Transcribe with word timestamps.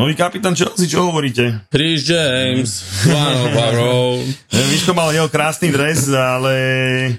Nový 0.00 0.16
kapitán 0.16 0.56
Chelsea, 0.56 0.88
čo 0.88 1.12
hovoríte? 1.12 1.60
Chris 1.68 2.08
James, 2.08 3.04
own. 3.04 4.24
Miško 4.48 4.96
mal 4.96 5.12
jeho 5.12 5.28
krásny 5.28 5.68
dres, 5.68 6.08
ale... 6.08 6.54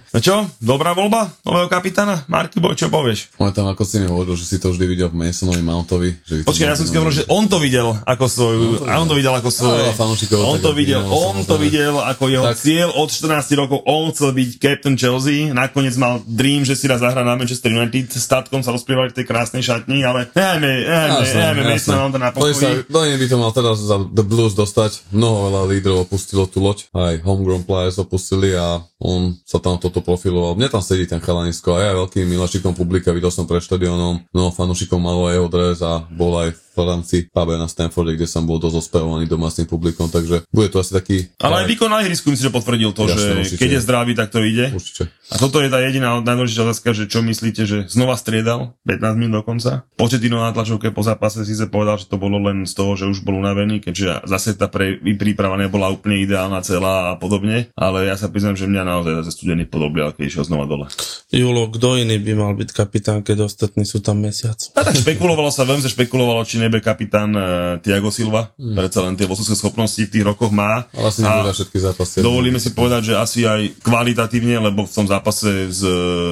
No 0.10 0.18
čo? 0.18 0.50
Dobrá 0.58 0.98
voľba 0.98 1.30
nového 1.46 1.70
kapitána? 1.70 2.26
Marky 2.26 2.58
Boj, 2.58 2.74
čo 2.74 2.90
povieš? 2.90 3.38
Moje 3.38 3.54
tam 3.54 3.70
ako 3.70 3.86
si 3.86 4.02
mi 4.02 4.10
hovoril, 4.10 4.34
že 4.34 4.50
si 4.50 4.58
to 4.58 4.74
vždy 4.74 4.86
videl 4.90 5.14
v 5.14 5.22
Masonovi 5.22 5.62
Mountovi. 5.62 6.10
Že 6.26 6.42
Počkaj, 6.42 6.68
ja 6.74 6.74
som 6.74 6.90
si 6.90 6.98
hovoril, 6.98 7.22
že 7.22 7.30
on 7.30 7.46
to 7.46 7.62
videl 7.62 8.02
ako 8.02 8.26
svoju... 8.26 8.82
No, 8.82 8.98
on 8.98 9.06
to 9.06 9.14
videl 9.14 9.34
ako 9.38 9.50
svoje... 9.54 9.86
Fanúšikov 9.94 10.42
on 10.42 10.58
to 10.58 10.74
videl, 10.74 11.06
on 11.06 11.38
to 11.46 11.62
videl 11.62 12.02
ako 12.02 12.34
jeho 12.34 12.50
Tak. 12.50 12.66
cieľ 12.66 12.90
od 12.98 13.14
14 13.14 13.62
rokov. 13.62 13.86
On 13.86 14.10
chcel 14.10 14.34
byť 14.34 14.50
captain 14.58 14.98
Chelsea. 14.98 15.54
Nakoniec 15.54 15.94
mal 16.02 16.26
dream, 16.26 16.66
že 16.66 16.74
si 16.74 16.90
raz 16.90 16.98
zahrá 16.98 17.22
na 17.22 17.38
Manchester 17.38 17.70
United. 17.70 18.10
S 18.10 18.26
tatkom 18.26 18.66
sa 18.66 18.74
rozprávali 18.74 19.14
v 19.14 19.22
tej 19.22 19.26
krásnej 19.30 19.62
šatni, 19.62 20.02
ale 20.02 20.34
nehajme, 20.34 20.72
nehajme, 20.90 21.24
nehajme. 21.30 21.62
Masona 21.78 21.98
Mounta 22.02 22.18
na 22.18 22.34
To 22.34 22.71
pokoji. 22.80 23.12
do 23.12 23.20
by 23.20 23.26
to 23.28 23.38
mal 23.38 23.52
teraz 23.52 23.78
za 23.84 23.98
The 24.00 24.24
Blues 24.24 24.54
dostať. 24.56 25.12
Mnoho 25.12 25.52
veľa 25.52 25.62
lídrov 25.68 26.08
opustilo 26.08 26.48
tú 26.48 26.64
loď. 26.64 26.88
Aj 26.96 27.20
homegrown 27.22 27.68
players 27.68 28.00
opustili 28.00 28.56
a 28.56 28.82
on 29.02 29.36
sa 29.44 29.58
tam 29.58 29.82
toto 29.82 30.00
profiloval. 30.00 30.56
Mne 30.56 30.70
tam 30.70 30.84
sedí 30.86 31.10
ten 31.10 31.20
chalanisko 31.20 31.76
a 31.76 31.80
ja 31.82 31.92
veľkým 31.98 32.24
miláčikom 32.30 32.78
publika, 32.78 33.12
videl 33.12 33.34
som 33.34 33.50
pred 33.50 33.66
štadionom, 33.66 34.30
mnoho 34.30 34.50
fanúšikov 34.54 35.02
malo 35.02 35.26
jeho 35.28 35.50
dres 35.50 35.82
a 35.82 36.06
bol 36.14 36.38
aj 36.38 36.54
v 36.86 37.02
Francii, 37.02 37.22
pube 37.34 37.58
na 37.58 37.66
Stanforde, 37.66 38.14
kde 38.14 38.30
som 38.30 38.46
bol 38.46 38.62
dosť 38.62 38.78
ospevovaný 38.86 39.26
domácim 39.26 39.66
publikom, 39.66 40.06
takže 40.12 40.46
bude 40.54 40.68
to 40.70 40.78
asi 40.84 40.92
taký... 40.94 41.18
Ale 41.42 41.64
aj 41.64 41.66
výkon 41.66 41.90
na 41.90 42.06
ihrisku 42.06 42.30
myslím, 42.30 42.52
že 42.52 42.54
potvrdil 42.54 42.92
to, 42.94 43.10
Jasné, 43.10 43.18
že 43.18 43.32
určite. 43.42 43.60
keď 43.60 43.70
je 43.74 43.82
zdravý, 43.82 44.12
tak 44.14 44.30
to 44.30 44.40
ide. 44.46 44.70
Určite. 44.70 45.10
A 45.32 45.36
toto 45.40 45.64
je 45.64 45.72
tá 45.72 45.80
jediná 45.80 46.20
najdôležitejšia 46.20 46.68
otázka, 46.68 46.90
že 46.92 47.04
čo 47.08 47.24
myslíte, 47.24 47.62
že 47.66 47.78
znova 47.88 48.20
striedal 48.20 48.76
15 48.84 49.16
minút 49.16 49.48
dokonca. 49.48 49.88
Početino 49.96 50.44
na 50.44 50.52
tlačovke 50.52 50.92
po 50.92 51.02
zápase 51.02 51.48
síce 51.48 51.72
povedal, 51.72 51.96
že 51.96 52.12
to 52.12 52.20
bolo 52.20 52.38
len 52.38 52.68
z 52.68 52.74
toho, 52.76 53.00
že 53.00 53.08
už 53.08 53.24
bol 53.24 53.40
unavený, 53.40 53.80
keďže 53.80 54.28
zase 54.28 54.60
tá 54.60 54.68
pre, 54.68 55.00
príprava 55.16 55.56
nebola 55.56 55.88
úplne 55.90 56.20
ideálna 56.20 56.60
celá 56.62 57.16
a 57.16 57.20
podobne, 57.20 57.72
ale 57.80 58.12
ja 58.12 58.20
sa 58.20 58.28
priznám, 58.28 58.60
že 58.60 58.68
mňa 58.68 58.84
naozaj 58.84 59.14
zase 59.24 59.32
studený 59.40 59.66
podobial, 59.72 60.12
keď 60.12 60.24
išiel 60.28 60.44
znova 60.46 60.68
dole. 60.68 60.86
Julo, 61.32 61.72
kto 61.72 61.96
iný 61.96 62.20
by 62.20 62.34
mal 62.36 62.54
byť 62.54 62.70
kapitán, 62.76 63.24
keď 63.24 63.48
ostatní 63.48 63.88
sú 63.88 64.04
tam 64.04 64.20
mesiac? 64.20 64.60
A 64.76 64.84
tak 64.84 65.00
špekulovalo 65.00 65.48
sa, 65.48 65.64
veľmi 65.64 65.80
sa 65.80 65.92
špekulovalo, 65.92 66.44
či 66.44 66.60
nebe 66.72 66.80
kapitán 66.80 67.36
uh, 67.36 67.44
Tiago 67.84 68.08
Silva, 68.08 68.56
mm. 68.56 68.80
predsa 68.80 69.04
len 69.04 69.20
tie 69.20 69.28
vodcovské 69.28 69.60
schopnosti 69.60 70.00
v 70.00 70.08
tých 70.08 70.24
rokoch 70.24 70.56
má. 70.56 70.88
Ale 70.96 71.12
asi 71.12 71.20
A- 71.28 71.44
nebude 71.44 71.52
všetky 71.52 71.78
zápasy. 71.84 72.24
Dovolíme 72.24 72.64
si 72.64 72.72
povedať, 72.72 73.12
že 73.12 73.14
asi 73.20 73.44
aj 73.44 73.84
kvalitatívne, 73.84 74.72
lebo 74.72 74.88
v 74.88 74.94
tom 74.96 75.04
zápase 75.04 75.68
s, 75.68 75.84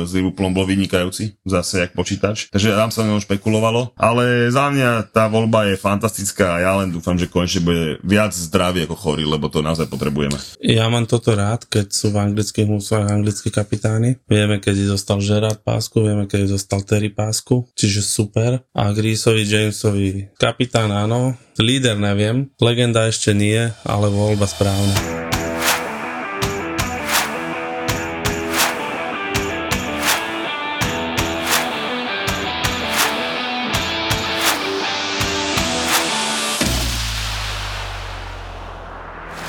s 0.07 0.09
Liverpoolom 0.15 0.55
bol 0.55 0.63
vynikajúci, 0.63 1.35
zase 1.43 1.83
jak 1.83 1.91
počítač. 1.91 2.47
Takže 2.55 2.71
tam 2.71 2.87
sa 2.87 3.03
ňom 3.03 3.19
špekulovalo. 3.19 3.91
Ale 3.99 4.47
za 4.47 4.71
mňa 4.71 5.11
tá 5.11 5.27
voľba 5.27 5.67
je 5.67 5.75
fantastická 5.75 6.55
a 6.55 6.61
ja 6.63 6.71
len 6.79 6.95
dúfam, 6.95 7.19
že 7.19 7.27
konečne 7.27 7.65
bude 7.65 7.83
viac 8.05 8.31
zdravý 8.31 8.87
ako 8.87 8.95
chorý, 8.95 9.27
lebo 9.27 9.51
to 9.51 9.59
naozaj 9.59 9.91
potrebujeme. 9.91 10.39
Ja 10.63 10.87
mám 10.87 11.09
toto 11.09 11.35
rád, 11.35 11.67
keď 11.67 11.91
sú 11.91 12.13
v 12.13 12.21
anglických 12.31 12.69
músach 12.69 13.09
anglickí 13.09 13.51
kapitáni. 13.51 14.21
Vieme, 14.29 14.61
keď 14.61 14.95
dostal 14.95 15.19
Gerard 15.19 15.59
pásku, 15.65 15.99
vieme, 15.99 16.29
keď 16.29 16.55
dostal 16.55 16.85
Terry 16.85 17.09
pásku, 17.09 17.65
čiže 17.73 18.05
super. 18.05 18.61
A 18.77 18.93
Grisovi 18.93 19.43
Jamesovi 19.43 20.18
kapitán 20.35 20.91
áno, 20.91 21.37
líder 21.55 21.95
neviem, 21.95 22.51
legenda 22.59 23.07
ešte 23.07 23.31
nie, 23.31 23.71
ale 23.87 24.07
voľba 24.11 24.49
správna. 24.49 25.19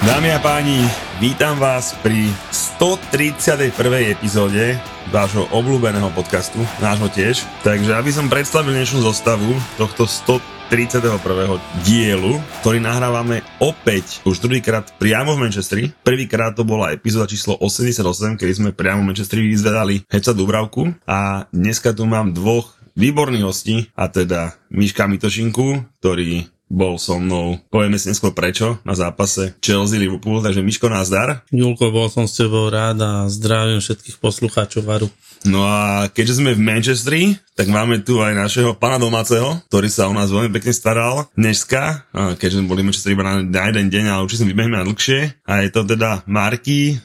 Dámy 0.00 0.36
a 0.36 0.40
páni, 0.44 0.84
vítam 1.16 1.56
vás 1.56 1.96
pri 2.04 2.28
131. 2.80 3.72
epizóde 4.12 4.76
vášho 5.08 5.44
obľúbeného 5.48 6.08
podcastu, 6.16 6.60
nášho 6.80 7.08
tiež. 7.12 7.44
Takže 7.64 7.92
aby 7.96 8.10
som 8.12 8.28
predstavil 8.28 8.72
dnešnú 8.72 9.00
zostavu 9.00 9.52
tohto 9.76 10.08
131. 10.70 11.58
dielu, 11.82 12.38
ktorý 12.62 12.78
nahrávame 12.78 13.42
opäť 13.58 14.22
už 14.22 14.38
druhýkrát 14.38 14.94
priamo 15.02 15.34
v 15.34 15.50
Manchesteri. 15.50 15.90
Prvýkrát 16.06 16.54
to 16.54 16.62
bola 16.62 16.94
epizóda 16.94 17.26
číslo 17.26 17.58
88, 17.58 18.38
keď 18.38 18.48
sme 18.54 18.70
priamo 18.70 19.02
v 19.02 19.10
Manchesteri 19.10 19.50
vyzvedali 19.50 20.06
Heca 20.06 20.30
Dubravku 20.30 20.94
a 21.10 21.50
dneska 21.50 21.90
tu 21.90 22.06
mám 22.06 22.30
dvoch 22.30 22.78
výborných 22.94 23.42
hostí, 23.42 23.90
a 23.98 24.06
teda 24.06 24.54
Miška 24.70 25.10
Mitošinku, 25.10 25.98
ktorý 25.98 26.46
bol 26.70 26.96
so 27.02 27.18
mnou, 27.18 27.58
povieme 27.66 27.98
si 27.98 28.06
neskôr 28.06 28.30
prečo, 28.30 28.78
na 28.86 28.94
zápase 28.94 29.58
Chelsea-Liverpool, 29.58 30.38
takže 30.38 30.62
Miško, 30.62 30.86
názdar. 30.86 31.42
Julko, 31.50 31.90
bol 31.90 32.06
som 32.06 32.30
s 32.30 32.38
tebou 32.38 32.70
rád 32.70 33.02
a 33.02 33.26
zdravím 33.26 33.82
všetkých 33.82 34.22
poslucháčov 34.22 34.86
Varu. 34.86 35.10
No 35.48 35.64
a 35.64 36.12
keďže 36.12 36.44
sme 36.44 36.52
v 36.52 36.60
Manchesteri, 36.60 37.22
tak 37.56 37.72
máme 37.72 38.04
tu 38.04 38.20
aj 38.20 38.36
našeho 38.36 38.76
pana 38.76 39.00
domáceho, 39.00 39.56
ktorý 39.72 39.88
sa 39.88 40.08
o 40.08 40.12
nás 40.12 40.28
veľmi 40.28 40.52
pekne 40.52 40.72
staral 40.76 41.32
dneska, 41.32 42.04
keďže 42.12 42.60
sme 42.60 42.68
boli 42.68 42.84
v 42.84 42.92
Manchesteri 42.92 43.16
iba 43.16 43.24
na, 43.24 43.62
jeden 43.72 43.88
deň, 43.88 44.04
ale 44.12 44.24
určite 44.28 44.44
sme 44.44 44.52
vybehneme 44.52 44.76
na 44.76 44.84
dlhšie. 44.84 45.48
A 45.48 45.64
je 45.64 45.70
to 45.72 45.88
teda 45.88 46.28
Marky 46.28 46.92
e, 46.92 46.96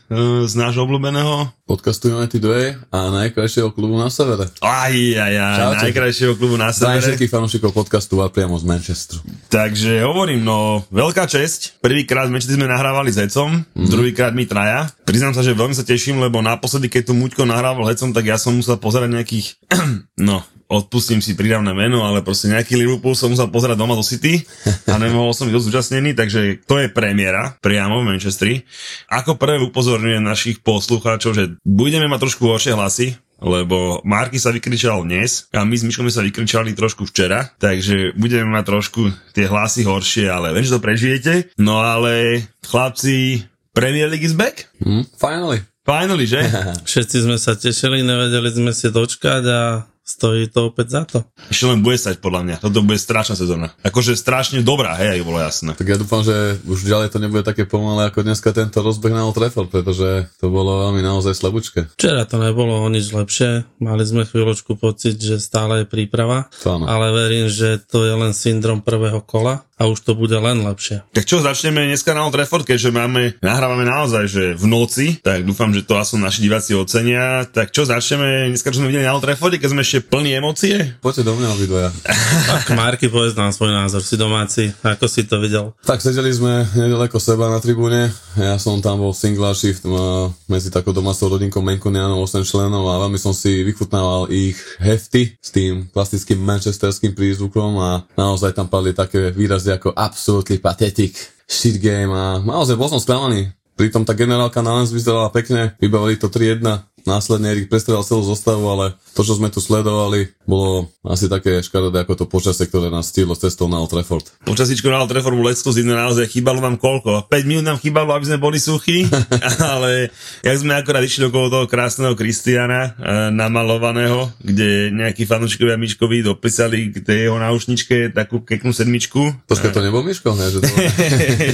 z 0.44 0.54
nášho 0.60 0.84
obľúbeného. 0.84 1.48
Podcastu 1.66 2.14
United 2.14 2.46
Way 2.46 2.78
a 2.94 3.10
najkrajšieho 3.10 3.74
klubu 3.74 3.98
na 3.98 4.14
severe. 4.14 4.46
Aj, 4.62 4.94
aj, 4.94 5.34
aj, 5.34 5.58
Čaute. 5.58 5.78
najkrajšieho 5.82 6.34
klubu 6.38 6.62
na 6.62 6.70
severe. 6.70 7.02
všetkých 7.02 7.34
fanúšikov 7.34 7.74
podcastu 7.74 8.22
a 8.22 8.30
priamo 8.30 8.54
z 8.54 8.70
Manchesteru. 8.70 9.26
Takže 9.50 10.06
hovorím, 10.06 10.46
no, 10.46 10.86
veľká 10.94 11.26
česť. 11.26 11.82
Prvýkrát 11.82 12.30
v 12.30 12.38
Manchesteri 12.38 12.62
sme 12.62 12.70
nahrávali 12.70 13.10
s 13.10 13.18
Hecom, 13.18 13.66
mm. 13.66 13.90
druhýkrát 13.90 14.38
my 14.38 14.46
traja. 14.46 14.94
Priznám 15.10 15.34
sa, 15.34 15.42
že 15.42 15.58
veľmi 15.58 15.74
sa 15.74 15.82
teším, 15.82 16.22
lebo 16.22 16.38
naposledy, 16.38 16.86
keď 16.86 17.10
tu 17.10 17.14
Muťko 17.18 17.50
nahrával 17.50 17.90
Hecom, 17.90 18.14
tak 18.14 18.30
ja 18.30 18.38
som 18.38 18.54
musel 18.54 18.78
pozerať 18.78 19.10
nejakých, 19.18 19.58
no, 20.22 20.46
odpustím 20.68 21.22
si 21.22 21.38
prídavné 21.38 21.72
meno, 21.78 22.02
ale 22.04 22.26
proste 22.26 22.50
nejaký 22.50 22.76
Liverpool 22.78 23.14
som 23.14 23.30
musel 23.30 23.50
pozerať 23.54 23.78
doma 23.78 23.94
do 23.94 24.02
City 24.06 24.42
a 24.90 24.98
nemohol 24.98 25.32
som 25.32 25.46
byť 25.46 25.56
zúčastnený, 25.56 26.18
takže 26.18 26.66
to 26.66 26.82
je 26.82 26.88
premiéra 26.90 27.54
priamo 27.62 28.02
v 28.02 28.16
Manchesteri. 28.16 28.66
Ako 29.10 29.38
prvé 29.38 29.62
upozorňujem 29.62 30.24
našich 30.26 30.58
poslucháčov, 30.66 31.32
že 31.38 31.44
budeme 31.62 32.10
mať 32.10 32.30
trošku 32.30 32.50
horšie 32.50 32.74
hlasy, 32.74 33.08
lebo 33.44 34.02
Marky 34.08 34.40
sa 34.42 34.50
vykričal 34.50 35.06
dnes 35.06 35.52
a 35.52 35.68
my 35.68 35.76
s 35.76 35.86
Myškom 35.86 36.08
sa 36.10 36.26
vykričali 36.26 36.74
trošku 36.74 37.06
včera, 37.06 37.52
takže 37.62 38.16
budeme 38.18 38.50
mať 38.50 38.64
trošku 38.66 39.02
tie 39.36 39.46
hlasy 39.46 39.86
horšie, 39.86 40.26
ale 40.32 40.56
viem, 40.56 40.66
že 40.66 40.76
to 40.76 40.82
prežijete. 40.82 41.34
No 41.60 41.84
ale 41.84 42.42
chlapci, 42.66 43.46
Premier 43.76 44.08
League 44.08 44.24
is 44.24 44.34
back? 44.34 44.72
Hm? 44.80 45.04
Finally. 45.20 45.60
Finally, 45.86 46.26
že? 46.26 46.42
Všetci 46.90 47.28
sme 47.28 47.38
sa 47.38 47.54
tešili, 47.54 48.02
nevedeli 48.02 48.50
sme 48.50 48.72
si 48.74 48.90
dočkať 48.90 49.44
a 49.46 49.62
stojí 50.06 50.48
to 50.48 50.70
opäť 50.70 50.88
za 50.88 51.02
to. 51.04 51.18
Ešte 51.50 51.66
len 51.66 51.82
bude 51.82 51.98
stať 51.98 52.22
podľa 52.22 52.42
mňa. 52.46 52.56
Toto 52.62 52.80
bude 52.80 52.96
strašná 52.96 53.34
sezóna. 53.34 53.74
Akože 53.82 54.14
strašne 54.14 54.62
dobrá, 54.62 54.94
hej, 54.96 55.18
ak 55.18 55.26
bolo 55.26 55.42
jasné. 55.42 55.74
Tak 55.74 55.84
ja 55.84 55.98
dúfam, 55.98 56.22
že 56.22 56.62
už 56.64 56.86
ďalej 56.86 57.10
to 57.10 57.18
nebude 57.18 57.42
také 57.42 57.66
pomalé 57.66 58.08
ako 58.08 58.22
dneska 58.22 58.54
tento 58.54 58.80
rozbeh 58.80 59.10
na 59.10 59.26
Old 59.26 59.34
Trafford, 59.34 59.68
pretože 59.68 60.30
to 60.38 60.48
bolo 60.48 60.86
veľmi 60.88 61.02
naozaj 61.02 61.34
slabúčke. 61.34 61.90
Včera 61.98 62.24
to 62.24 62.38
nebolo 62.38 62.80
o 62.80 62.88
nič 62.88 63.10
lepšie, 63.10 63.66
mali 63.82 64.06
sme 64.06 64.24
chvíľočku 64.24 64.78
pocit, 64.78 65.18
že 65.18 65.42
stále 65.42 65.84
je 65.84 65.90
príprava, 65.90 66.54
To 66.62 66.78
áno. 66.78 66.86
ale 66.86 67.10
verím, 67.10 67.50
že 67.50 67.82
to 67.82 68.06
je 68.06 68.14
len 68.14 68.32
syndrom 68.32 68.86
prvého 68.86 69.26
kola 69.26 69.66
a 69.76 69.92
už 69.92 70.08
to 70.08 70.16
bude 70.16 70.32
len 70.32 70.64
lepšie. 70.64 71.04
Tak 71.12 71.28
čo, 71.28 71.44
začneme 71.44 71.84
dneska 71.84 72.16
na 72.16 72.24
Old 72.24 72.32
Trafford, 72.32 72.64
keďže 72.64 72.96
máme, 72.96 73.36
nahrávame 73.44 73.84
naozaj, 73.84 74.24
že 74.32 74.44
v 74.56 74.66
noci, 74.72 75.20
tak 75.20 75.44
dúfam, 75.44 75.76
že 75.76 75.84
to 75.84 76.00
aspoň 76.00 76.32
naši 76.32 76.40
diváci 76.48 76.72
ocenia. 76.72 77.44
Tak 77.44 77.76
čo, 77.76 77.84
začneme 77.84 78.56
dneska, 78.56 78.72
čo 78.72 78.80
sme 78.80 78.88
videli 78.88 79.04
na 79.04 79.12
Old 79.12 79.28
Trafforde, 79.28 79.60
keď 79.60 79.76
sme 79.76 79.84
ešte 79.84 80.00
plní 80.08 80.40
emócie? 80.40 80.96
Poďte 81.04 81.28
do 81.28 81.36
mňa 81.36 81.48
obidvaja. 81.52 81.90
Tak 82.46 82.78
Marky, 82.78 83.12
povedz 83.12 83.36
nám 83.36 83.52
svoj 83.52 83.74
názor, 83.74 84.06
si 84.06 84.16
domáci, 84.16 84.72
ako 84.86 85.10
si 85.10 85.28
to 85.28 85.42
videl? 85.42 85.74
Tak 85.84 86.00
sedeli 86.00 86.30
sme 86.32 86.64
nedaleko 86.78 87.20
seba 87.20 87.52
na 87.52 87.60
tribúne, 87.60 88.14
ja 88.38 88.56
som 88.62 88.80
tam 88.80 89.02
bol 89.02 89.12
single 89.12 89.52
shift 89.58 89.84
uh, 89.88 90.30
medzi 90.46 90.70
takou 90.72 90.94
domácou 90.94 91.32
rodinkou 91.32 91.60
Menkonianov 91.60 92.28
8 92.28 92.46
členov 92.48 92.86
a 92.86 93.02
veľmi 93.02 93.18
som 93.18 93.34
si 93.34 93.66
vychutnával 93.66 94.30
ich 94.30 94.56
hefty 94.78 95.36
s 95.42 95.50
tým 95.52 95.90
klasickým 95.90 96.38
manchesterským 96.44 97.18
prízvukom 97.18 97.72
a 97.82 97.90
naozaj 98.14 98.54
tam 98.54 98.70
padli 98.70 98.94
také 98.94 99.34
výrazy 99.34 99.65
ako 99.74 99.96
absolutely 99.98 100.62
pathetic, 100.62 101.18
shit 101.50 101.82
game 101.82 102.14
a 102.14 102.38
naozaj 102.42 102.78
bol 102.78 102.90
som 102.90 103.02
sklamaný. 103.02 103.50
Pritom 103.76 104.08
tá 104.08 104.16
generálka 104.16 104.64
na 104.64 104.80
Lens 104.80 104.94
vyzerala 104.94 105.28
pekne, 105.34 105.76
vybavili 105.84 106.16
to 106.16 106.32
3-1. 106.32 106.64
Následne 107.06 107.54
Erik 107.54 107.70
prestrelal 107.70 108.04
celú 108.04 108.26
zostavu, 108.26 108.66
ale 108.68 108.98
to, 109.14 109.22
čo 109.24 109.38
sme 109.38 109.48
tu 109.54 109.64
sledovali, 109.64 110.34
bolo 110.44 110.90
asi 111.06 111.30
také 111.30 111.62
škaredé 111.62 112.04
ako 112.04 112.14
to 112.20 112.26
počasie, 112.28 112.66
ktoré 112.68 112.90
nás 112.90 113.14
stihlo 113.14 113.38
cestou 113.38 113.70
na 113.70 113.80
Old 113.80 113.94
Trafford. 113.94 114.26
Počasíčko 114.44 114.90
na 114.90 115.06
Old 115.06 115.14
Trafford 115.14 115.38
bolo 115.38 115.54
exkluzívne, 115.54 115.94
naozaj 115.94 116.28
chýbalo 116.28 116.60
nám 116.60 116.82
koľko? 116.82 117.30
5 117.30 117.50
minút 117.50 117.66
nám 117.66 117.80
chýbalo, 117.80 118.12
aby 118.18 118.26
sme 118.26 118.42
boli 118.42 118.58
suchí, 118.58 119.06
ale 119.74 120.10
jak 120.42 120.58
sme 120.58 120.76
akorát 120.76 121.06
išli 121.06 121.30
okolo 121.30 121.48
toho 121.48 121.66
krásneho 121.70 122.18
Kristiana 122.18 122.98
e, 122.98 123.30
namalovaného, 123.32 124.34
kde 124.42 124.90
nejakí 124.92 125.24
fanúšikovia 125.30 125.78
Miškovi 125.78 126.26
dopísali 126.26 126.90
k 126.92 127.06
tej 127.06 127.18
jeho 127.30 127.38
náušničke 127.38 128.12
takú 128.12 128.42
keknú 128.42 128.74
sedmičku. 128.74 129.46
Počkaj, 129.46 129.72
to 129.72 129.86
nebol 129.86 130.02
Miško, 130.02 130.34
ne? 130.34 130.46
Že 130.50 130.58
to... 130.66 130.68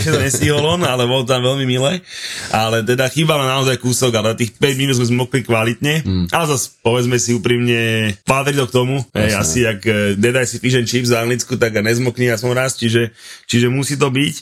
To 0.12 0.18
nestihol 0.18 0.63
on, 0.65 0.81
ale 0.88 1.06
bol 1.06 1.24
tam 1.27 1.44
veľmi 1.44 1.65
milé. 1.68 2.01
Ale 2.50 2.81
teda 2.81 3.07
chýbalo 3.12 3.44
naozaj 3.45 3.77
kúsok, 3.77 4.12
ale 4.18 4.39
tých 4.39 4.56
5 4.57 4.81
minút 4.81 4.95
sme 4.98 5.07
zmokli 5.07 5.40
kvalitne. 5.43 6.05
Mm. 6.05 6.25
Ale 6.31 6.45
zase 6.49 6.77
povedzme 6.81 7.17
si 7.17 7.35
úprimne, 7.35 8.13
patrí 8.23 8.55
to 8.55 8.69
k 8.69 8.75
tomu. 8.75 9.01
Hej, 9.13 9.31
asi 9.38 9.57
jak 9.65 9.79
uh, 9.83 10.15
Dead 10.17 10.35
si 10.45 10.61
fish 10.61 10.77
and 10.77 10.88
chips 10.88 11.11
v 11.11 11.19
Anglicku, 11.19 11.57
tak 11.57 11.75
a 11.77 11.81
nezmokni 11.81 12.29
a 12.31 12.39
som 12.39 12.53
raz, 12.53 12.77
čiže, 12.77 13.11
čiže 13.49 13.67
musí 13.67 13.97
to 13.97 14.07
byť. 14.07 14.35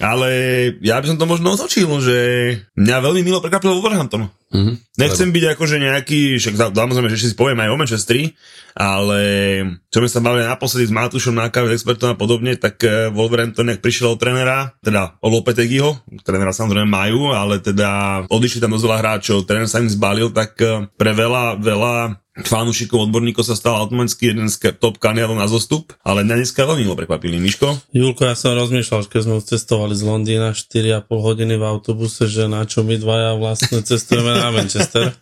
Ale 0.00 0.28
ja 0.80 0.98
by 0.98 1.06
som 1.14 1.18
to 1.20 1.28
možno 1.28 1.54
otočil, 1.54 1.88
že 2.00 2.16
mňa 2.74 2.96
veľmi 3.04 3.20
milo 3.22 3.38
prekvapilo 3.44 3.78
Wolverhampton. 3.78 4.39
Mm-hmm. 4.50 4.98
Nechcem 4.98 5.30
byť 5.30 5.44
akože 5.54 5.76
nejaký, 5.78 6.42
však 6.42 6.74
samozrejme, 6.74 7.06
že 7.14 7.30
si 7.30 7.38
poviem 7.38 7.62
aj 7.62 7.70
o 7.70 7.78
Manchesteri, 7.78 8.34
ale 8.74 9.22
čo 9.94 10.02
sme 10.02 10.10
sa 10.10 10.18
bavili 10.18 10.42
naposledy 10.42 10.90
s 10.90 10.94
Matúšom 10.94 11.38
na 11.38 11.54
káve, 11.54 11.70
expertom 11.70 12.14
a 12.14 12.18
podobne, 12.18 12.58
tak 12.58 12.82
eh, 12.82 13.14
Wolverhampton, 13.14 13.70
nejak 13.70 13.78
prišiel 13.78 14.14
od 14.14 14.18
trénera, 14.18 14.74
teda 14.82 15.14
od 15.22 15.30
Lopetegiho, 15.30 16.02
trénera 16.26 16.50
samozrejme 16.50 16.90
majú, 16.90 17.30
ale 17.30 17.62
teda 17.62 18.22
odišli 18.26 18.58
tam 18.58 18.74
dosť 18.74 18.86
veľa 18.90 18.98
hráčov, 18.98 19.46
tréner 19.46 19.70
sa 19.70 19.78
im 19.78 19.86
zbalil, 19.86 20.34
tak 20.34 20.58
eh, 20.58 20.82
pre 20.98 21.14
veľa, 21.14 21.62
veľa 21.62 21.94
fanúšikov, 22.44 23.08
odborníkov 23.08 23.44
sa 23.44 23.58
stal 23.58 23.76
automaticky 23.80 24.30
jeden 24.32 24.46
z 24.48 24.76
top 24.76 25.00
kanialov 25.02 25.36
na 25.36 25.50
zostup, 25.50 25.96
ale 26.04 26.22
mňa 26.24 26.44
dneska 26.44 26.62
veľmi 26.64 26.86
ho 26.86 26.94
prekvapili. 26.94 27.40
Miško? 27.40 27.90
Julko, 27.92 28.28
ja 28.28 28.36
som 28.38 28.56
rozmýšľal, 28.56 29.08
keď 29.08 29.20
sme 29.26 29.36
cestovali 29.42 29.94
z 29.96 30.02
Londýna 30.06 30.52
4,5 30.52 31.08
hodiny 31.08 31.54
v 31.56 31.64
autobuse, 31.64 32.30
že 32.30 32.46
na 32.46 32.64
čo 32.68 32.86
my 32.86 32.96
dvaja 33.00 33.36
vlastne 33.36 33.82
cestujeme 33.84 34.36
na 34.36 34.48
Manchester. 34.54 35.16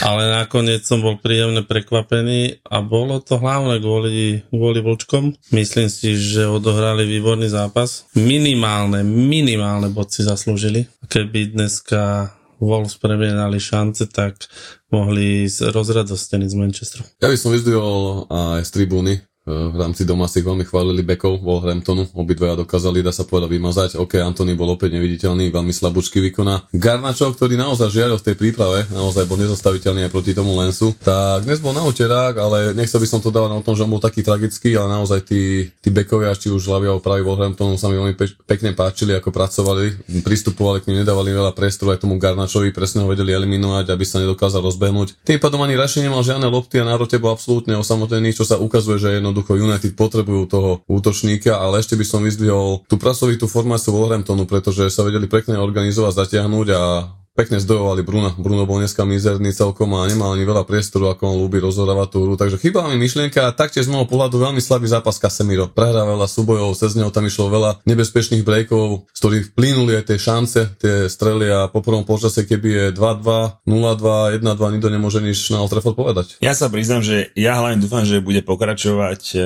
Ale 0.00 0.32
nakoniec 0.32 0.80
som 0.80 1.04
bol 1.04 1.20
príjemne 1.20 1.60
prekvapený 1.60 2.64
a 2.64 2.80
bolo 2.80 3.20
to 3.20 3.36
hlavne 3.36 3.76
kvôli, 3.84 4.40
kvôli 4.48 4.80
Vlčkom. 4.80 5.36
Myslím 5.52 5.92
si, 5.92 6.16
že 6.16 6.48
odohrali 6.48 7.04
výborný 7.04 7.52
zápas. 7.52 8.08
Minimálne, 8.16 9.04
minimálne 9.04 9.92
bodci 9.92 10.24
zaslúžili. 10.24 10.88
Keby 11.12 11.52
dneska 11.52 12.32
Wolves 12.64 12.96
premienali 12.96 13.60
šance, 13.60 14.08
tak 14.08 14.48
mohli 14.88 15.44
ísť 15.44 15.70
rozradostení 15.70 16.48
z 16.48 16.56
Manchesteru. 16.56 17.04
Ja 17.20 17.28
by 17.28 17.36
som 17.36 17.52
vyzdvihol 17.52 18.26
aj 18.32 18.64
z 18.64 18.70
tribúny 18.72 19.20
v 19.44 19.76
rámci 19.76 20.08
domácich 20.08 20.40
veľmi 20.40 20.64
chválili 20.64 21.04
bekov 21.04 21.36
Wolverhamptonu, 21.44 22.08
obidvaja 22.16 22.64
dokázali, 22.64 23.04
dá 23.04 23.12
sa 23.12 23.28
povedať, 23.28 23.52
vymazať. 23.52 23.90
OK, 24.00 24.16
Antony 24.16 24.56
bol 24.56 24.72
opäť 24.72 24.96
neviditeľný, 24.96 25.52
veľmi 25.52 25.68
slabúčky 25.68 26.16
vykoná. 26.32 26.72
Garnačov, 26.72 27.36
ktorý 27.36 27.60
naozaj 27.60 27.92
žiaril 27.92 28.16
v 28.16 28.24
tej 28.24 28.36
príprave, 28.40 28.88
naozaj 28.88 29.28
bol 29.28 29.36
nezastaviteľný 29.36 30.08
aj 30.08 30.12
proti 30.16 30.32
tomu 30.32 30.56
Lensu, 30.56 30.96
tak 30.96 31.44
dnes 31.44 31.60
bol 31.60 31.76
na 31.76 31.84
oterák, 31.84 32.40
ale 32.40 32.72
nechcel 32.72 32.96
by 33.04 33.08
som 33.08 33.20
to 33.20 33.28
dávať 33.28 33.52
na 33.52 33.60
tom, 33.60 33.76
že 33.76 33.84
on 33.84 33.92
bol 33.92 34.00
taký 34.00 34.24
tragický, 34.24 34.80
ale 34.80 34.96
naozaj 34.96 35.28
tí, 35.28 35.68
tí 35.84 35.92
bekovia, 35.92 36.32
či 36.32 36.48
už 36.48 36.64
ľavia 36.64 36.96
alebo 36.96 37.04
pravý 37.04 37.20
Wolverhamptonu 37.28 37.76
sa 37.76 37.92
mi 37.92 38.00
veľmi 38.00 38.16
pe- 38.16 38.32
pekne 38.48 38.72
páčili, 38.72 39.12
ako 39.12 39.28
pracovali, 39.28 40.24
pristupovali 40.24 40.80
k 40.80 40.88
nim, 40.88 41.04
nedávali 41.04 41.36
veľa 41.36 41.52
priestoru 41.52 41.92
aj 41.92 42.00
tomu 42.00 42.16
Garnačovi, 42.16 42.72
presne 42.72 43.04
ho 43.04 43.12
vedeli 43.12 43.36
eliminovať, 43.36 43.92
aby 43.92 44.04
sa 44.08 44.24
nedokázal 44.24 44.64
rozbehnúť. 44.64 45.20
Tým 45.20 45.36
pádom 45.36 45.60
ani 45.60 45.76
Raši 45.76 46.00
nemal 46.00 46.24
žiadne 46.24 46.48
lopty 46.48 46.80
a 46.80 46.88
nárote 46.88 47.20
bol 47.20 47.36
absolútne 47.36 47.76
osamotený, 47.76 48.32
čo 48.32 48.48
sa 48.48 48.56
ukazuje, 48.56 48.96
že 48.96 49.20
jedno 49.20 49.33
jednoducho 49.34 49.58
United 49.58 49.98
potrebujú 49.98 50.46
toho 50.46 50.70
útočníka, 50.86 51.58
ale 51.58 51.82
ešte 51.82 51.98
by 51.98 52.06
som 52.06 52.22
vyzdvihol 52.22 52.86
tú 52.86 52.94
prasovitú 52.94 53.50
formáciu 53.50 53.90
Wolverhamptonu, 53.90 54.46
pretože 54.46 54.86
sa 54.94 55.02
vedeli 55.02 55.26
pekne 55.26 55.58
organizovať, 55.58 56.14
zatiahnuť 56.14 56.68
a 56.70 57.10
pekne 57.34 57.58
zdojovali 57.58 58.06
Bruna. 58.06 58.30
Bruno 58.38 58.62
bol 58.62 58.78
dneska 58.78 59.02
mizerný 59.02 59.50
celkom 59.50 59.90
a 59.98 60.06
nemal 60.06 60.38
ani 60.38 60.46
veľa 60.46 60.62
priestoru, 60.62 61.10
ako 61.10 61.34
on 61.34 61.36
ľúbi 61.42 61.58
rozhodávať 61.58 62.08
tú 62.14 62.18
hru. 62.22 62.34
Takže 62.38 62.62
chýbala 62.62 62.94
mi 62.94 63.02
myšlienka 63.02 63.50
a 63.50 63.50
taktiež 63.50 63.90
z 63.90 63.92
môjho 63.92 64.06
pohľadu 64.06 64.38
veľmi 64.38 64.62
slabý 64.62 64.86
zápas 64.86 65.18
Casemiro. 65.18 65.66
Prehrá 65.66 66.06
veľa 66.06 66.30
súbojov, 66.30 66.78
cez 66.78 66.94
neho 66.94 67.10
tam 67.10 67.26
išlo 67.26 67.50
veľa 67.50 67.82
nebezpečných 67.90 68.46
breakov, 68.46 69.10
z 69.10 69.18
ktorých 69.18 69.46
plynuli 69.58 69.98
aj 69.98 70.14
tie 70.14 70.18
šance, 70.22 70.60
tie 70.78 71.10
strely 71.10 71.50
a 71.50 71.66
po 71.66 71.82
prvom 71.82 72.06
počase, 72.06 72.46
keby 72.46 72.68
je 72.70 72.86
2-2, 72.94 73.66
0-2, 73.66 74.38
1-2, 74.38 74.74
nikto 74.78 74.88
nemôže 74.94 75.18
nič 75.18 75.50
na 75.50 75.58
Old 75.58 75.74
Trafford 75.74 75.98
povedať. 75.98 76.38
Ja 76.38 76.54
sa 76.54 76.70
priznám, 76.70 77.02
že 77.02 77.34
ja 77.34 77.58
hlavne 77.58 77.82
dúfam, 77.82 78.06
že 78.06 78.22
bude 78.22 78.46
pokračovať 78.46 79.22
uh, 79.34 79.42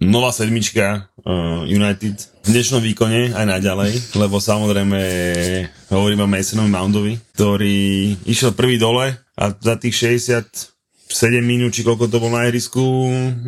nová 0.00 0.32
sedmička 0.32 1.12
uh, 1.28 1.68
United 1.68 2.37
v 2.48 2.56
dnešnom 2.56 2.80
výkone 2.80 3.36
aj 3.36 3.44
naďalej, 3.44 4.16
lebo 4.16 4.40
samozrejme 4.40 5.00
hovorím 5.92 6.24
o 6.24 6.32
Masonovi 6.32 6.72
Moundovi, 6.72 7.14
ktorý 7.36 8.16
išiel 8.24 8.56
prvý 8.56 8.80
dole 8.80 9.12
a 9.36 9.52
za 9.52 9.76
tých 9.76 10.16
60 10.24 10.77
7 11.08 11.40
minút, 11.40 11.72
či 11.72 11.82
koľko 11.82 12.12
to 12.12 12.20
bol 12.20 12.28
na 12.28 12.44
ihrisku, 12.44 12.80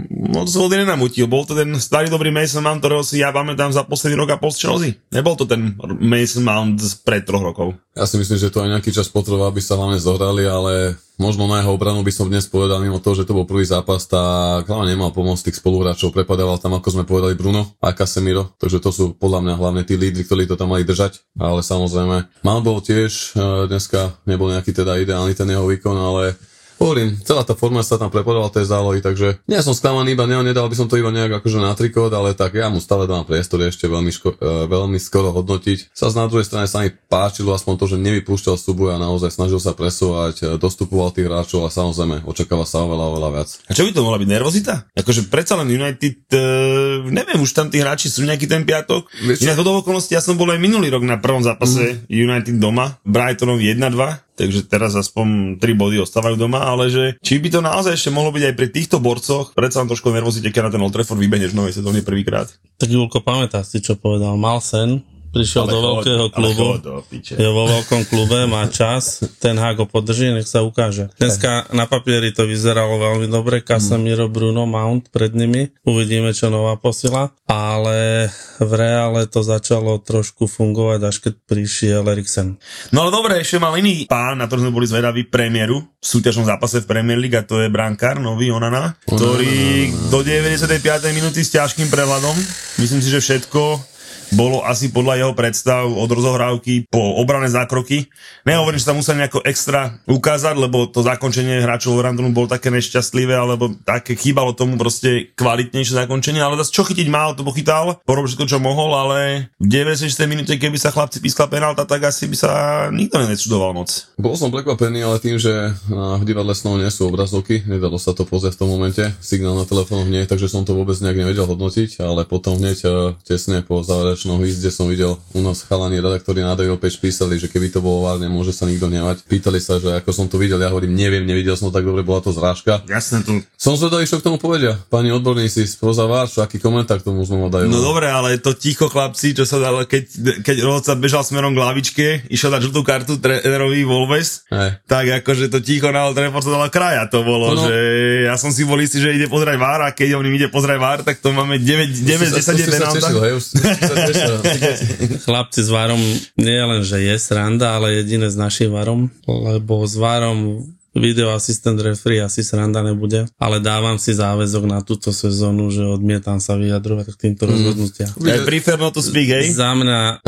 moc 0.08 0.48
vody 0.48 0.80
nenamutil. 0.80 1.28
Bol 1.28 1.44
to 1.44 1.52
ten 1.52 1.76
starý 1.76 2.08
dobrý 2.08 2.32
Mason 2.32 2.64
Mount, 2.64 2.80
ktorého 2.80 3.04
si 3.04 3.20
ja 3.20 3.30
pamätám 3.30 3.68
za 3.70 3.84
posledný 3.84 4.16
rok 4.16 4.32
a 4.32 4.40
pol 4.40 4.48
z 4.48 4.64
Chelsea. 4.64 4.96
Nebol 5.12 5.36
to 5.36 5.44
ten 5.44 5.76
Mason 6.00 6.40
Mount 6.40 6.80
pred 7.04 7.28
troch 7.28 7.44
rokov. 7.44 7.76
Ja 7.92 8.08
si 8.08 8.16
myslím, 8.16 8.40
že 8.40 8.48
to 8.48 8.64
aj 8.64 8.72
nejaký 8.72 8.90
čas 8.96 9.12
potrvá, 9.12 9.52
aby 9.52 9.60
sa 9.60 9.76
hlavne 9.76 10.00
zohrali, 10.00 10.48
ale 10.48 10.96
možno 11.20 11.44
na 11.44 11.60
jeho 11.60 11.76
obranu 11.76 12.00
by 12.00 12.12
som 12.14 12.32
dnes 12.32 12.48
povedal, 12.48 12.80
mimo 12.80 12.96
toho, 12.96 13.12
že 13.12 13.28
to 13.28 13.36
bol 13.36 13.44
prvý 13.44 13.68
zápas, 13.68 14.08
tak 14.08 14.64
hlavne 14.64 14.96
nemal 14.96 15.12
pomoc 15.12 15.36
tých 15.36 15.60
spoluhráčov, 15.60 16.16
prepadával 16.16 16.56
tam, 16.56 16.80
ako 16.80 16.88
sme 16.96 17.04
povedali, 17.04 17.36
Bruno 17.36 17.76
a 17.84 17.92
Casemiro, 17.92 18.56
takže 18.56 18.80
to 18.80 18.88
sú 18.88 19.04
podľa 19.12 19.44
mňa 19.44 19.54
hlavne 19.60 19.82
tí 19.84 20.00
lídry, 20.00 20.24
ktorí 20.24 20.48
to 20.48 20.56
tam 20.56 20.72
mali 20.72 20.88
držať, 20.88 21.20
ale 21.36 21.60
samozrejme, 21.60 22.40
mal 22.40 22.58
bol 22.64 22.80
tiež, 22.80 23.36
eh, 23.36 23.68
dneska 23.68 24.16
nebol 24.24 24.48
nejaký 24.48 24.72
teda 24.72 24.96
ideálny 24.96 25.36
ten 25.36 25.50
jeho 25.52 25.68
výkon, 25.68 25.98
ale 25.98 26.40
Hovorím, 26.80 27.12
celá 27.20 27.44
tá 27.44 27.52
forma 27.52 27.84
sa 27.84 28.00
tam 28.00 28.08
prepodovala 28.08 28.48
tej 28.48 28.72
zálohy, 28.72 29.04
takže 29.04 29.44
nie 29.44 29.60
som 29.60 29.76
sklamaný, 29.76 30.16
iba 30.16 30.24
ne, 30.24 30.40
nedal 30.40 30.64
by 30.64 30.72
som 30.72 30.88
to 30.88 30.96
iba 30.96 31.12
nejak 31.12 31.44
akože 31.44 31.60
na 31.60 31.76
trikot, 31.76 32.08
ale 32.08 32.32
tak 32.32 32.56
ja 32.56 32.72
mu 32.72 32.80
stále 32.80 33.04
dám 33.04 33.28
priestor 33.28 33.60
ešte 33.60 33.84
veľmi, 33.84 34.08
ško- 34.08 34.40
e, 34.40 34.64
veľmi 34.64 34.96
skoro 34.96 35.28
hodnotiť. 35.36 35.92
Sa 35.92 36.08
na 36.16 36.24
druhej 36.24 36.48
strane 36.48 36.64
sa 36.64 36.80
mi 36.80 36.88
páčilo 36.88 37.52
aspoň 37.52 37.74
to, 37.76 37.84
že 37.84 37.96
nevypúšťal 38.00 38.56
a 38.90 38.96
naozaj 38.96 39.28
snažil 39.28 39.60
sa 39.60 39.76
presovať, 39.76 40.34
e, 40.40 40.44
dostupoval 40.56 41.12
tých 41.12 41.28
hráčov 41.28 41.68
a 41.68 41.70
samozrejme 41.70 42.24
očakáva 42.24 42.64
sa 42.64 42.80
oveľa, 42.80 43.04
oveľa 43.12 43.28
viac. 43.28 43.48
A 43.68 43.76
čo 43.76 43.84
by 43.84 43.92
to 43.92 44.00
mohla 44.00 44.16
byť 44.16 44.30
nervozita? 44.32 44.74
Akože 44.96 45.28
predsa 45.28 45.60
len 45.60 45.68
United, 45.68 46.16
uh, 46.32 47.04
neviem, 47.12 47.44
už 47.44 47.52
tam 47.52 47.68
tí 47.68 47.76
hráči 47.76 48.08
sú 48.08 48.25
nejaký 48.25 48.49
ten 48.49 48.64
piatok. 48.64 49.04
Inak 49.20 49.60
okolností, 49.60 50.16
ja 50.16 50.25
som 50.25 50.40
bol 50.40 50.49
aj 50.49 50.56
minulý 50.56 50.88
rok 50.88 51.04
na 51.04 51.20
prvom 51.20 51.44
zápase 51.44 52.08
mm. 52.08 52.08
United 52.08 52.56
doma, 52.56 52.96
Brightonom 53.04 53.60
1-2 53.60 54.29
takže 54.40 54.64
teraz 54.64 54.97
aspoň 54.97 55.61
3 55.61 55.76
body 55.76 56.00
ostávajú 56.00 56.40
doma, 56.40 56.64
ale 56.64 56.88
že 56.88 57.04
či 57.20 57.37
by 57.37 57.49
to 57.52 57.61
naozaj 57.61 57.92
ešte 57.92 58.09
mohlo 58.09 58.32
byť 58.32 58.44
aj 58.49 58.54
pri 58.56 58.68
týchto 58.73 58.97
borcoch, 58.97 59.52
predsa 59.52 59.85
vám 59.85 59.92
trošku 59.92 60.09
nervozite, 60.09 60.49
keď 60.49 60.68
na 60.68 60.73
ten 60.73 60.80
Old 60.80 60.97
Trafford 60.97 61.20
vybehneš 61.20 61.52
v 61.52 61.59
novej 61.61 61.76
sezóne 61.76 62.00
prvýkrát. 62.00 62.49
Tak 62.80 62.88
Julko, 62.88 63.20
pamätáš 63.20 63.76
si, 63.76 63.85
čo 63.85 64.00
povedal 64.00 64.40
Malsen, 64.40 65.04
prišiel 65.30 65.66
ale 65.66 65.70
do 65.70 65.78
chod, 65.78 65.87
veľkého 65.87 66.26
klubu, 66.34 66.66
je 67.14 67.49
vo 67.49 67.64
veľkom 67.70 68.02
klube, 68.10 68.50
má 68.50 68.66
čas, 68.66 69.22
ten 69.38 69.54
hák 69.54 69.82
ho 69.82 69.87
podrží, 69.87 70.34
nech 70.34 70.50
sa 70.50 70.66
ukáže. 70.66 71.10
Dneska 71.16 71.70
na 71.70 71.87
papieri 71.87 72.34
to 72.34 72.44
vyzeralo 72.44 72.99
veľmi 72.99 73.30
dobre, 73.30 73.62
Casemiro, 73.62 74.26
Bruno, 74.26 74.66
Mount 74.66 75.14
pred 75.14 75.30
nimi, 75.30 75.70
uvidíme, 75.87 76.34
čo 76.34 76.50
nová 76.50 76.75
posila, 76.76 77.30
ale 77.46 78.28
v 78.58 78.72
reále 78.75 79.30
to 79.30 79.46
začalo 79.46 80.02
trošku 80.02 80.50
fungovať, 80.50 81.00
až 81.06 81.16
keď 81.22 81.34
prišiel 81.46 82.02
Eriksen. 82.10 82.58
No 82.90 83.06
ale 83.06 83.10
dobre, 83.14 83.32
ešte 83.38 83.62
mal 83.62 83.78
iný 83.78 84.10
pán, 84.10 84.42
na 84.42 84.50
ktorý 84.50 84.66
sme 84.66 84.75
boli 84.75 84.87
zvedaví 84.90 85.30
premiéru 85.30 85.78
v 85.78 86.06
súťažnom 86.06 86.44
zápase 86.44 86.82
v 86.82 86.90
Premier 86.90 87.18
League 87.20 87.38
a 87.38 87.46
to 87.46 87.62
je 87.62 87.70
brankár, 87.70 88.18
nový 88.18 88.50
Onana, 88.50 88.99
ktorý 89.06 89.94
do 90.10 90.26
95. 90.26 90.75
minúty 91.14 91.46
s 91.46 91.54
ťažkým 91.54 91.87
prehľadom, 91.87 92.34
myslím 92.82 93.00
si, 93.00 93.08
že 93.14 93.22
všetko 93.22 93.90
bolo 94.34 94.62
asi 94.62 94.94
podľa 94.94 95.14
jeho 95.18 95.32
predstav 95.34 95.87
od 95.87 96.10
rozohrávky 96.10 96.87
po 96.90 97.18
obrané 97.18 97.50
zákroky. 97.50 98.06
Nehovorím, 98.46 98.78
že 98.78 98.88
sa 98.88 98.94
musel 98.94 99.18
nejako 99.18 99.42
extra 99.42 99.99
ukázať, 100.06 100.54
lebo 100.54 100.87
to 100.87 101.02
zakončenie 101.02 101.62
hráčov 101.62 101.99
Randonu 101.99 102.34
bolo 102.34 102.46
také 102.50 102.68
nešťastlivé, 102.70 103.34
alebo 103.34 103.72
také 103.87 104.18
chýbalo 104.18 104.52
tomu 104.52 104.75
proste 104.76 105.32
kvalitnejšie 105.38 105.96
zakončenie, 105.96 106.42
ale 106.42 106.60
čo 106.60 106.84
chytiť 106.84 107.08
mal, 107.08 107.32
to 107.34 107.46
pochytal, 107.46 107.99
porobil 108.04 108.28
všetko, 108.28 108.46
čo 108.46 108.58
mohol, 108.60 108.92
ale 108.92 109.49
v 109.56 109.66
96. 109.66 110.12
minúte, 110.28 110.54
keby 110.60 110.76
sa 110.76 110.92
chlapci 110.92 111.25
pískla 111.25 111.49
penálta, 111.49 111.88
tak 111.88 112.04
asi 112.04 112.28
by 112.28 112.37
sa 112.37 112.50
nikto 112.92 113.16
nenečudoval 113.16 113.72
moc. 113.72 113.88
Bol 114.20 114.37
som 114.37 114.52
prekvapený, 114.52 115.00
ale 115.00 115.16
tým, 115.18 115.40
že 115.40 115.72
v 115.90 116.22
divadle 116.28 116.52
snov 116.52 116.76
nie 116.76 116.92
sú 116.92 117.08
obrazovky, 117.08 117.64
nedalo 117.64 117.96
sa 117.96 118.12
to 118.12 118.28
pozrieť 118.28 118.54
v 118.54 118.60
tom 118.60 118.68
momente, 118.68 119.02
signál 119.25 119.56
na 119.56 119.64
telefónu 119.64 120.04
nie, 120.04 120.28
takže 120.28 120.52
som 120.52 120.68
to 120.68 120.76
vôbec 120.76 121.00
nejak 121.00 121.16
nevedel 121.16 121.49
hodnotiť, 121.49 122.04
ale 122.04 122.28
potom 122.28 122.60
hneď 122.60 122.78
tesne 123.25 123.64
po 123.64 123.80
záverečnom 123.80 124.18
ísť, 124.20 124.58
kde 124.60 124.70
som 124.70 124.86
videl 124.86 125.16
u 125.32 125.40
nás 125.40 125.62
chalani 125.62 125.96
redaktori 125.96 126.42
na 126.42 126.52
Page 126.52 126.98
písali, 126.98 127.36
že 127.36 127.46
keby 127.46 127.70
to 127.70 127.80
bolo 127.80 128.04
várne, 128.04 128.28
môže 128.28 128.52
sa 128.52 128.68
nikto 128.68 128.86
nevať. 128.86 129.24
Pýtali 129.24 129.56
sa, 129.56 129.78
že 129.78 129.96
ako 129.96 130.10
som 130.10 130.26
to 130.26 130.36
videl, 130.36 130.58
ja 130.58 130.68
hovorím, 130.68 130.92
neviem, 130.92 131.24
nevidel 131.24 131.56
som 131.56 131.68
to 131.68 131.76
tak 131.76 131.84
dobre, 131.84 132.04
bola 132.04 132.20
to 132.20 132.32
zrážka. 132.32 132.84
Jasné 132.84 133.22
tu. 133.22 133.40
Som 133.54 133.76
zvedavý, 133.76 134.04
čo 134.04 134.18
k 134.18 134.26
tomu 134.26 134.36
povedia. 134.36 134.76
Pani 134.88 135.08
odborníci, 135.08 135.64
spoza 135.64 136.04
váš, 136.04 136.36
aký 136.36 136.58
komentár 136.58 136.98
k 136.98 137.08
tomu 137.08 137.22
znova 137.22 137.48
dajú. 137.48 137.68
No 137.68 137.80
dobre, 137.80 138.10
ale 138.10 138.36
to 138.36 138.52
ticho 138.52 138.90
chlapci, 138.90 139.32
čo 139.32 139.44
sa 139.44 139.56
dalo, 139.56 139.84
keď, 139.84 140.04
keď 140.42 140.56
Roca 140.60 140.92
bežal 140.96 141.22
smerom 141.22 141.52
k 141.52 141.62
lavičke, 141.62 142.06
išiel 142.28 142.50
dať 142.50 142.68
žltú 142.68 142.80
kartu 142.82 143.16
trénerovi 143.16 143.84
Volves, 143.84 144.44
tak 144.84 145.04
akože 145.22 145.48
to 145.48 145.62
ticho 145.62 145.88
na 145.88 146.08
Old 146.08 146.16
sa 146.16 146.50
dalo 146.50 146.68
kraja. 146.68 147.06
To 147.08 147.22
bolo, 147.22 147.46
No, 147.50 147.54
no. 147.56 147.62
že 147.66 147.76
ja 148.24 148.36
som 148.36 148.50
si 148.50 148.62
bol 148.62 148.78
istý, 148.78 148.98
že 148.98 149.10
ide 149.12 149.26
pozrieť 149.26 149.56
VAR 149.56 149.80
a 149.82 149.90
keď 149.90 150.14
on 150.14 150.24
im 150.24 150.34
ide 150.34 150.48
pozrieť 150.48 150.78
VAR, 150.78 150.98
tak 151.02 151.18
to 151.18 151.30
máme 151.30 151.58
9, 151.58 151.66
9 152.06 152.30
Už 152.30 152.30
si 152.30 152.42
sa- 152.42 152.54
10 152.54 152.66
už 152.66 152.74
si 152.74 152.78
sa 152.78 152.88
tešil, 152.90 153.18
hej, 153.20 153.32
už 153.34 153.42
si 153.42 153.54
sa. 153.58 153.70
Chlapci 155.26 155.61
s 155.64 155.71
Varom 155.71 156.00
nie 156.37 156.57
je 156.57 156.64
len, 156.67 156.83
že 156.83 156.99
je 157.00 157.14
sranda, 157.17 157.79
ale 157.79 158.02
jediné 158.02 158.29
s 158.31 158.37
našim 158.37 158.75
Varom, 158.75 159.09
lebo 159.26 159.87
s 159.87 159.95
Varom 159.97 160.67
video 160.95 161.31
asistent 161.31 161.79
referee 161.81 162.19
asi 162.19 162.43
sranda 162.43 162.83
nebude, 162.83 163.31
ale 163.38 163.62
dávam 163.62 163.95
si 163.95 164.11
záväzok 164.11 164.64
na 164.67 164.83
túto 164.83 165.14
sezónu, 165.14 165.71
že 165.71 165.87
odmietam 165.87 166.43
sa 166.43 166.59
vyjadrovať 166.59 167.14
k 167.14 167.21
týmto 167.31 167.47
rozhodnutiam. 167.47 168.11
I 168.26 168.43
prefer 168.43 168.75
not 168.75 168.90
to 168.90 169.02
speak, 169.02 169.31
hej? 169.31 169.55
Za 169.55 169.71
mňa, 169.79 170.19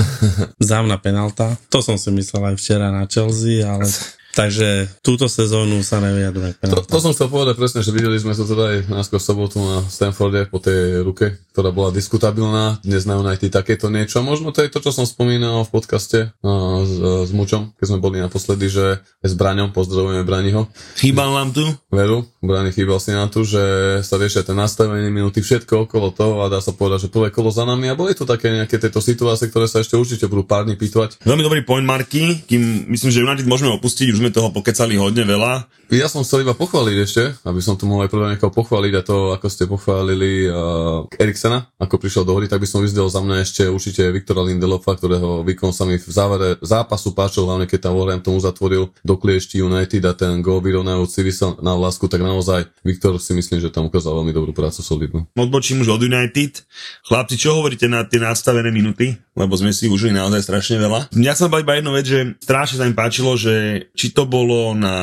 za 0.62 0.78
mňa 0.86 0.96
penalta. 1.02 1.58
To 1.74 1.82
som 1.82 1.98
si 1.98 2.14
myslel 2.14 2.54
aj 2.54 2.56
včera 2.62 2.94
na 2.94 3.10
Chelsea, 3.10 3.66
ale 3.66 3.90
takže 4.34 4.88
túto 5.04 5.30
sezónu 5.30 5.84
sa 5.84 6.02
k 6.02 6.66
To, 6.66 6.82
to 6.82 6.98
som 6.98 7.12
chcel 7.14 7.28
povedať 7.28 7.54
presne, 7.56 7.80
že 7.84 7.94
videli 7.94 8.18
sme 8.18 8.34
to 8.34 8.48
teda 8.48 8.64
aj 8.64 8.78
náskôr 8.88 9.20
v 9.20 9.28
sobotu 9.28 9.58
na 9.62 9.84
Stanforde 9.86 10.48
po 10.48 10.58
tej 10.58 11.04
ruke, 11.06 11.38
ktorá 11.52 11.70
bola 11.70 11.94
diskutabilná. 11.94 12.80
Dnes 12.82 13.04
na 13.04 13.20
United 13.20 13.52
takéto 13.52 13.92
niečo. 13.92 14.24
Možno 14.24 14.50
to 14.50 14.64
je 14.64 14.72
to, 14.72 14.80
čo 14.80 14.90
som 14.90 15.04
spomínal 15.04 15.62
v 15.68 15.70
podcaste 15.70 16.18
uh, 16.32 16.82
s, 16.82 16.94
s 17.28 17.30
Mučom, 17.30 17.76
keď 17.76 17.86
sme 17.86 17.98
boli 18.00 18.18
naposledy, 18.18 18.66
že 18.72 19.04
s 19.22 19.32
Braňom, 19.36 19.70
pozdravujeme 19.70 20.24
Braniho, 20.24 20.68
Chýbal 20.96 21.34
nám 21.34 21.50
tu? 21.50 21.64
Veru, 21.90 22.24
Brani 22.38 22.70
chýbal 22.70 23.02
si 23.02 23.10
na 23.10 23.26
tu, 23.26 23.42
že 23.42 23.60
sa 24.06 24.16
riešia 24.16 24.46
ten 24.46 24.56
nastavenie 24.56 25.10
minúty, 25.10 25.42
všetko 25.42 25.90
okolo 25.90 26.14
toho 26.14 26.46
a 26.46 26.50
dá 26.52 26.62
sa 26.62 26.70
povedať, 26.70 27.06
že 27.06 27.12
prvé 27.12 27.34
kolo 27.34 27.50
za 27.50 27.66
nami 27.66 27.90
a 27.90 27.98
boli 27.98 28.14
tu 28.14 28.22
také 28.22 28.54
nejaké 28.54 28.78
tieto 28.78 29.02
situácie, 29.02 29.50
ktoré 29.50 29.66
sa 29.66 29.82
ešte 29.82 29.98
určite 29.98 30.30
budú 30.30 30.46
pár 30.46 30.64
dní 30.64 30.78
pýtovať. 30.78 31.18
Veľmi 31.26 31.42
dobrý 31.42 31.60
point, 31.66 31.82
Marky, 31.82 32.38
kým 32.46 32.86
myslím, 32.94 33.10
že 33.10 33.24
United 33.26 33.46
môžeme 33.50 33.74
opustiť, 33.76 34.14
už 34.14 34.21
sme 34.22 34.30
toho 34.30 34.54
pokecali 34.54 34.94
hodne 34.94 35.26
veľa. 35.26 35.66
Ja 35.92 36.08
som 36.08 36.24
chcel 36.24 36.46
iba 36.46 36.56
pochváliť 36.56 36.96
ešte, 37.04 37.22
aby 37.44 37.60
som 37.60 37.76
tu 37.76 37.84
mohol 37.84 38.08
aj 38.08 38.12
prvé 38.14 38.24
niekoho 38.32 38.48
pochváliť 38.48 38.92
a 38.96 39.02
to, 39.04 39.16
ako 39.36 39.46
ste 39.52 39.68
pochválili 39.68 40.48
uh, 40.48 41.04
Eriksena, 41.20 41.68
ako 41.76 42.00
prišiel 42.00 42.24
do 42.24 42.32
hry, 42.32 42.48
tak 42.48 42.64
by 42.64 42.68
som 42.70 42.80
vyzdel 42.80 43.12
za 43.12 43.20
mňa 43.20 43.36
ešte 43.44 43.68
určite 43.68 44.08
Viktora 44.08 44.40
Lindelofa, 44.40 44.96
ktorého 44.96 45.44
výkon 45.44 45.74
sa 45.74 45.84
mi 45.84 46.00
v 46.00 46.08
závere 46.08 46.56
zápasu 46.64 47.12
páčil, 47.12 47.44
hlavne 47.44 47.68
keď 47.68 47.90
tam 47.90 47.98
Wolverhampton 47.98 48.40
uzatvoril 48.40 48.88
do 49.04 49.14
kliešti 49.20 49.60
United 49.60 50.00
a 50.08 50.16
ten 50.16 50.40
gol 50.40 50.64
vyrovnajúci 50.64 51.20
vysel 51.20 51.60
na 51.60 51.76
lásku, 51.76 52.08
tak 52.08 52.24
naozaj 52.24 52.72
Viktor 52.80 53.20
si 53.20 53.36
myslím, 53.36 53.60
že 53.60 53.68
tam 53.68 53.92
ukázal 53.92 54.16
veľmi 54.16 54.32
dobrú 54.32 54.56
prácu 54.56 54.80
solidnú. 54.80 55.28
Odbočím 55.36 55.84
už 55.84 55.92
od 55.92 56.08
United. 56.08 56.64
Chlapci, 57.04 57.36
čo 57.36 57.60
hovoríte 57.60 57.84
na 57.90 58.08
tie 58.08 58.16
nadstavené 58.16 58.72
minuty? 58.72 59.12
Lebo 59.32 59.56
sme 59.56 59.72
si 59.72 59.88
užili 59.88 60.12
naozaj 60.12 60.44
strašne 60.44 60.76
veľa. 60.76 61.08
Mňa 61.16 61.32
sa 61.32 61.48
iba 61.48 61.72
jednu 61.72 61.92
vec, 61.96 62.04
že 62.04 62.36
strašne 62.44 62.76
sa 62.76 62.84
mi 62.84 62.92
páčilo, 62.92 63.32
že 63.32 63.88
či 63.96 64.11
to 64.12 64.28
bolo 64.28 64.76
na 64.76 64.96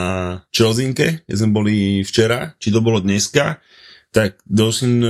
Čelzinke, 0.53 1.25
kde 1.25 1.35
sme 1.35 1.51
boli 1.51 2.05
včera, 2.05 2.53
či 2.61 2.71
to 2.71 2.79
bolo 2.79 3.01
dneska, 3.03 3.59
tak 4.09 4.41
dosím 4.45 5.05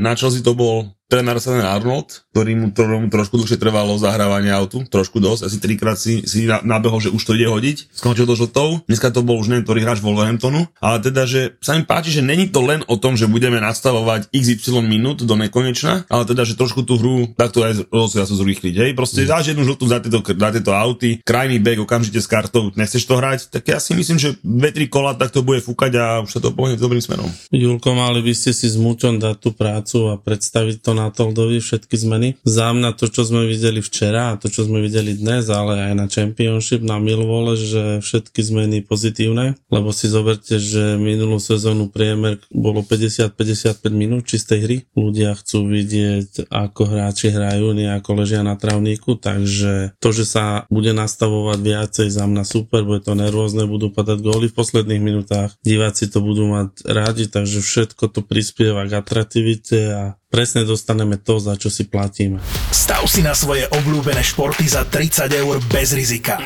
na 0.00 0.12
Chelsea 0.16 0.40
to 0.40 0.56
bol 0.56 0.96
tréner 1.12 1.36
Arsenal 1.36 1.68
Arnold, 1.68 2.24
ktorý 2.32 2.56
mu, 2.56 2.66
ktorému 2.72 3.12
trošku 3.12 3.36
dlhšie 3.36 3.60
trvalo 3.60 4.00
zahrávanie 4.00 4.48
autu, 4.48 4.80
trošku 4.88 5.20
dosť, 5.20 5.44
asi 5.44 5.56
trikrát 5.60 6.00
si, 6.00 6.24
si 6.24 6.48
na- 6.48 6.64
nabehol, 6.64 7.04
že 7.04 7.12
už 7.12 7.20
to 7.20 7.36
ide 7.36 7.52
hodiť, 7.52 7.92
skončil 7.92 8.24
to 8.24 8.32
žltou, 8.32 8.80
dneska 8.88 9.12
to 9.12 9.20
bol 9.20 9.36
už 9.36 9.52
neviem, 9.52 9.68
ktorý 9.68 9.84
hráč 9.84 10.00
Wolverhamptonu, 10.00 10.64
ale 10.80 11.04
teda, 11.04 11.28
že 11.28 11.60
sa 11.60 11.76
mi 11.76 11.84
páči, 11.84 12.16
že 12.16 12.24
není 12.24 12.48
to 12.48 12.64
len 12.64 12.80
o 12.88 12.96
tom, 12.96 13.20
že 13.20 13.28
budeme 13.28 13.60
nastavovať 13.60 14.32
XY 14.32 14.88
minút 14.88 15.20
do 15.20 15.36
nekonečna, 15.36 16.08
ale 16.08 16.24
teda, 16.24 16.48
že 16.48 16.56
trošku 16.56 16.88
tú 16.88 16.96
hru 16.96 17.28
takto 17.36 17.60
aj 17.60 17.92
rozhodia 17.92 18.24
sa 18.24 18.32
zrýchliť, 18.32 18.74
hej, 18.80 18.90
proste 18.96 19.28
dáš 19.28 19.52
jednu 19.52 19.68
žltú 19.68 19.84
za 19.84 20.00
tieto, 20.00 20.24
za 20.24 20.48
tieto 20.48 20.72
auty, 20.72 21.20
krajný 21.20 21.60
bek 21.60 21.84
okamžite 21.84 22.24
s 22.24 22.28
kartou, 22.30 22.72
nechceš 22.72 23.04
to 23.04 23.20
hrať, 23.20 23.52
tak 23.52 23.68
ja 23.68 23.76
si 23.76 23.92
myslím, 23.92 24.16
že 24.16 24.40
2-3 24.40 24.88
kola 24.88 25.12
tak 25.12 25.28
to 25.28 25.44
bude 25.44 25.60
fúkať 25.60 25.92
a 26.00 26.04
už 26.24 26.30
sa 26.32 26.40
to 26.40 26.56
pohne 26.56 26.80
dobrým 26.80 27.04
smerom. 27.04 27.28
Julko, 27.52 27.92
mali 27.92 28.24
by 28.24 28.32
ste 28.32 28.56
si 28.56 28.70
s 28.70 28.80
Muťom 28.80 29.20
dať 29.20 29.36
tú 29.42 29.50
prácu 29.52 29.96
a 30.08 30.14
predstaviť 30.16 30.80
to 30.80 30.92
na 30.94 31.01
Toldovi 31.10 31.58
všetky 31.58 31.96
zmeny. 31.98 32.28
Za 32.46 32.70
mňa 32.70 32.94
to, 32.94 33.10
čo 33.10 33.26
sme 33.26 33.48
videli 33.48 33.82
včera 33.82 34.34
a 34.34 34.38
to, 34.38 34.52
čo 34.52 34.68
sme 34.68 34.84
videli 34.84 35.16
dnes, 35.18 35.48
ale 35.48 35.90
aj 35.90 35.92
na 35.98 36.06
Championship, 36.06 36.84
na 36.84 37.02
Millwall, 37.02 37.58
že 37.58 37.98
všetky 38.04 38.38
zmeny 38.44 38.84
pozitívne, 38.84 39.58
lebo 39.72 39.90
si 39.90 40.06
zoberte, 40.06 40.60
že 40.60 41.00
minulú 41.00 41.40
sezónu 41.40 41.88
priemer 41.88 42.38
bolo 42.52 42.84
50-55 42.84 43.82
minút 43.90 44.28
čistej 44.28 44.60
hry. 44.62 44.76
Ľudia 44.92 45.32
chcú 45.34 45.66
vidieť, 45.66 46.52
ako 46.52 46.82
hráči 46.86 47.32
hrajú, 47.32 47.72
nie 47.72 47.88
ako 47.88 48.22
ležia 48.22 48.44
na 48.44 48.54
travníku, 48.60 49.16
takže 49.16 49.96
to, 49.98 50.08
že 50.12 50.28
sa 50.28 50.68
bude 50.68 50.92
nastavovať 50.92 51.58
viacej 51.58 52.08
za 52.12 52.28
mňa 52.28 52.44
super, 52.44 52.84
bude 52.84 53.02
to 53.02 53.16
nervózne, 53.16 53.64
budú 53.64 53.88
padať 53.88 54.18
góly 54.20 54.46
v 54.52 54.58
posledných 54.58 55.02
minútach, 55.02 55.56
diváci 55.64 56.12
to 56.12 56.20
budú 56.20 56.44
mať 56.50 56.84
rádi, 56.84 57.24
takže 57.30 57.64
všetko 57.64 58.12
to 58.12 58.20
prispieva 58.20 58.84
k 58.84 58.98
atraktivite 59.00 59.78
a 59.88 60.02
presne 60.32 60.64
dostaneme 60.64 61.20
to, 61.20 61.36
za 61.36 61.52
čo 61.60 61.68
si 61.68 61.84
platíme. 61.84 62.40
Stav 62.72 63.04
si 63.04 63.20
na 63.20 63.36
svoje 63.36 63.68
obľúbené 63.68 64.24
športy 64.24 64.64
za 64.64 64.88
30 64.88 65.28
eur 65.28 65.60
bez 65.68 65.92
rizika. 65.92 66.40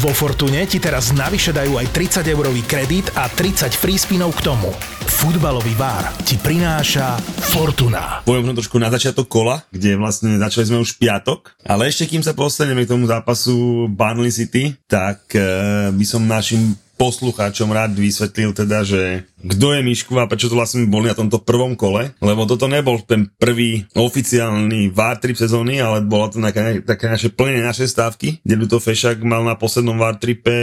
Vo 0.00 0.10
Fortune 0.10 0.64
ti 0.64 0.80
teraz 0.80 1.12
navyše 1.12 1.52
dajú 1.52 1.76
aj 1.76 1.92
30 2.24 2.32
eurový 2.32 2.64
kredit 2.64 3.12
a 3.12 3.28
30 3.28 3.70
free 3.76 4.00
spinov 4.00 4.34
k 4.40 4.48
tomu. 4.50 4.72
Futbalový 5.04 5.76
bar 5.76 6.10
ti 6.24 6.40
prináša 6.40 7.20
Fortuna. 7.52 8.24
poviem 8.26 8.48
možno 8.48 8.64
trošku 8.64 8.80
na 8.80 8.88
začiatok 8.88 9.28
kola, 9.28 9.62
kde 9.70 10.00
vlastne 10.00 10.40
začali 10.40 10.64
sme 10.66 10.82
už 10.82 10.96
piatok, 10.96 11.54
ale 11.62 11.92
ešte 11.92 12.08
kým 12.08 12.24
sa 12.24 12.32
postaneme 12.34 12.82
k 12.82 12.90
tomu 12.90 13.06
zápasu 13.06 13.86
Burnley 13.92 14.32
City, 14.34 14.74
tak 14.88 15.22
uh, 15.36 15.92
by 15.94 16.04
som 16.08 16.24
našim 16.26 16.74
poslucháčom 17.02 17.74
rád 17.74 17.98
vysvetlil 17.98 18.54
teda, 18.54 18.86
že 18.86 19.26
kto 19.42 19.74
je 19.74 19.82
Mišku 19.82 20.14
a 20.22 20.30
prečo 20.30 20.46
to 20.46 20.54
vlastne 20.54 20.86
boli 20.86 21.10
na 21.10 21.18
tomto 21.18 21.42
prvom 21.42 21.74
kole, 21.74 22.14
lebo 22.22 22.46
toto 22.46 22.70
nebol 22.70 23.02
ten 23.02 23.26
prvý 23.26 23.82
oficiálny 23.98 24.94
VAR 24.94 25.18
trip 25.18 25.34
sezóny, 25.34 25.82
ale 25.82 26.06
bola 26.06 26.30
to 26.30 26.38
také, 26.38 26.78
také 26.86 27.10
naše 27.10 27.34
plnenie 27.34 27.66
našej 27.66 27.90
stávky, 27.90 28.38
kde 28.46 28.54
Luto 28.54 28.78
Fešak 28.78 29.18
mal 29.26 29.42
na 29.42 29.58
poslednom 29.58 29.98
VAR 29.98 30.22
tripe, 30.22 30.54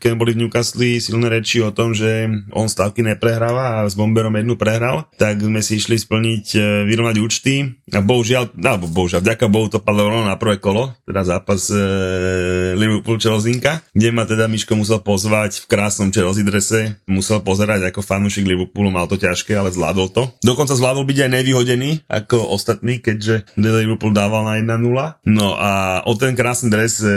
keď 0.00 0.16
boli 0.16 0.32
v 0.32 0.48
Newcastle, 0.48 0.96
silné 1.04 1.28
reči 1.28 1.60
o 1.60 1.68
tom, 1.68 1.92
že 1.92 2.32
on 2.56 2.64
stávky 2.64 3.04
neprehráva 3.04 3.84
a 3.84 3.88
s 3.88 3.92
Bomberom 3.92 4.32
jednu 4.40 4.56
prehral, 4.56 5.04
tak 5.20 5.44
sme 5.44 5.60
si 5.60 5.76
išli 5.76 6.00
splniť, 6.00 6.46
e, 6.56 6.60
vyrovnať 6.88 7.16
účty. 7.20 7.76
A 7.92 8.00
bohužiaľ, 8.00 8.56
alebo 8.56 8.88
bohužiaľ, 8.88 9.20
vďaka 9.20 9.52
Bohu 9.52 9.68
to 9.68 9.84
padlo 9.84 10.08
na 10.24 10.40
prvé 10.40 10.56
kolo, 10.56 10.96
teda 11.04 11.28
zápas 11.28 11.68
e, 11.68 11.76
Liverpool 12.72 13.20
Chelseainka, 13.20 13.84
kde 13.92 14.08
ma 14.16 14.24
teda 14.24 14.48
Miško 14.48 14.80
musel 14.80 15.04
pozvať 15.04 15.60
v 15.60 15.73
krásnom 15.74 16.14
Chelsea 16.14 16.46
drese, 16.46 17.02
musel 17.10 17.42
pozerať 17.42 17.90
ako 17.90 17.98
fanúšik 17.98 18.46
Liverpoolu, 18.46 18.94
mal 18.94 19.10
to 19.10 19.18
ťažké, 19.18 19.58
ale 19.58 19.74
zvládol 19.74 20.06
to. 20.14 20.22
Dokonca 20.46 20.78
zvládol 20.78 21.02
byť 21.02 21.18
aj 21.26 21.30
nevyhodený 21.34 21.90
ako 22.06 22.54
ostatní, 22.54 23.02
keďže 23.02 23.50
Liverpool 23.58 24.14
dával 24.14 24.46
na 24.46 24.62
1-0. 24.62 25.26
No 25.26 25.58
a 25.58 26.06
o 26.06 26.14
ten 26.14 26.38
krásny 26.38 26.70
dres 26.70 27.02
e, 27.02 27.10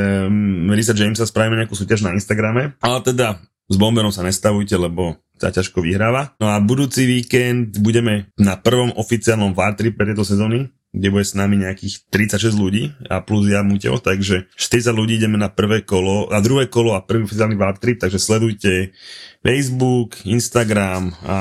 Risa 0.73 0.97
Jamesa 0.97 1.29
spravíme 1.29 1.61
nejakú 1.61 1.77
súťaž 1.77 2.01
na 2.01 2.17
Instagrame, 2.17 2.73
ale 2.81 3.05
teda 3.05 3.37
s 3.69 3.75
Bomberom 3.77 4.09
sa 4.09 4.25
nestavujte, 4.25 4.73
lebo 4.73 5.21
sa 5.37 5.53
ťažko 5.53 5.85
vyhráva. 5.85 6.33
No 6.41 6.49
a 6.49 6.57
budúci 6.57 7.05
víkend 7.05 7.77
budeme 7.77 8.33
na 8.41 8.57
prvom 8.57 8.89
oficiálnom 8.97 9.53
VAR 9.53 9.77
tripe 9.77 10.01
tejto 10.01 10.25
sezóny, 10.25 10.73
kde 10.95 11.07
bude 11.11 11.25
s 11.27 11.35
nami 11.35 11.59
nejakých 11.59 12.07
36 12.09 12.55
ľudí 12.55 12.95
a 13.11 13.19
plus 13.19 13.51
ja 13.51 13.61
Muťo, 13.61 13.99
takže 13.99 14.47
40 14.55 14.95
ľudí 14.95 15.19
ideme 15.19 15.35
na 15.35 15.51
prvé 15.51 15.83
kolo, 15.83 16.31
na 16.31 16.39
druhé 16.39 16.71
kolo 16.71 16.95
a 16.95 17.03
prvý 17.03 17.27
oficiálny 17.27 17.59
VAR 17.59 17.75
trip, 17.75 17.99
takže 17.99 18.17
sledujte 18.17 18.95
Facebook, 19.43 20.17
Instagram 20.23 21.13
a 21.23 21.37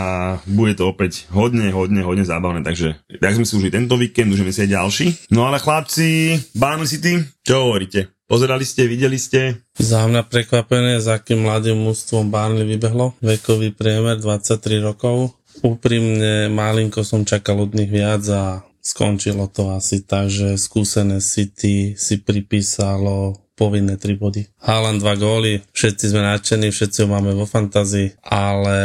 bude 0.50 0.74
to 0.74 0.90
opäť 0.90 1.30
hodne, 1.30 1.70
hodne, 1.70 2.02
hodne 2.02 2.26
zábavné, 2.26 2.66
takže 2.66 2.98
tak 3.22 3.34
sme 3.38 3.46
si 3.46 3.54
užili 3.54 3.72
tento 3.72 3.94
víkend, 3.94 4.34
užíme 4.34 4.50
si 4.50 4.66
aj 4.66 4.70
ďalší. 4.74 5.06
No 5.30 5.46
ale 5.46 5.62
chlapci, 5.62 6.38
Barnley 6.58 6.90
City, 6.90 7.22
čo 7.46 7.70
hovoríte? 7.70 8.10
Pozerali 8.26 8.66
ste, 8.66 8.90
videli 8.90 9.22
ste? 9.22 9.62
Za 9.78 10.02
mňa 10.10 10.26
prekvapené, 10.26 10.98
s 10.98 11.06
akým 11.06 11.46
mladým 11.46 11.78
mústvom 11.78 12.26
Barnley 12.26 12.66
vybehlo. 12.66 13.14
Vekový 13.22 13.70
priemer 13.70 14.18
23 14.18 14.82
rokov. 14.82 15.38
Úprimne, 15.62 16.50
malinko 16.50 17.06
som 17.06 17.22
čakal 17.22 17.62
od 17.62 17.78
nich 17.78 17.86
viac 17.86 18.26
a 18.26 18.66
skončilo 18.86 19.50
to 19.50 19.74
asi 19.74 20.06
tak, 20.06 20.30
že 20.30 20.54
skúsené 20.54 21.18
City 21.18 21.98
si 21.98 22.22
pripísalo 22.22 23.34
povinné 23.58 23.98
3 23.98 24.14
body. 24.14 24.42
Haaland 24.62 25.02
2 25.02 25.18
góly, 25.18 25.58
všetci 25.74 26.14
sme 26.14 26.22
nadšení, 26.22 26.70
všetci 26.70 27.02
ho 27.02 27.08
máme 27.10 27.34
vo 27.34 27.48
fantazii, 27.48 28.22
ale 28.22 28.78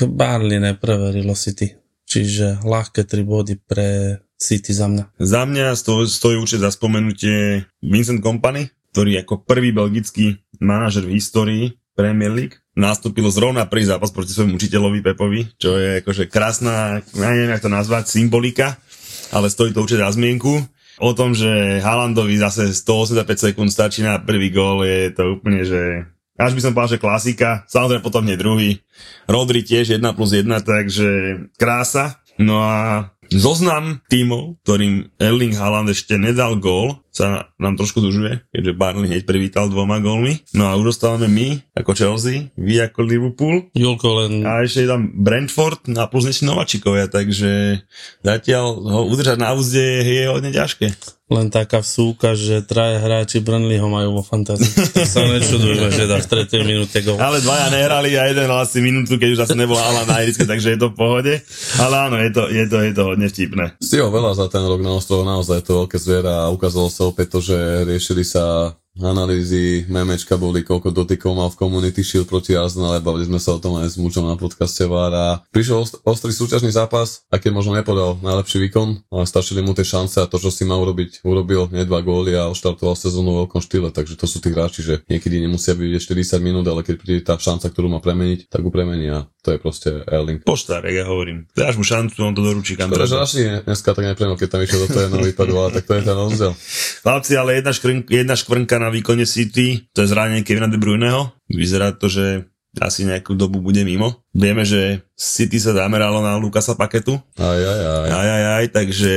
Barnley 0.00 0.62
nepreverilo 0.62 1.36
City. 1.36 1.76
Čiže 2.06 2.64
ľahké 2.64 3.04
3 3.04 3.20
body 3.26 3.54
pre 3.60 4.22
City 4.40 4.72
za 4.72 4.88
mňa. 4.88 5.04
Za 5.20 5.42
mňa 5.44 5.76
sto, 5.76 6.06
stojí 6.08 6.40
určite 6.40 6.64
za 6.64 6.72
spomenutie 6.72 7.68
Vincent 7.84 8.22
Company, 8.24 8.70
ktorý 8.94 9.20
ako 9.26 9.44
prvý 9.44 9.76
belgický 9.76 10.40
manažer 10.56 11.04
v 11.04 11.20
histórii 11.20 11.76
Premier 11.92 12.32
League 12.32 12.56
nastúpil 12.76 13.24
zrovna 13.32 13.64
prvý 13.64 13.88
zápas 13.88 14.12
proti 14.12 14.36
svojmu 14.36 14.60
učiteľovi 14.60 15.00
Pepovi, 15.00 15.48
čo 15.56 15.80
je 15.80 16.04
akože 16.04 16.28
krásna, 16.28 17.00
ja 17.16 17.28
neviem, 17.32 17.56
jak 17.56 17.64
to 17.64 17.72
nazvať, 17.72 18.12
symbolika, 18.12 18.76
ale 19.30 19.50
stojí 19.50 19.72
to 19.72 19.82
určite 19.82 20.02
za 20.02 20.14
zmienku. 20.14 20.62
O 20.96 21.12
tom, 21.12 21.36
že 21.36 21.82
Haalandovi 21.84 22.40
zase 22.40 22.72
185 22.72 23.52
sekúnd 23.52 23.68
stačí 23.68 24.00
na 24.00 24.16
prvý 24.16 24.48
gól, 24.48 24.80
je 24.84 25.12
to 25.12 25.36
úplne, 25.36 25.60
že 25.60 26.08
až 26.36 26.52
by 26.52 26.60
som 26.60 26.72
povedal, 26.76 26.96
že 26.96 27.04
klasika, 27.04 27.50
samozrejme 27.68 28.04
potom 28.04 28.24
nie 28.24 28.36
druhý. 28.36 28.80
Rodri 29.24 29.64
tiež 29.64 29.96
1 29.96 30.04
plus 30.16 30.36
1, 30.36 30.44
takže 30.64 31.08
krása. 31.56 32.20
No 32.36 32.60
a 32.60 33.08
zoznam 33.32 34.04
tímov, 34.12 34.60
ktorým 34.64 35.08
Erling 35.16 35.56
Haaland 35.56 35.88
ešte 35.88 36.20
nedal 36.20 36.60
gól, 36.60 37.00
sa 37.16 37.48
nám 37.56 37.80
trošku 37.80 38.04
zužuje, 38.04 38.44
keďže 38.52 38.76
Barney 38.76 39.08
hneď 39.08 39.24
privítal 39.24 39.72
dvoma 39.72 40.04
gólmi. 40.04 40.44
No 40.52 40.68
a 40.68 40.76
už 40.76 40.92
dostávame 40.92 41.32
my, 41.32 41.64
ako 41.72 41.96
Chelsea, 41.96 42.52
vy 42.60 42.84
ako 42.84 43.00
Liverpool. 43.00 43.72
Julko 43.72 44.20
len... 44.20 44.44
A 44.44 44.60
ešte 44.60 44.84
je 44.84 44.92
tam 44.92 45.08
Brentford 45.16 45.80
a 45.96 46.04
plus 46.12 46.28
ešte 46.28 46.44
Novačikovia, 46.44 47.08
takže 47.08 47.80
zatiaľ 48.20 48.66
ho 48.84 49.00
udržať 49.08 49.40
na 49.40 49.56
úzde 49.56 49.80
je 50.04 50.28
hodne 50.28 50.52
ťažké. 50.52 51.16
Len 51.26 51.50
taká 51.50 51.82
vsúka, 51.82 52.38
že 52.38 52.62
traja 52.62 53.02
hráči 53.02 53.42
Brnley 53.42 53.82
ho 53.82 53.90
majú 53.90 54.14
vo 54.14 54.22
fantázii. 54.22 55.02
Sa 55.02 55.26
nečudujme, 55.26 55.90
že 55.90 56.06
dá 56.06 56.22
v 56.22 56.46
3. 56.46 56.62
minúte 56.62 57.02
gol. 57.02 57.18
Ale 57.18 57.42
dvaja 57.42 57.66
nehrali 57.74 58.14
a 58.14 58.30
jeden 58.30 58.46
asi 58.46 58.78
minútu, 58.78 59.18
keď 59.18 59.28
už 59.34 59.40
zase 59.42 59.58
nebola 59.58 59.90
Ala 59.90 60.06
na 60.06 60.22
ihriske, 60.22 60.46
takže 60.46 60.78
je 60.78 60.78
to 60.78 60.94
v 60.94 60.98
pohode. 61.02 61.34
Ale 61.82 61.94
áno, 61.98 62.22
je 62.22 62.30
to, 62.30 62.46
je 62.46 62.64
to, 62.70 62.78
je 62.78 62.92
to 62.94 63.02
hodne 63.02 63.26
vtipné. 63.26 63.74
Stihol 63.82 64.14
veľa 64.14 64.38
za 64.38 64.46
ten 64.46 64.62
rok 64.70 64.78
na 64.78 64.94
ostrove, 64.94 65.26
naozaj 65.26 65.58
je 65.58 65.66
to 65.66 65.74
veľké 65.82 65.98
zviera 65.98 66.46
a 66.46 66.54
ukázalo 66.54 66.86
sa 66.94 67.05
opäť 67.10 67.38
to, 67.38 67.38
že 67.42 67.58
riešili 67.86 68.22
sa 68.26 68.74
analýzy, 69.00 69.84
memečka 69.92 70.40
boli, 70.40 70.64
koľko 70.64 70.92
dotykov 70.92 71.32
mal 71.36 71.48
v 71.52 71.58
Community 71.60 72.00
Shield 72.00 72.28
proti 72.30 72.56
Arsenal, 72.56 72.96
bavili 73.04 73.28
sme 73.28 73.36
sa 73.36 73.56
o 73.56 73.60
tom 73.60 73.76
aj 73.76 73.92
s 73.92 73.96
mučom 74.00 74.24
na 74.24 74.40
podcaste 74.40 74.88
VAR 74.88 75.12
a 75.12 75.26
prišiel 75.52 75.84
ost- 75.84 76.00
ostrý 76.06 76.32
súťažný 76.32 76.72
zápas, 76.72 77.28
aj 77.28 77.44
keď 77.44 77.50
možno 77.52 77.76
nepodal 77.76 78.16
najlepší 78.24 78.68
výkon, 78.68 79.04
ale 79.12 79.28
stačili 79.28 79.60
mu 79.60 79.76
tie 79.76 79.84
šance 79.84 80.16
a 80.22 80.30
to, 80.30 80.40
čo 80.40 80.48
si 80.48 80.64
mal 80.64 80.80
urobiť, 80.80 81.20
urobil 81.26 81.68
nie 81.72 81.84
dva 81.84 82.00
góly 82.00 82.32
a 82.32 82.48
oštartoval 82.48 82.96
sezónu 82.96 83.36
v 83.36 83.38
veľkom 83.44 83.60
štýle, 83.60 83.92
takže 83.92 84.16
to 84.16 84.24
sú 84.24 84.40
tí 84.40 84.54
hráči, 84.54 84.80
že 84.80 84.94
niekedy 85.12 85.44
nemusia 85.44 85.76
byť 85.76 86.00
40 86.00 86.40
minút, 86.40 86.64
ale 86.64 86.80
keď 86.80 86.94
príde 86.96 87.20
tá 87.20 87.36
šanca, 87.36 87.68
ktorú 87.68 87.92
má 87.92 88.00
premeniť, 88.00 88.48
tak 88.48 88.64
ju 88.64 88.70
premení 88.72 89.12
a 89.12 89.28
to 89.46 89.54
je 89.54 89.62
proste 89.62 89.90
Erling. 90.10 90.42
Poštár, 90.42 90.82
jak 90.82 90.96
ja 90.98 91.06
hovorím. 91.06 91.46
Dáš 91.54 91.78
mu 91.78 91.86
šancu, 91.86 92.18
on 92.18 92.34
to 92.34 92.42
doručí 92.42 92.74
kam 92.74 92.90
treba. 92.90 93.06
Raši 93.06 93.62
dneska 93.62 93.94
tak 93.94 94.02
nepremol, 94.02 94.34
keď 94.34 94.48
tam 94.50 94.60
išiel 94.66 94.80
do 94.82 94.88
toho 94.90 95.22
výpadu, 95.22 95.54
ale 95.54 95.70
tak 95.78 95.86
to 95.86 95.94
je 95.94 96.02
ten 96.02 96.16
rozdiel. 96.18 96.52
Chlapci, 97.06 97.32
ale 97.38 97.62
jedna, 97.62 97.70
škrn, 97.70 97.98
jedna 98.10 98.34
škvrnka 98.34 98.76
na 98.82 98.85
výkone 98.90 99.26
City, 99.26 99.88
to 99.94 100.02
je 100.02 100.10
zranenie 100.10 100.42
Kevina 100.42 100.66
De 100.66 100.76
Bruyneho. 100.76 101.32
Vyzerá 101.46 101.94
to, 101.94 102.10
že 102.10 102.50
asi 102.76 103.08
nejakú 103.08 103.32
dobu 103.32 103.64
bude 103.64 103.80
mimo. 103.86 104.25
Vieme, 104.36 104.68
že 104.68 105.00
City 105.16 105.56
sa 105.56 105.72
zameralo 105.72 106.20
na 106.20 106.36
Lukasa 106.36 106.76
Paketu. 106.76 107.16
Aj, 107.40 107.56
aj, 107.56 107.80
aj. 107.80 108.08
Aj, 108.12 108.28
aj, 108.28 108.44
aj, 108.60 108.64
takže 108.68 109.14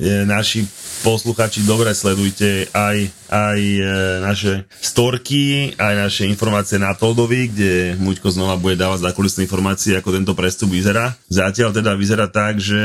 e, 0.00 0.24
naši 0.24 0.64
posluchači 1.04 1.68
dobre 1.68 1.92
sledujte 1.92 2.72
aj, 2.72 3.04
aj 3.28 3.60
e, 3.60 3.84
naše 4.24 4.64
storky, 4.80 5.76
aj 5.76 6.08
naše 6.08 6.24
informácie 6.24 6.80
na 6.80 6.96
Toldovi, 6.96 7.52
kde 7.52 8.00
Muďko 8.00 8.32
znova 8.32 8.56
bude 8.56 8.80
dávať 8.80 9.12
zákulisné 9.12 9.44
informácie, 9.44 9.92
ako 9.92 10.16
tento 10.16 10.32
prestup 10.32 10.72
vyzerá. 10.72 11.12
Zatiaľ 11.28 11.76
teda 11.76 11.92
vyzerá 12.00 12.32
tak, 12.32 12.56
že 12.56 12.80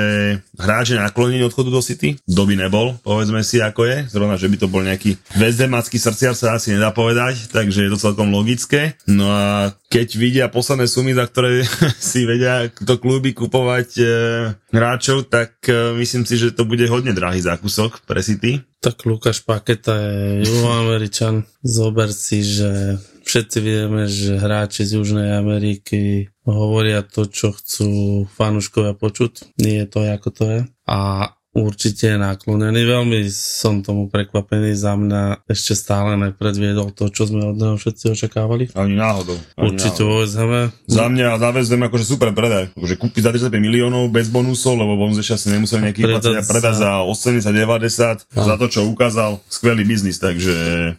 hráč 0.60 0.91
je 0.91 1.00
naklonený 1.00 1.48
odchodu 1.48 1.72
do 1.72 1.79
City. 1.79 2.20
Kto 2.20 2.44
by 2.44 2.67
nebol, 2.67 3.00
povedzme 3.00 3.39
si 3.48 3.63
ako 3.63 3.88
je. 3.88 4.12
Zrovna, 4.12 4.36
že 4.36 4.51
by 4.51 4.58
to 4.60 4.67
bol 4.67 4.84
nejaký 4.84 5.15
väzdemacký 5.39 5.96
srdciar 5.96 6.36
sa 6.36 6.60
asi 6.60 6.75
nedá 6.75 6.91
povedať, 6.91 7.48
takže 7.48 7.88
je 7.88 7.91
to 7.96 8.03
celkom 8.12 8.27
logické. 8.27 9.00
No 9.08 9.32
a 9.32 9.72
keď 9.88 10.08
vidia 10.20 10.46
posledné 10.51 10.84
sumy, 10.91 11.15
za 11.15 11.24
ktoré 11.24 11.63
si 12.12 12.26
vedia 12.26 12.68
to 12.72 12.98
kluby 12.98 13.34
kupovať 13.34 13.90
e, 14.00 14.06
hráčov, 14.74 15.30
tak 15.30 15.62
e, 15.70 15.94
myslím 16.02 16.26
si, 16.26 16.36
že 16.38 16.54
to 16.54 16.66
bude 16.66 16.84
hodne 16.90 17.14
drahý 17.14 17.42
zákusok 17.42 18.06
pre 18.06 18.22
City. 18.26 18.62
Tak 18.82 19.06
Lukáš 19.10 19.42
Paketa 19.42 19.98
je 19.98 20.48
juhoameričan. 20.48 21.46
Zober 21.66 22.13
si, 22.13 22.46
že 22.46 23.02
všetci 23.26 23.58
vieme, 23.60 24.08
že 24.08 24.40
hráči 24.40 24.88
z 24.88 25.02
Južnej 25.02 25.36
Ameriky 25.36 26.32
hovoria 26.48 27.04
to, 27.04 27.28
čo 27.28 27.52
chcú 27.52 28.24
fanúškovia 28.32 28.96
počuť. 28.96 29.60
Nie 29.60 29.84
je 29.84 29.88
to, 29.92 30.00
ako 30.08 30.30
to 30.32 30.46
je. 30.48 30.62
A 30.88 31.32
určite 31.58 32.13
je 32.13 32.17
naklonený. 32.22 32.86
Veľmi 32.86 33.26
som 33.34 33.82
tomu 33.82 34.06
prekvapený. 34.13 34.78
Za 34.78 34.93
mňa 34.93 35.50
ešte 35.50 35.74
stále 35.74 36.13
nepredviedol 36.22 36.93
to, 36.93 37.10
čo 37.10 37.26
sme 37.26 37.50
od 37.50 37.58
neho 37.58 37.76
všetci 37.82 38.13
očakávali. 38.13 38.70
Ani 38.78 38.93
náhodou. 38.93 39.41
Ani 39.58 39.74
Určite 39.74 40.06
náhodou. 40.06 40.38
Hame. 40.38 40.62
Za 40.86 41.06
mňa 41.10 41.28
zavezem 41.41 41.82
akože 41.82 42.06
super 42.06 42.30
predaj. 42.30 42.70
Akože 42.78 42.96
kúpiť 43.02 43.22
za 43.26 43.32
35 43.34 43.58
miliónov 43.58 44.13
bez 44.13 44.30
bonusov, 44.30 44.78
lebo 44.78 44.93
bonus 44.93 45.17
ešte 45.17 45.34
asi 45.34 45.48
nemusel 45.50 45.82
nejaký 45.82 46.06
Predať 46.06 46.28
predať, 46.28 46.48
predať 46.48 46.76
za 46.78 46.91
80-90, 47.04 48.28
za 48.30 48.56
to, 48.60 48.65
čo 48.67 48.80
ukázal. 48.88 49.41
Skvelý 49.48 49.84
biznis, 49.88 50.20
takže 50.20 50.56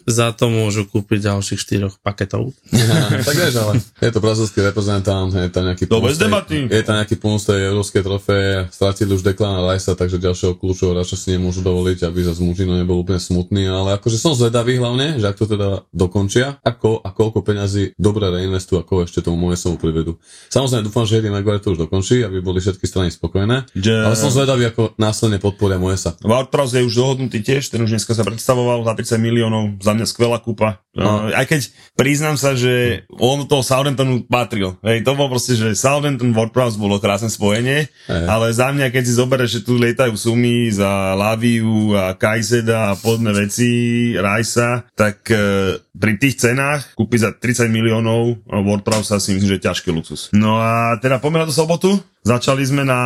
Za 0.08 0.32
to 0.32 0.48
môžu 0.48 0.88
kúpiť 0.88 1.30
ďalších 1.30 1.60
štyroch 1.60 1.94
paketov. 2.00 2.50
tak 3.28 3.34
vieš, 3.36 3.54
ale 3.60 3.72
je 3.78 4.10
to 4.10 4.20
brazilský 4.22 4.64
reprezentant, 4.64 5.30
je 5.30 5.50
tam 5.52 5.68
nejaký 5.68 5.84
To 5.86 6.02
bez 6.02 6.18
debaty. 6.18 6.66
Je 6.66 6.82
tam 6.82 6.98
nejaký 6.98 7.16
plnus 7.20 7.46
tej 7.46 7.70
európskej 7.70 8.02
trofeje, 8.02 8.54
stratili 8.72 9.10
už 9.14 9.22
Declana 9.22 9.62
Ricea, 9.62 9.94
takže 9.94 10.18
ďalšieho 10.48 10.60
kľúčového 10.64 10.94
hráča 10.96 11.16
si 11.20 11.36
nemôžu 11.36 11.60
dovoliť, 11.60 12.08
aby 12.08 12.18
zase 12.24 12.40
Mužino 12.40 12.72
nebol 12.72 13.04
úplne 13.04 13.20
smutný, 13.20 13.68
ale 13.68 14.00
akože 14.00 14.16
som 14.16 14.32
zvedavý 14.32 14.80
hlavne, 14.80 15.20
že 15.20 15.28
ak 15.28 15.36
to 15.36 15.44
teda 15.44 15.84
dokončia, 15.92 16.56
ako 16.64 17.04
a 17.04 17.12
koľko 17.12 17.44
peňazí 17.44 17.92
dobre 18.00 18.32
reinvestujú, 18.32 18.80
ako 18.80 19.04
ešte 19.04 19.20
tomu 19.20 19.36
Moesovu 19.48 19.76
privedú. 19.76 20.16
Samozrejme 20.48 20.88
dúfam, 20.88 21.04
že 21.04 21.20
Harry 21.20 21.28
Maguire 21.28 21.60
to 21.60 21.76
už 21.76 21.84
dokončí, 21.84 22.24
aby 22.24 22.40
boli 22.40 22.64
všetky 22.64 22.88
strany 22.88 23.12
spokojné, 23.12 23.68
Že- 23.76 24.06
ale 24.08 24.16
som 24.16 24.32
zvedavý, 24.32 24.72
ako 24.72 24.96
následne 24.96 25.36
podporia 25.36 25.76
Moesa. 25.76 26.16
Wartros 26.24 26.72
je 26.72 26.80
už 26.80 26.94
dohodnutý 26.96 27.44
tiež, 27.44 27.68
ten 27.68 27.84
už 27.84 27.92
dneska 27.92 28.16
sa 28.16 28.24
predstavoval 28.24 28.88
za 28.88 28.96
30 28.96 29.20
miliónov, 29.20 29.76
za 29.84 29.92
mňa 29.92 30.06
skvelá 30.08 30.40
kúpa. 30.40 30.80
No. 30.98 31.30
Aj 31.30 31.46
keď 31.46 31.70
priznám 31.94 32.34
sa, 32.34 32.58
že 32.58 33.06
on 33.22 33.46
toho 33.46 33.62
Southamptonu 33.62 34.26
patril. 34.26 34.74
Hej, 34.82 35.06
to 35.06 35.14
bolo 35.14 35.38
proste, 35.38 35.54
že 35.54 35.78
Southampton 35.78 36.34
Wartros 36.34 36.74
bolo 36.74 36.98
krásne 36.98 37.30
spojenie, 37.30 37.86
Hej. 38.10 38.24
ale 38.26 38.50
za 38.50 38.74
mňa, 38.74 38.90
keď 38.90 39.02
si 39.06 39.12
zoberieš, 39.14 39.50
že 39.58 39.64
tu 39.66 39.78
lietajú 39.78 40.14
sumy 40.14 40.37
za 40.70 41.16
Laviu 41.16 41.96
a 41.96 42.14
Kajseda 42.14 42.92
a 42.92 42.98
podobné 42.98 43.46
veci, 43.46 43.70
Rajsa, 44.14 44.88
tak 44.94 45.26
e, 45.30 45.78
pri 45.82 46.12
tých 46.20 46.38
cenách 46.38 46.94
kúpiť 46.94 47.20
za 47.20 47.30
30 47.34 47.70
miliónov 47.72 48.38
Wartros 48.46 49.10
si 49.18 49.34
myslím, 49.34 49.50
že 49.50 49.56
je 49.58 49.66
ťažký 49.66 49.88
luxus. 49.90 50.30
No 50.30 50.60
a 50.60 50.98
teda 51.02 51.18
poďme 51.18 51.48
tú 51.48 51.54
sobotu. 51.54 51.98
Začali 52.28 52.60
sme 52.60 52.84
na 52.84 53.00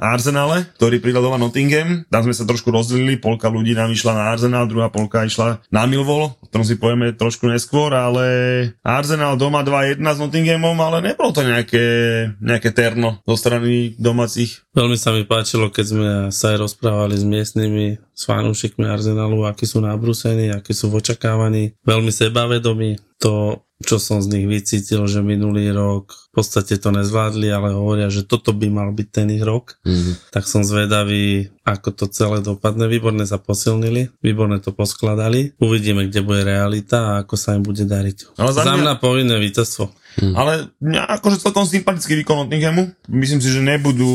Arsenale, 0.00 0.64
ktorý 0.80 0.96
pridal 0.96 1.20
doma 1.20 1.36
Nottingham. 1.36 2.08
Tam 2.08 2.24
sme 2.24 2.32
sa 2.32 2.48
trošku 2.48 2.72
rozdelili, 2.72 3.20
polka 3.20 3.52
ľudí 3.52 3.76
nám 3.76 3.92
išla 3.92 4.16
na 4.16 4.24
Arsenal, 4.32 4.64
druhá 4.64 4.88
polka 4.88 5.28
išla 5.28 5.60
na 5.68 5.84
Millwall, 5.84 6.40
o 6.40 6.44
ktorom 6.48 6.64
si 6.64 6.80
povieme 6.80 7.12
trošku 7.12 7.52
neskôr, 7.52 7.92
ale 7.92 8.24
Arsenal 8.80 9.36
doma 9.36 9.60
2-1 9.60 10.00
s 10.00 10.18
Nottinghamom, 10.24 10.80
ale 10.80 11.04
nebolo 11.04 11.36
to 11.36 11.44
nejaké, 11.44 11.84
nejaké 12.40 12.72
terno 12.72 13.20
zo 13.28 13.36
strany 13.36 13.92
domácich. 14.00 14.64
Veľmi 14.72 14.96
sa 14.96 15.12
mi 15.12 15.28
páčilo, 15.28 15.68
keď 15.68 15.84
sme 15.84 16.10
sa 16.32 16.56
aj 16.56 16.64
rozprávali 16.64 17.12
s 17.12 17.28
miestnymi, 17.28 18.00
s 18.08 18.22
fanúšikmi 18.24 18.88
Arsenalu, 18.88 19.44
akí 19.44 19.68
sú 19.68 19.84
nabrúsení, 19.84 20.48
akí 20.48 20.72
sú 20.72 20.88
očakávaní, 20.88 21.76
veľmi 21.84 22.08
sebavedomí. 22.08 22.96
To, 23.20 23.60
čo 23.82 23.98
som 23.98 24.22
z 24.22 24.30
nich 24.32 24.46
vycítil, 24.46 25.04
že 25.04 25.20
minulý 25.20 25.68
rok 25.70 26.14
v 26.32 26.40
podstate 26.40 26.80
to 26.80 26.88
nezvládli, 26.88 27.52
ale 27.52 27.76
hovoria, 27.76 28.08
že 28.08 28.24
toto 28.24 28.56
by 28.56 28.72
mal 28.72 28.88
byť 28.90 29.08
ten 29.12 29.28
ich 29.28 29.44
rok. 29.44 29.76
Mhm. 29.84 30.32
Tak 30.32 30.48
som 30.48 30.64
zvedavý, 30.64 31.52
ako 31.62 31.88
to 31.92 32.04
celé 32.08 32.40
dopadne. 32.40 32.88
Výborne 32.88 33.28
sa 33.28 33.36
posilnili, 33.36 34.08
výborne 34.24 34.56
to 34.58 34.72
poskladali. 34.72 35.52
Uvidíme, 35.60 36.08
kde 36.08 36.24
bude 36.24 36.42
realita 36.42 36.98
a 36.98 37.26
ako 37.26 37.34
sa 37.36 37.52
im 37.52 37.60
bude 37.60 37.84
dariť. 37.84 38.38
Ale 38.40 38.50
za 38.50 38.64
za 38.64 38.72
mňa- 38.72 38.80
mňa 38.80 38.94
povinné 38.96 39.36
víťazstvo. 39.36 39.92
Ale 40.20 40.68
mňa 40.82 41.08
akože 41.18 41.40
celkom 41.40 41.64
sympatický 41.64 42.20
výkon 42.20 42.44
Nottinghamu. 42.44 42.92
Myslím 43.08 43.40
si, 43.40 43.48
že 43.48 43.64
nebudú, 43.64 44.08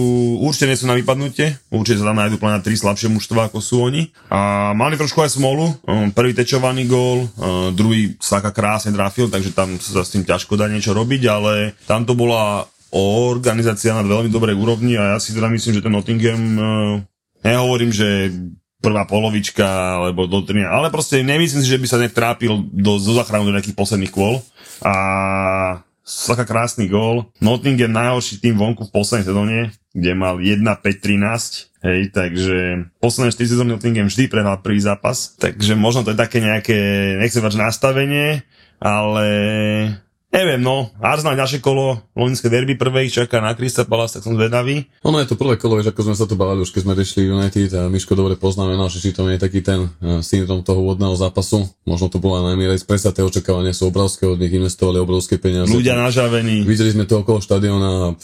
určite 0.45 0.69
nie 0.69 0.77
sú 0.77 0.85
na 0.85 0.93
vypadnutie. 0.93 1.57
Určite 1.73 2.05
sa 2.05 2.13
tam 2.13 2.21
nájdú 2.21 2.37
plná 2.37 2.61
tri 2.61 2.77
slabšie 2.77 3.09
mužstva, 3.09 3.49
ako 3.49 3.57
sú 3.57 3.81
oni. 3.81 4.13
A 4.29 4.71
mali 4.77 4.93
trošku 4.93 5.19
aj 5.25 5.33
smolu. 5.33 5.73
Um, 5.89 6.13
Prvý 6.13 6.37
tečovaný 6.37 6.85
gól, 6.85 7.25
uh, 7.25 7.73
druhý 7.73 8.13
Saka 8.21 8.53
krásne 8.53 8.93
trafil, 8.93 9.29
takže 9.29 9.53
tam 9.53 9.77
sa 9.81 10.05
s 10.05 10.13
tým 10.13 10.25
ťažko 10.25 10.53
dá 10.53 10.69
niečo 10.69 10.93
robiť, 10.93 11.21
ale 11.29 11.73
tam 11.89 12.05
to 12.05 12.13
bola 12.13 12.65
organizácia 12.93 13.91
na 13.91 14.05
veľmi 14.05 14.31
dobrej 14.31 14.55
úrovni 14.55 14.95
a 14.95 15.15
ja 15.15 15.17
si 15.19 15.35
teda 15.35 15.51
myslím, 15.51 15.75
že 15.75 15.83
ten 15.83 15.91
Nottingham, 15.91 16.41
nehovorím, 17.43 17.91
že 17.91 18.31
prvá 18.79 19.03
polovička, 19.09 19.99
alebo 19.99 20.29
do 20.29 20.45
trina, 20.45 20.71
ale 20.71 20.93
proste 20.93 21.25
nemyslím 21.25 21.65
si, 21.65 21.67
že 21.67 21.81
by 21.81 21.87
sa 21.89 21.99
nejak 21.99 22.15
trápil 22.15 22.63
do, 22.71 23.01
zo 23.01 23.17
záchranu 23.17 23.49
do 23.49 23.53
nejakých 23.57 23.75
posledných 23.75 24.13
kôl. 24.13 24.39
A 24.85 24.93
taká 26.07 26.47
krásny 26.47 26.87
gól. 26.87 27.27
Nottingham 27.43 27.91
najhorší 27.91 28.39
tým 28.39 28.55
vonku 28.55 28.87
v 28.87 28.95
poslednej 28.95 29.27
sezóne, 29.27 29.57
kde 29.91 30.11
mal 30.15 30.39
1-5-13. 30.39 31.83
Hej, 31.83 31.99
takže 32.15 32.89
posledné 33.03 33.35
4 33.35 33.53
sezóny 33.53 33.69
Nottingham 33.75 34.07
vždy 34.07 34.31
prehral 34.31 34.63
prvý 34.63 34.79
zápas. 34.79 35.35
Takže 35.35 35.75
možno 35.75 36.07
to 36.07 36.15
je 36.15 36.19
také 36.19 36.39
nejaké, 36.39 36.79
nechcem 37.19 37.43
mať 37.43 37.59
nastavenie, 37.59 38.47
ale 38.79 39.27
Neviem, 40.27 40.59
no, 40.59 40.91
Arsenal 40.99 41.39
ďalšie 41.39 41.63
kolo, 41.63 42.03
loňské 42.11 42.51
derby 42.51 42.75
prvé 42.75 43.07
ich 43.07 43.15
čaká 43.15 43.39
na 43.39 43.55
Krista 43.55 43.87
Palace, 43.87 44.19
tak 44.19 44.27
som 44.27 44.35
zvedavý. 44.35 44.83
Ono 45.07 45.23
je 45.23 45.27
to 45.31 45.39
prvé 45.39 45.55
kolo, 45.55 45.79
vieš, 45.79 45.95
ako 45.95 46.03
sme 46.03 46.15
sa 46.19 46.27
tu 46.27 46.35
bavili 46.35 46.67
už, 46.67 46.75
keď 46.75 46.81
sme 46.83 46.93
riešili 46.99 47.31
United 47.31 47.71
a 47.79 47.87
Miško 47.87 48.11
dobre 48.11 48.35
poznamenal, 48.35 48.91
že 48.91 48.99
či 48.99 49.15
to 49.15 49.23
nie 49.23 49.39
je 49.39 49.47
taký 49.47 49.63
ten 49.63 49.87
uh, 49.87 50.19
syndrom 50.19 50.67
toho 50.67 50.83
úvodného 50.83 51.15
zápasu. 51.15 51.71
Možno 51.87 52.11
to 52.11 52.19
bola 52.19 52.43
najmä 52.51 52.75
presne 52.83 53.15
tie 53.15 53.23
očakávania 53.23 53.71
sú 53.71 53.87
obrovské, 53.87 54.27
od 54.27 54.35
nich 54.35 54.51
investovali 54.51 54.99
obrovské 54.99 55.39
peniaze. 55.39 55.71
Ľudia 55.71 55.95
nažavení. 55.95 56.67
Videli 56.67 56.91
sme 56.91 57.07
to 57.07 57.23
okolo 57.23 57.39
štadiona 57.39 58.19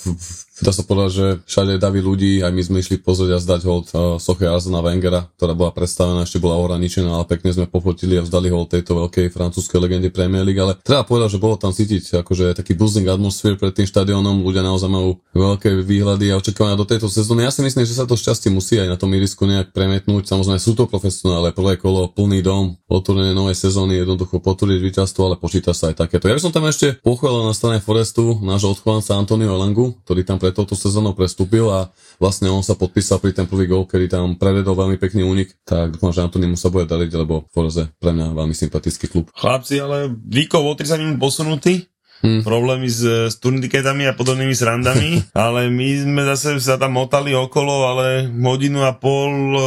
dá 0.62 0.70
sa 0.70 0.86
povedať, 0.86 1.12
že 1.12 1.28
všade 1.50 1.82
davy 1.82 2.06
ľudí, 2.06 2.46
aj 2.46 2.54
my 2.54 2.62
sme 2.62 2.78
išli 2.86 3.02
pozrieť 3.02 3.32
a 3.34 3.40
zdať 3.42 3.62
hold 3.66 3.88
uh, 3.90 4.22
Soche 4.22 4.46
Arzena 4.46 4.86
Wengera, 4.86 5.26
ktorá 5.40 5.58
bola 5.58 5.74
predstavená, 5.74 6.30
ešte 6.30 6.38
bola 6.38 6.62
ohraničená, 6.62 7.10
ale 7.10 7.26
pekne 7.26 7.50
sme 7.50 7.66
popotili 7.66 8.20
a 8.20 8.26
vzdali 8.26 8.54
hold 8.54 8.70
tejto 8.70 8.94
veľkej 9.02 9.34
francúzskej 9.34 9.82
legende 9.82 10.14
Premier 10.14 10.46
League, 10.46 10.62
ale 10.62 10.78
treba 10.86 11.02
povedať, 11.02 11.34
že 11.34 11.42
bolo 11.42 11.58
tam 11.58 11.74
cítiť 11.74 12.22
akože 12.22 12.54
taký 12.54 12.78
buzzing 12.78 13.10
atmosfér 13.10 13.58
pred 13.58 13.74
tým 13.74 13.90
štadiónom, 13.90 14.46
ľudia 14.46 14.62
naozaj 14.62 14.90
majú 14.94 15.18
veľké 15.34 15.82
výhľady 15.82 16.30
a 16.30 16.38
očakávania 16.38 16.78
do 16.78 16.86
tejto 16.86 17.10
sezóny. 17.10 17.48
Ja 17.48 17.52
si 17.56 17.66
myslím, 17.66 17.88
že 17.90 17.98
sa 17.98 18.06
to 18.06 18.14
šťastie 18.14 18.54
musí 18.54 18.78
aj 18.78 18.94
na 18.94 18.98
tom 19.00 19.10
irisku 19.16 19.50
nejak 19.50 19.74
premietnúť. 19.74 20.30
Samozrejme 20.30 20.60
sú 20.62 20.78
to 20.78 20.86
profesionále, 20.86 21.56
prvé 21.56 21.82
kolo, 21.82 22.12
plný 22.12 22.46
dom, 22.46 22.78
otvorené 22.86 23.34
novej 23.34 23.58
sezóny, 23.58 23.98
jednoducho 23.98 24.38
potvrdiť 24.44 24.80
víťazstvo, 24.84 25.22
ale 25.32 25.36
počíta 25.40 25.72
sa 25.74 25.90
aj 25.90 26.06
takéto. 26.06 26.30
Ja 26.30 26.36
by 26.36 26.44
som 26.44 26.54
tam 26.54 26.68
ešte 26.70 27.00
pochválil 27.02 27.48
na 27.48 27.56
strane 27.58 27.80
Forestu 27.82 28.38
nášho 28.44 28.76
odchovanca 28.76 29.18
Antonio 29.18 29.56
Langu, 29.56 29.96
ktorý 30.06 30.22
tam 30.28 30.43
pred 30.44 30.52
touto 30.52 30.76
sezónou 30.76 31.16
prestúpil 31.16 31.72
a 31.72 31.88
vlastne 32.20 32.52
on 32.52 32.60
sa 32.60 32.76
podpísal 32.76 33.24
pri 33.24 33.32
ten 33.32 33.48
prvý 33.48 33.72
gol, 33.72 33.88
kedy 33.88 34.12
tam 34.12 34.36
prevedol 34.36 34.76
veľmi 34.76 35.00
pekný 35.00 35.24
únik, 35.24 35.56
tak 35.64 35.96
dúfam, 35.96 36.12
že 36.12 36.20
Antonimu 36.20 36.60
sa 36.60 36.68
bude 36.68 36.84
dariť, 36.84 37.16
lebo 37.16 37.48
Forze 37.56 37.88
pre 38.04 38.12
mňa 38.12 38.36
veľmi 38.36 38.52
sympatický 38.52 39.08
klub. 39.08 39.32
Chlapci, 39.32 39.80
ale 39.80 40.12
výkov 40.12 40.68
o 40.68 40.76
30 40.76 41.00
minút 41.00 41.18
posunutý, 41.24 41.88
hmm. 42.20 42.42
problémy 42.44 42.92
s, 42.92 43.32
s 43.32 43.36
turniketami 43.40 44.12
a 44.12 44.18
podobnými 44.20 44.52
srandami, 44.52 45.24
ale 45.48 45.72
my 45.72 45.88
sme 46.04 46.22
zase 46.36 46.60
sa 46.60 46.76
tam 46.76 47.00
motali 47.00 47.32
okolo, 47.32 47.88
ale 47.88 48.28
hodinu 48.28 48.84
a 48.84 48.92
pol 48.92 49.32
e, 49.32 49.64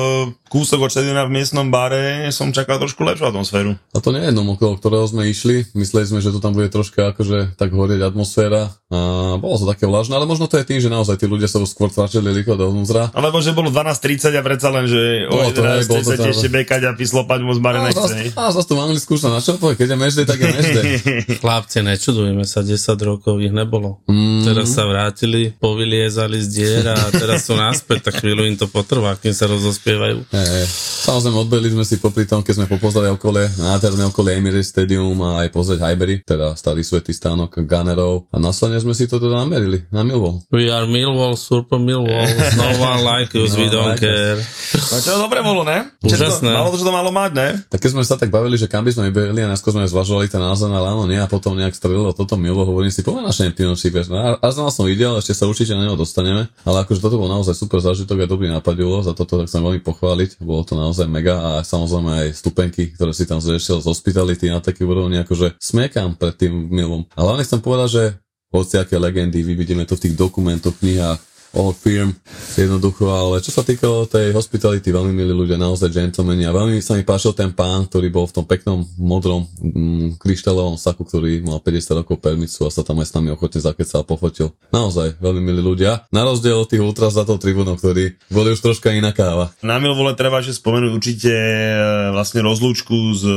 kúsok 0.48 0.86
od 0.86 0.90
štadiona 0.92 1.26
v 1.26 1.34
miestnom 1.42 1.68
bare 1.68 2.30
som 2.30 2.54
čakal 2.54 2.78
trošku 2.78 3.02
lepšiu 3.02 3.30
atmosféru. 3.30 3.74
A 3.94 3.98
to 3.98 4.14
nie 4.14 4.22
je 4.22 4.30
jednom, 4.30 4.46
okolo 4.54 4.78
ktorého 4.78 5.06
sme 5.06 5.28
išli. 5.28 5.66
Mysleli 5.74 6.06
sme, 6.06 6.18
že 6.22 6.30
to 6.30 6.38
tam 6.38 6.54
bude 6.54 6.70
troška 6.70 7.14
akože 7.14 7.58
tak 7.58 7.74
horieť 7.74 8.12
atmosféra 8.12 8.74
a 8.86 9.34
bolo 9.42 9.58
to 9.58 9.66
také 9.66 9.90
vlažné, 9.90 10.14
ale 10.14 10.30
možno 10.30 10.46
to 10.46 10.62
je 10.62 10.64
tým, 10.66 10.78
že 10.78 10.86
naozaj 10.86 11.18
tí 11.18 11.26
ľudia 11.26 11.50
sa 11.50 11.58
už 11.58 11.74
skôr 11.74 11.90
tlačili 11.90 12.30
rýchlo 12.30 12.54
dovnútra. 12.54 13.10
Alebo 13.18 13.42
že 13.42 13.50
bolo 13.50 13.74
12.30 13.74 14.30
a 14.30 14.42
predsa 14.46 14.70
len, 14.70 14.86
že 14.86 15.26
o 15.26 15.42
11 15.42 15.90
ste 15.90 16.14
sa 16.14 16.30
ešte 16.30 16.48
bekať 16.54 16.80
a 16.86 16.90
vyslopať 16.94 17.40
moc 17.42 17.58
bare 17.58 17.82
no, 17.82 17.90
nechce. 17.90 18.30
A 18.38 18.54
zase 18.54 18.66
tu 18.70 18.78
v 18.78 18.86
Anglicku 18.86 19.18
už 19.18 19.26
sa 19.26 19.34
na 19.34 19.42
čo 19.42 19.58
povie, 19.58 19.74
keď 19.74 19.88
je 19.90 19.98
mežde, 19.98 20.22
tak 20.22 20.38
je 20.38 20.48
mežde. 20.54 20.82
Chlapci, 21.42 21.82
nečudujeme 21.82 22.46
sa, 22.46 22.62
10 22.62 22.78
rokov 23.02 23.42
ich 23.42 23.50
nebolo. 23.50 23.98
Mm. 24.06 24.46
Teraz 24.46 24.70
sa 24.70 24.86
vrátili, 24.86 25.50
povyliezali 25.58 26.38
z 26.38 26.46
dier 26.46 26.86
a 26.86 27.10
teraz 27.10 27.42
sú 27.42 27.58
naspäť, 27.58 28.06
tak 28.06 28.22
chvíľu 28.22 28.46
im 28.46 28.54
to 28.54 28.70
potrvá, 28.70 29.18
kým 29.18 29.34
sa 29.34 29.50
rozospievajú. 29.50 30.30
Hey, 30.36 30.44
hey. 30.44 30.86
Samozrejme, 31.06 31.38
odbehli 31.38 31.70
sme 31.70 31.86
si 31.86 32.02
popri 32.02 32.26
tom, 32.26 32.42
keď 32.42 32.58
sme 32.58 32.66
popozreli 32.66 33.14
okolo, 33.14 33.46
nádherné 33.62 34.10
okolo 34.10 34.34
Emirates 34.34 34.74
Stadium 34.74 35.14
a 35.22 35.46
aj 35.46 35.54
pozrieť 35.54 35.86
Highbury, 35.86 36.26
teda 36.26 36.58
starý 36.58 36.82
svetý 36.82 37.14
stánok 37.14 37.62
Gunnerov 37.62 38.26
a 38.34 38.42
následne 38.42 38.82
sme 38.82 38.90
si 38.90 39.06
to 39.06 39.22
teda 39.22 39.46
namerili 39.46 39.86
na 39.94 40.02
Millwall. 40.02 40.42
We 40.50 40.66
are 40.66 40.82
Millwall, 40.82 41.38
super 41.38 41.78
Millwall, 41.78 42.26
no 42.58 42.66
one 42.82 43.06
like 43.06 43.30
us, 43.38 43.54
no, 43.54 43.62
we 43.62 43.70
don't 43.70 43.94
like 43.94 44.02
care. 44.02 44.42
No 44.74 44.98
čo, 44.98 45.14
dobre 45.14 45.46
bolo, 45.46 45.62
ne? 45.62 45.94
Úžasné. 46.02 46.50
Malo 46.50 46.74
to, 46.74 46.82
že 46.82 46.86
to 46.90 46.90
malo 46.90 47.14
mať, 47.14 47.30
ne? 47.38 47.48
Tak 47.70 47.86
keď 47.86 47.90
sme 47.94 48.02
sa 48.02 48.18
tak 48.18 48.34
bavili, 48.34 48.58
že 48.58 48.66
kam 48.66 48.82
by 48.82 48.90
sme 48.90 49.14
nebehli 49.14 49.46
a 49.46 49.48
neskôr 49.54 49.78
sme 49.78 49.86
zvažovali 49.86 50.26
ten 50.26 50.42
názor 50.42 50.74
na 50.74 50.82
ráno, 50.82 51.06
nie 51.06 51.22
a 51.22 51.30
potom 51.30 51.54
nejak 51.54 51.78
strelilo 51.78 52.10
toto 52.10 52.34
Millwall, 52.34 52.66
hovorím 52.66 52.90
si, 52.90 53.06
poďme 53.06 53.30
na 53.30 53.32
Championship, 53.32 53.94
no, 54.10 54.42
Arsenal 54.42 54.74
som 54.74 54.82
videl, 54.82 55.14
ešte 55.22 55.38
sa 55.38 55.46
určite 55.46 55.78
na 55.78 55.86
neho 55.86 55.94
dostaneme, 55.94 56.50
ale 56.66 56.82
akože 56.82 56.98
toto 56.98 57.14
bol 57.14 57.30
naozaj 57.30 57.54
super 57.54 57.78
zážitok 57.78 58.20
a 58.20 58.26
dobrý 58.26 58.50
napadilo, 58.50 59.06
za 59.06 59.14
toto 59.14 59.38
tak 59.38 59.46
chcem 59.46 59.62
veľmi 59.62 59.86
pochváliť, 59.86 60.25
bolo 60.42 60.66
to 60.66 60.74
naozaj 60.74 61.06
mega 61.06 61.38
a 61.38 61.50
samozrejme 61.62 62.26
aj 62.26 62.28
stupenky, 62.34 62.90
ktoré 62.90 63.14
si 63.14 63.28
tam 63.28 63.38
zriešil 63.38 63.78
z 63.78 63.86
hospitality 63.86 64.50
na 64.50 64.58
taký 64.58 64.82
úrovni, 64.82 65.22
akože 65.22 65.60
smekám 65.62 66.18
pred 66.18 66.34
tým 66.34 66.52
milom. 66.72 67.06
Ale 67.14 67.34
hlavne 67.34 67.46
chcem 67.46 67.60
povedať, 67.62 67.88
že 67.92 68.04
hociaké 68.50 68.96
legendy, 68.96 69.44
vidíme 69.44 69.84
to 69.84 69.94
v 69.94 70.08
tých 70.08 70.14
dokumentoch, 70.18 70.74
knihách, 70.80 71.20
all 71.54 71.72
firm, 71.72 72.12
jednoducho, 72.56 73.08
ale 73.08 73.40
čo 73.40 73.52
sa 73.54 73.64
týkalo 73.64 74.04
tej 74.10 74.34
hospitality, 74.36 74.92
veľmi 74.92 75.12
milí 75.12 75.32
ľudia, 75.32 75.56
naozaj 75.56 75.88
gentlemani 75.88 76.44
a 76.44 76.52
veľmi 76.52 76.82
sa 76.84 76.98
mi 76.98 77.04
páčil 77.06 77.32
ten 77.32 77.54
pán, 77.54 77.88
ktorý 77.88 78.12
bol 78.12 78.28
v 78.28 78.34
tom 78.36 78.44
peknom 78.44 78.84
modrom 79.00 79.48
mm, 79.60 80.20
kryštálovom 80.20 80.76
saku, 80.76 81.08
ktorý 81.08 81.40
mal 81.44 81.64
50 81.64 82.04
rokov 82.04 82.20
permicu 82.20 82.68
a 82.68 82.70
sa 82.70 82.84
tam 82.84 83.00
aj 83.00 83.08
s 83.08 83.14
nami 83.16 83.32
ochotne 83.32 83.60
zakecal 83.62 84.04
a 84.04 84.08
pofotil. 84.08 84.52
Naozaj, 84.68 85.16
veľmi 85.16 85.40
milí 85.40 85.62
ľudia. 85.64 86.04
Na 86.12 86.28
rozdiel 86.28 86.60
od 86.60 86.68
tých 86.68 86.84
ultras 86.84 87.16
za 87.16 87.24
tou 87.24 87.40
tribúnou, 87.40 87.80
ktorí 87.80 88.20
boli 88.28 88.52
už 88.52 88.60
troška 88.60 88.92
iná 88.92 89.16
káva. 89.16 89.54
Na 89.64 89.80
Milvole 89.80 90.12
treba 90.12 90.44
ešte 90.44 90.60
spomenúť 90.60 90.92
určite 90.92 91.32
e, 91.32 91.78
vlastne 92.12 92.44
rozlúčku 92.44 92.96
s 93.16 93.24
e, 93.24 93.36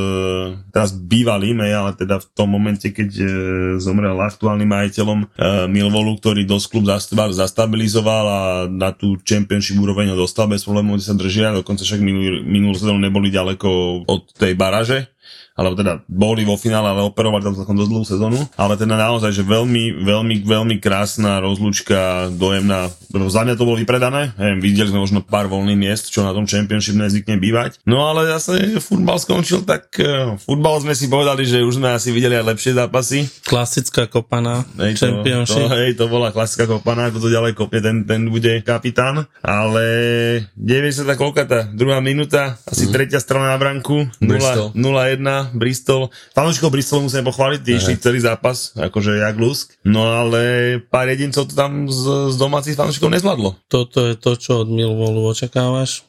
teraz 0.76 0.92
bývalým, 0.92 1.64
ale 1.64 1.96
teda 1.96 2.20
v 2.20 2.26
tom 2.36 2.52
momente, 2.52 2.92
keď 2.92 3.10
e, 3.16 3.26
zomrel 3.80 4.18
aktuálnym 4.20 4.68
majiteľom 4.68 5.20
Milvolu, 5.72 6.20
ktorý 6.20 6.44
dosť 6.44 6.66
klub 6.68 6.86
zastabilizoval 6.90 8.09
fungoval 8.10 8.26
a 8.28 8.42
na 8.66 8.90
tú 8.90 9.18
championship 9.22 9.78
úroveň 9.78 10.10
ho 10.14 10.18
dostal 10.18 10.50
bez 10.50 10.66
problémov, 10.66 10.98
kde 10.98 11.06
sa 11.06 11.16
držia, 11.16 11.54
dokonca 11.54 11.86
však 11.86 12.02
minulý, 12.02 12.42
minulú 12.42 12.74
sezónu 12.74 12.98
neboli 12.98 13.30
ďaleko 13.30 13.70
od 14.10 14.22
tej 14.34 14.58
baraže 14.58 15.14
alebo 15.60 15.76
teda 15.76 16.00
boli 16.08 16.48
vo 16.48 16.56
finále, 16.56 16.88
ale 16.88 17.04
operovali 17.04 17.44
tam 17.44 17.52
celkom 17.52 17.76
dosť 17.76 17.92
dlhú 17.92 18.06
sezónu, 18.08 18.40
ale 18.56 18.80
teda 18.80 18.96
naozaj, 18.96 19.36
že 19.36 19.44
veľmi, 19.44 20.08
veľmi, 20.08 20.36
veľmi 20.48 20.76
krásna 20.80 21.44
rozlúčka, 21.44 22.32
dojemná, 22.32 22.88
za 23.12 23.42
mňa 23.44 23.60
to 23.60 23.68
bolo 23.68 23.76
vypredané, 23.76 24.32
Hej, 24.40 24.64
videli 24.64 24.88
sme 24.88 25.04
možno 25.04 25.20
pár 25.20 25.52
voľných 25.52 25.76
miest, 25.76 26.16
čo 26.16 26.24
na 26.24 26.32
tom 26.32 26.48
championship 26.48 26.96
nezvykne 26.96 27.36
bývať, 27.44 27.84
no 27.84 28.08
ale 28.08 28.32
zase 28.40 28.80
futbal 28.80 29.20
skončil, 29.20 29.68
tak 29.68 29.92
uh, 30.00 30.40
futbal 30.40 30.80
sme 30.80 30.96
si 30.96 31.12
povedali, 31.12 31.44
že 31.44 31.60
už 31.60 31.84
sme 31.84 31.92
asi 31.92 32.16
videli 32.16 32.40
aj 32.40 32.56
lepšie 32.56 32.72
zápasy. 32.80 33.28
Klasická 33.44 34.08
kopana, 34.08 34.64
hej, 34.80 34.96
championship. 34.96 35.68
To, 35.68 35.76
hej, 35.76 36.00
to 36.00 36.08
bola 36.08 36.32
klasická 36.32 36.72
kopana, 36.72 37.12
ako 37.12 37.28
to 37.28 37.30
ďalej 37.36 37.52
kopne, 37.60 37.84
ten, 37.84 37.98
ten 38.08 38.32
bude 38.32 38.64
kapitán, 38.64 39.28
ale 39.44 39.86
90 40.56 41.04
koľka 41.20 41.44
tá 41.44 41.60
druhá 41.68 42.00
minúta, 42.00 42.56
asi 42.64 42.88
mm. 42.88 42.92
tretia 42.96 43.20
strana 43.20 43.52
na 43.52 43.58
branku, 43.60 44.08
0-1, 44.22 45.49
Bristol. 45.54 46.14
Fanúšikov 46.34 46.74
Bristolu 46.74 47.08
musíme 47.08 47.26
pochváliť, 47.26 47.60
tí 47.62 47.72
išli 47.78 48.00
celý 48.00 48.20
zápas, 48.22 48.74
akože 48.78 49.22
jak 49.22 49.36
lusk. 49.38 49.76
No 49.86 50.06
ale 50.06 50.78
pár 50.90 51.10
jedincov 51.10 51.50
to 51.50 51.54
tam 51.58 51.90
z, 51.90 52.34
z 52.34 52.36
domácich 52.38 52.78
fanúšikov 52.78 53.14
nezvládlo. 53.14 53.56
Toto 53.68 54.10
je 54.10 54.16
to, 54.16 54.32
čo 54.38 54.64
od 54.66 54.70
Millwallu 54.70 55.26
očakávaš. 55.30 56.08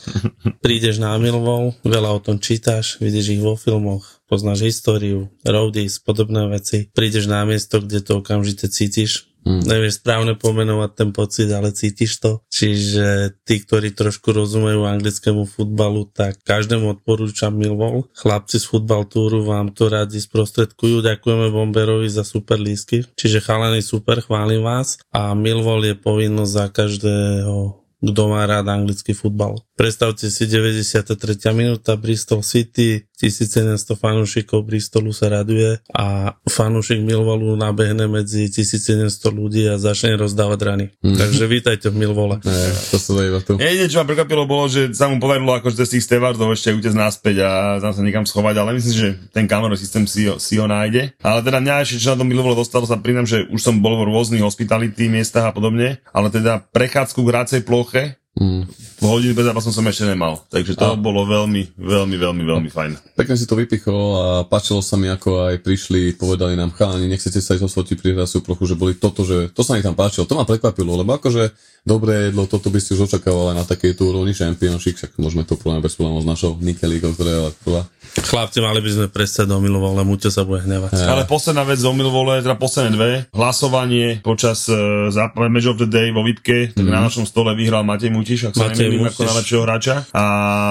Prídeš 0.64 0.98
na 0.98 1.16
Millwall, 1.16 1.76
veľa 1.86 2.10
o 2.16 2.20
tom 2.20 2.42
čítaš, 2.42 2.98
vidíš 2.98 3.38
ich 3.38 3.42
vo 3.42 3.54
filmoch, 3.54 4.18
poznáš 4.28 4.68
históriu, 4.68 5.32
roadies, 5.44 6.02
podobné 6.02 6.44
veci. 6.48 6.88
Prídeš 6.92 7.28
na 7.28 7.44
miesto, 7.48 7.80
kde 7.80 8.04
to 8.04 8.20
okamžite 8.20 8.68
cítiš, 8.68 9.28
Hmm. 9.48 9.64
Nevieš 9.64 10.04
správne 10.04 10.36
pomenovať 10.36 10.90
ten 10.92 11.10
pocit, 11.16 11.48
ale 11.48 11.72
cítiš 11.72 12.20
to. 12.20 12.44
Čiže 12.52 13.40
tí, 13.48 13.64
ktorí 13.64 13.96
trošku 13.96 14.36
rozumejú 14.36 14.84
anglickému 14.84 15.48
futbalu, 15.48 16.04
tak 16.12 16.36
každému 16.44 17.00
odporúčam 17.00 17.56
Millwall. 17.56 18.04
Chlapci 18.12 18.60
z 18.60 18.68
Futbal 18.68 19.08
Touru 19.08 19.48
vám 19.48 19.72
to 19.72 19.88
radi 19.88 20.20
sprostredkujú. 20.20 21.00
Ďakujeme 21.00 21.48
Bomberovi 21.48 22.12
za 22.12 22.28
super 22.28 22.60
lísky. 22.60 23.08
Čiže 23.16 23.40
chalany 23.40 23.80
super, 23.80 24.20
chválim 24.20 24.60
vás. 24.60 25.00
A 25.16 25.32
Millwall 25.32 25.80
je 25.88 25.96
povinnosť 25.96 26.52
za 26.52 26.66
každého 26.68 27.77
kto 27.98 28.22
má 28.30 28.46
rád 28.46 28.70
anglický 28.70 29.10
futbal. 29.10 29.58
Predstavte 29.74 30.30
si 30.30 30.46
93. 30.46 31.18
minúta 31.54 31.94
Bristol 31.94 32.42
City, 32.42 33.06
1700 33.18 33.98
fanúšikov 33.98 34.62
Bristolu 34.62 35.10
sa 35.10 35.26
raduje 35.30 35.82
a 35.90 36.38
fanúšik 36.46 37.02
Milvolu 37.02 37.58
nabehne 37.58 38.06
medzi 38.06 38.46
1700 38.46 39.10
ľudí 39.34 39.66
a 39.66 39.74
začne 39.74 40.14
rozdávať 40.14 40.60
rany. 40.62 40.84
Mm. 41.02 41.18
Takže 41.18 41.44
vítajte 41.50 41.86
v 41.90 42.06
Milvole. 42.06 42.38
Ne, 42.46 42.58
to 42.94 42.98
sa 43.02 43.18
iba 43.18 43.42
tu. 43.42 43.58
Jedine, 43.58 43.90
čo 43.90 43.98
ma 44.02 44.06
prekvapilo, 44.06 44.46
bolo, 44.46 44.70
že 44.70 44.94
sa 44.94 45.10
mu 45.10 45.18
podarilo 45.18 45.50
akože 45.58 45.82
z 45.82 45.98
tých 45.98 46.06
stevardov 46.06 46.54
ešte 46.54 46.70
utec 46.70 46.94
naspäť 46.94 47.42
a 47.42 47.50
tam 47.82 47.90
sa 47.90 48.02
niekam 48.06 48.22
schovať, 48.22 48.54
ale 48.62 48.78
myslím, 48.78 48.94
že 48.94 49.08
ten 49.34 49.50
kamerový 49.50 49.78
systém 49.78 50.06
si 50.06 50.30
ho, 50.30 50.38
si 50.38 50.54
ho 50.58 50.70
nájde. 50.70 51.18
Ale 51.18 51.42
teda 51.42 51.58
mňa 51.58 51.82
ešte, 51.82 51.98
čo 51.98 52.14
na 52.14 52.22
tom 52.22 52.30
Milvole 52.30 52.54
dostalo, 52.54 52.86
sa 52.86 52.98
priznám, 52.98 53.26
že 53.26 53.50
už 53.50 53.58
som 53.58 53.82
bol 53.82 53.98
v 53.98 54.10
rôznych 54.14 54.42
hospitality 54.46 55.10
miestach 55.10 55.50
a 55.50 55.52
podobne, 55.54 55.98
ale 56.14 56.30
teda 56.30 56.62
prechádzku 56.70 57.18
hracej 57.26 57.66
pourrait 57.88 58.18
mm 58.36 58.88
hodinu 58.98 59.32
bez 59.34 59.46
zápasom 59.46 59.72
som 59.72 59.86
ešte 59.86 60.04
nemal. 60.04 60.42
Takže 60.50 60.74
to 60.74 60.94
A- 60.94 60.98
bolo 60.98 61.22
veľmi, 61.24 61.78
veľmi, 61.78 62.16
veľmi, 62.18 62.42
veľmi 62.44 62.70
fajn. 62.70 63.14
Pekne 63.14 63.34
si 63.38 63.46
to 63.46 63.54
vypichol 63.54 64.02
a 64.18 64.26
páčilo 64.46 64.82
sa 64.82 64.98
mi, 64.98 65.06
ako 65.06 65.48
aj 65.48 65.62
prišli, 65.62 66.18
povedali 66.18 66.58
nám 66.58 66.74
chalani, 66.74 67.06
nechcete 67.06 67.38
sa 67.38 67.54
ísť 67.54 67.66
osvotiť 67.66 67.96
prihlásiu 67.98 68.42
trochu, 68.42 68.66
že 68.66 68.74
boli 68.74 68.98
toto, 68.98 69.22
že 69.22 69.50
to 69.54 69.62
sa 69.62 69.78
mi 69.78 69.82
tam 69.82 69.94
páčilo, 69.94 70.26
to 70.26 70.34
ma 70.34 70.42
prekvapilo, 70.42 70.98
lebo 70.98 71.14
akože 71.14 71.50
dobré 71.86 72.28
jedlo, 72.28 72.44
toto 72.44 72.68
by 72.68 72.78
si 72.82 72.92
už 72.92 73.08
očakával 73.08 73.54
aj 73.54 73.56
na 73.56 73.64
takejto 73.64 74.12
úrovni 74.12 74.36
championship, 74.36 74.98
však 74.98 75.16
môžeme 75.16 75.46
to 75.46 75.56
povedať 75.56 75.88
bez 75.88 75.94
problémov 75.96 76.26
s 76.26 76.28
našou 76.28 76.52
Nike 76.60 76.84
League, 76.84 77.06
ktorá 77.06 77.48
je 77.48 77.54
prvá. 77.64 77.82
Chlapci, 78.18 78.58
mali 78.58 78.82
by 78.82 78.90
sme 78.92 79.06
prestať 79.08 79.46
do 79.46 79.62
milovole, 79.62 80.02
Muťo 80.02 80.28
sa 80.28 80.42
bude 80.42 80.66
hnevať. 80.66 80.90
Ale 81.06 81.22
posledná 81.24 81.62
vec 81.62 81.78
zo 81.78 81.94
Milvole, 81.94 82.42
teda 82.42 82.58
posledné 82.58 82.90
dve, 82.92 83.10
hlasovanie 83.30 84.18
počas 84.20 84.66
uh, 84.66 85.06
zápa- 85.08 85.46
Match 85.46 85.70
of 85.70 85.78
the 85.78 85.86
Day 85.86 86.10
vo 86.10 86.26
Vipke, 86.26 86.74
tak 86.74 86.82
na 86.82 86.98
našom 86.98 87.24
stole 87.24 87.54
vyhral 87.54 87.86
Matej 87.86 88.10
Mutiš, 88.28 88.52
ak 88.52 88.60
sa 88.60 88.68
Matej 88.68 88.92
nemýlim, 88.92 89.08
ako 89.08 89.22
najlepšieho 89.24 89.62
hráča. 89.64 89.94
A 90.12 90.24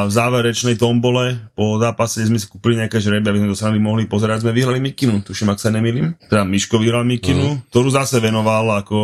v 0.05 0.11
záverečnej 0.13 0.77
tombole 0.77 1.41
po 1.57 1.81
zápase 1.81 2.21
sme 2.21 2.37
si 2.37 2.45
kúpili 2.45 2.77
nejaké 2.77 3.01
žreby, 3.01 3.33
aby 3.33 3.39
sme 3.41 3.49
to 3.49 3.57
sami 3.57 3.81
mohli 3.81 4.05
pozerať, 4.05 4.45
sme 4.45 4.53
vyhrali 4.53 4.77
Mikinu, 4.77 5.25
tuším, 5.25 5.49
ak 5.49 5.57
sa 5.57 5.73
nemýlim. 5.73 6.13
Teda 6.29 6.45
Miško 6.45 6.77
vyhral 6.77 7.01
Mikinu, 7.01 7.57
ktorú 7.73 7.89
zase 7.89 8.21
venoval 8.21 8.85
ako 8.85 8.97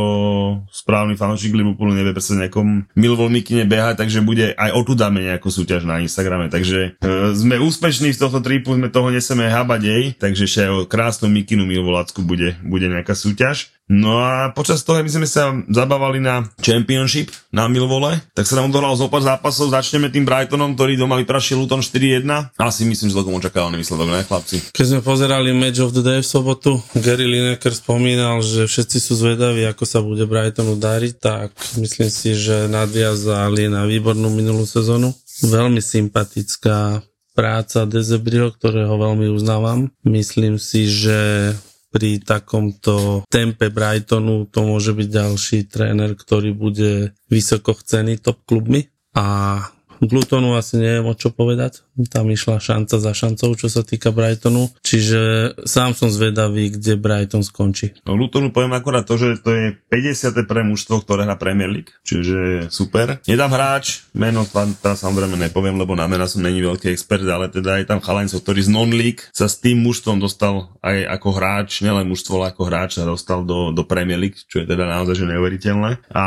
správny 0.70 1.18
fanúšik 1.18 1.58
Liverpoolu, 1.58 1.98
nevie 1.98 2.14
presne 2.14 2.46
nejakom 2.46 2.94
Milvol 2.94 3.34
Mikine 3.34 3.66
behať, 3.66 4.06
takže 4.06 4.22
bude 4.22 4.54
aj 4.54 4.70
o 4.70 4.82
tu 4.86 4.94
dáme 4.94 5.26
nejakú 5.26 5.50
súťaž 5.50 5.90
na 5.90 5.98
Instagrame. 6.06 6.54
Takže 6.54 7.02
e, 7.02 7.34
sme 7.34 7.58
úspešní 7.58 8.14
z 8.14 8.22
tohto 8.22 8.38
tripu, 8.46 8.78
sme 8.78 8.94
toho 8.94 9.10
neseme 9.10 9.50
habať 9.50 9.82
jej, 9.82 10.04
takže 10.14 10.46
ešte 10.46 10.60
aj 10.70 10.70
o 10.70 10.80
krásnu 10.86 11.26
Mikinu 11.26 11.66
Milvolacku 11.66 12.22
bude, 12.22 12.54
bude 12.62 12.86
nejaká 12.86 13.18
súťaž. 13.18 13.74
No 13.92 14.24
a 14.24 14.48
počas 14.56 14.80
toho, 14.88 15.04
my 15.04 15.12
sme 15.12 15.28
sa 15.28 15.52
zabávali 15.68 16.24
na 16.24 16.48
Championship 16.64 17.36
na 17.52 17.68
Milvole, 17.68 18.16
tak 18.32 18.48
sa 18.48 18.56
nám 18.56 18.72
odohral 18.72 18.96
zo 18.96 19.12
pár 19.12 19.28
zápasov, 19.28 19.76
začneme 19.76 20.08
tým 20.08 20.24
Brightonom, 20.24 20.72
ktorý 20.74 20.96
doma 20.96 21.20
vyprašil 21.20 21.60
Luton 21.60 21.84
4-1. 21.84 22.24
Asi 22.56 22.88
myslím, 22.88 23.12
že 23.12 23.16
celkom 23.20 23.36
očakávaný 23.36 23.84
výsledok, 23.84 24.08
ne 24.08 24.24
chlapci? 24.24 24.72
Keď 24.72 24.86
sme 24.88 25.00
pozerali 25.04 25.52
Match 25.52 25.84
of 25.84 25.92
the 25.92 26.00
Day 26.00 26.24
v 26.24 26.28
sobotu, 26.32 26.80
Gary 26.96 27.28
Lineker 27.28 27.76
spomínal, 27.76 28.40
že 28.40 28.72
všetci 28.72 28.98
sú 29.04 29.20
zvedaví, 29.20 29.68
ako 29.68 29.84
sa 29.84 30.00
bude 30.00 30.24
Brightonu 30.24 30.80
dariť, 30.80 31.14
tak 31.20 31.52
myslím 31.76 32.08
si, 32.08 32.40
že 32.40 32.72
nadviazali 32.72 33.68
na 33.68 33.84
výbornú 33.84 34.32
minulú 34.32 34.64
sezónu. 34.64 35.12
Veľmi 35.44 35.84
sympatická 35.84 37.04
práca 37.34 37.84
Dezebrio, 37.90 38.54
ktorého 38.54 38.96
veľmi 38.96 39.28
uznávam. 39.28 39.90
Myslím 40.06 40.62
si, 40.62 40.86
že 40.88 41.52
pri 41.94 42.18
takomto 42.26 43.22
tempe 43.30 43.70
Brightonu 43.70 44.50
to 44.50 44.66
môže 44.66 44.98
byť 44.98 45.08
ďalší 45.14 45.70
tréner, 45.70 46.18
ktorý 46.18 46.58
bude 46.58 47.14
vysoko 47.30 47.78
chcený 47.78 48.18
top 48.18 48.42
klubmi 48.50 48.90
a 49.14 49.62
k 50.02 50.10
Lutonu 50.10 50.58
asi 50.58 50.82
neviem 50.82 51.06
o 51.06 51.14
čo 51.14 51.30
povedať. 51.30 51.86
Tam 52.10 52.26
išla 52.34 52.58
šanca 52.58 52.96
za 52.98 53.14
šancou, 53.14 53.54
čo 53.54 53.70
sa 53.70 53.86
týka 53.86 54.10
Brightonu. 54.10 54.74
Čiže 54.82 55.54
sám 55.62 55.94
som 55.94 56.10
zvedavý, 56.10 56.74
kde 56.74 56.98
Brighton 56.98 57.46
skončí. 57.46 57.94
No 58.10 58.18
Lutonu 58.18 58.50
poviem 58.50 58.74
akorát 58.74 59.06
to, 59.06 59.20
že 59.22 59.42
to 59.46 59.54
je 59.54 59.66
50. 59.94 60.34
pre 60.50 60.66
mužstvo, 60.66 61.06
ktoré 61.06 61.30
hrá 61.30 61.38
Premier 61.38 61.70
League, 61.70 61.94
čiže 62.02 62.70
super. 62.74 63.22
Je 63.30 63.38
tam 63.38 63.54
hráč, 63.54 64.10
meno 64.18 64.46
tam, 64.50 64.74
samozrejme 64.74 65.38
nepoviem, 65.38 65.78
lebo 65.78 65.94
na 65.94 66.10
mena 66.10 66.26
som 66.26 66.42
není 66.42 66.66
veľký 66.66 66.90
expert, 66.90 67.26
ale 67.30 67.54
teda 67.54 67.78
je 67.78 67.86
tam 67.86 68.02
chalancov, 68.02 68.42
ktorý 68.42 68.66
z 68.66 68.74
non-league 68.74 69.30
sa 69.30 69.46
s 69.46 69.62
tým 69.62 69.82
mužstvom 69.86 70.18
dostal 70.18 70.74
aj 70.82 71.06
ako 71.20 71.30
hráč, 71.38 71.86
nielen 71.86 72.10
mužstvo, 72.10 72.42
ale 72.42 72.54
ako 72.54 72.64
hráč 72.70 72.90
sa 72.98 73.06
dostal 73.06 73.46
do, 73.46 73.70
do 73.70 73.86
Premier 73.86 74.18
League, 74.18 74.42
čo 74.50 74.62
je 74.62 74.70
teda 74.70 74.90
naozaj 74.90 75.14
že 75.14 75.30
neuveriteľné. 75.30 76.10
A 76.10 76.24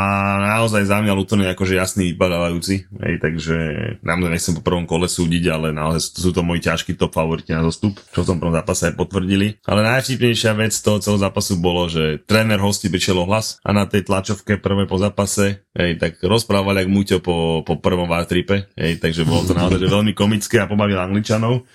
naozaj 0.57 0.87
za 0.87 1.03
mňa 1.03 1.13
Luton 1.17 1.43
je 1.43 1.51
akože 1.51 1.75
jasný 1.75 2.15
vypadávajúci, 2.15 2.87
hej, 2.87 3.15
takže 3.19 3.57
naozaj 4.01 4.31
nechcem 4.31 4.55
po 4.55 4.63
prvom 4.63 4.87
kole 4.87 5.11
súdiť, 5.11 5.56
ale 5.57 5.73
naozaj 5.73 6.13
sú 6.13 6.29
to 6.29 6.45
moji 6.45 6.61
ťažkí 6.61 6.93
top 6.93 7.17
favoriti 7.17 7.51
na 7.51 7.65
zostup, 7.65 7.97
čo 8.13 8.21
v 8.21 8.29
tom 8.29 8.37
zápase 8.39 8.93
aj 8.93 8.95
potvrdili. 8.95 9.57
Ale 9.65 9.81
najvtipnejšia 9.81 10.53
vec 10.53 10.77
toho 10.77 11.01
celého 11.01 11.25
zápasu 11.25 11.57
bolo, 11.57 11.89
že 11.89 12.21
tréner 12.23 12.61
hostí 12.61 12.87
prišiel 12.93 13.25
ohlas 13.25 13.57
a 13.65 13.73
na 13.73 13.89
tej 13.89 14.05
tlačovke 14.05 14.61
prvé 14.61 14.85
po 14.85 15.01
zápase, 15.01 15.65
hej, 15.73 15.97
tak 15.97 16.21
rozprávali 16.21 16.85
ak 16.85 16.89
Muťo 16.93 17.17
po, 17.19 17.65
po 17.65 17.81
prvom 17.81 18.05
vartripe, 18.05 18.69
hej, 18.77 19.01
takže 19.01 19.25
bolo 19.25 19.43
to 19.43 19.57
naozaj 19.57 19.81
že 19.81 19.89
veľmi 19.89 20.13
komické 20.13 20.61
a 20.61 20.69
pobavil 20.69 21.01
Angličanov. 21.01 21.65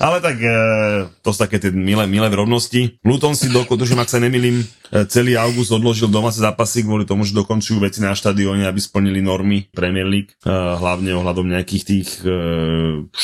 Ale 0.00 0.18
tak 0.24 0.40
e, 0.40 0.56
to 1.20 1.30
sú 1.34 1.38
také 1.44 1.60
tie 1.60 1.70
milé, 1.72 2.08
milé 2.08 2.28
rovnosti. 2.32 3.00
Luton 3.04 3.36
si 3.36 3.52
do, 3.52 3.64
tuším, 3.64 4.00
ak 4.00 4.12
sa 4.12 4.20
nemýlim, 4.22 4.62
e, 4.62 4.64
celý 5.10 5.36
august 5.36 5.72
odložil 5.72 6.08
domáce 6.08 6.40
zápasy 6.40 6.84
kvôli 6.84 7.04
tomu, 7.04 7.24
že 7.24 7.36
dokončujú 7.36 7.82
veci 7.82 8.00
na 8.00 8.16
štadióne, 8.16 8.64
aby 8.68 8.80
splnili 8.80 9.20
normy 9.20 9.68
Premier 9.72 10.06
League, 10.06 10.32
e, 10.44 10.52
hlavne 10.52 11.12
ohľadom 11.16 11.48
nejakých 11.48 11.84
tých 11.84 12.08
e, 12.22 12.30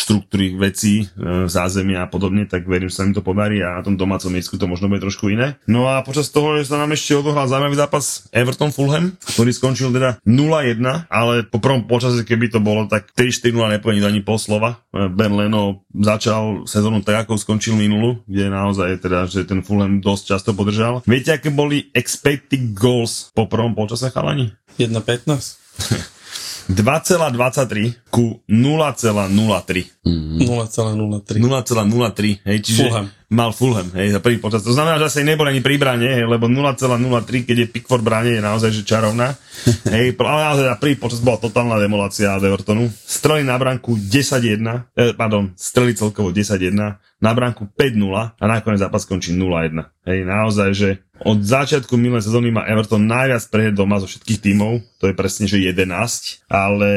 štruktúry 0.03 0.59
vecí, 0.59 1.07
e, 1.07 1.47
zázemia 1.47 2.05
a 2.05 2.11
podobne, 2.11 2.51
tak 2.51 2.67
verím, 2.67 2.91
že 2.91 2.99
sa 2.99 3.07
im 3.07 3.15
to 3.15 3.23
podarí 3.23 3.63
a 3.63 3.79
na 3.79 3.83
tom 3.87 3.95
domácom 3.95 4.35
miestku 4.35 4.59
to 4.59 4.67
možno 4.67 4.91
bude 4.91 4.99
trošku 4.99 5.31
iné. 5.31 5.55
No 5.71 5.87
a 5.87 6.03
počas 6.03 6.35
toho 6.35 6.59
sa 6.67 6.83
nám 6.83 6.91
ešte 6.91 7.15
odohral 7.15 7.47
zaujímavý 7.47 7.79
zápas 7.79 8.27
Everton 8.35 8.75
Fulham, 8.75 9.15
ktorý 9.23 9.55
skončil 9.55 9.95
teda 9.95 10.19
0-1, 10.27 10.83
ale 11.07 11.47
po 11.47 11.63
prvom 11.63 11.87
počase, 11.87 12.27
keby 12.27 12.51
to 12.51 12.59
bolo, 12.59 12.91
tak 12.91 13.15
3-4-0 13.15 13.79
nepoviem 13.79 14.03
ani 14.03 14.21
pol 14.27 14.43
slova. 14.43 14.83
E, 14.91 15.07
Ben 15.07 15.31
Leno 15.31 15.87
začal 15.95 16.67
sezónu 16.67 17.07
tak, 17.07 17.29
ako 17.29 17.39
skončil 17.39 17.79
minulú, 17.79 18.19
kde 18.27 18.51
naozaj 18.51 18.99
teda, 18.99 19.31
že 19.31 19.47
ten 19.47 19.63
Fulham 19.63 20.03
dosť 20.03 20.35
často 20.35 20.51
podržal. 20.53 21.07
Viete, 21.07 21.31
aké 21.31 21.55
boli 21.55 21.93
expected 21.95 22.75
goals 22.75 23.31
po 23.37 23.47
prvom 23.47 23.79
počase, 23.79 24.11
chalani? 24.11 24.51
1.15? 24.81 26.19
2,23 26.71 28.13
ku 28.13 28.39
0,03. 28.47 30.07
0,03. 30.07 31.41
0,03, 31.41 32.47
hej, 32.47 32.59
čiže 32.63 32.85
Fulham. 32.87 33.07
mal 33.33 33.51
Fulham, 33.51 33.89
hej, 33.99 34.15
za 34.15 34.21
prvý 34.23 34.39
počas. 34.39 34.63
To 34.63 34.71
znamená, 34.71 35.03
že 35.03 35.11
asi 35.11 35.21
nebol 35.27 35.49
ani 35.49 35.59
pri 35.59 35.81
brane, 35.81 36.07
hej, 36.07 36.27
lebo 36.29 36.47
0,03, 36.47 37.49
keď 37.49 37.57
je 37.65 37.67
Pickford 37.67 38.05
brane, 38.05 38.39
je 38.39 38.43
naozaj 38.43 38.71
že 38.71 38.83
čarovná. 38.87 39.35
hej, 39.95 40.15
ale 40.15 40.41
naozaj 40.47 40.67
za 40.71 40.77
prvý 40.79 40.95
počas 40.95 41.19
bola 41.19 41.39
totálna 41.43 41.81
demolácia 41.83 42.39
Evertonu. 42.39 42.87
Streli 42.93 43.43
na 43.43 43.59
branku 43.59 43.99
10-1, 43.99 44.93
eh, 44.95 45.15
pardon, 45.19 45.51
streli 45.59 45.99
celkovo 45.99 46.31
10-1, 46.31 46.75
na 47.23 47.31
branku 47.39 47.71
5-0 47.71 48.35
a 48.35 48.45
nakoniec 48.51 48.83
zápas 48.83 49.07
skončí 49.07 49.31
0-1. 49.35 49.87
Hej, 50.03 50.19
naozaj, 50.27 50.69
že 50.75 50.89
od 51.23 51.39
začiatku 51.43 51.95
minulej 51.95 52.27
sezóny 52.27 52.51
má 52.51 52.67
Everton 52.67 53.07
najviac 53.07 53.43
prehier 53.49 53.75
doma 53.75 53.99
zo 54.03 54.11
všetkých 54.11 54.43
tímov, 54.43 54.83
to 54.99 55.11
je 55.11 55.15
presne, 55.15 55.47
že 55.47 55.63
11, 55.63 56.47
ale 56.51 56.91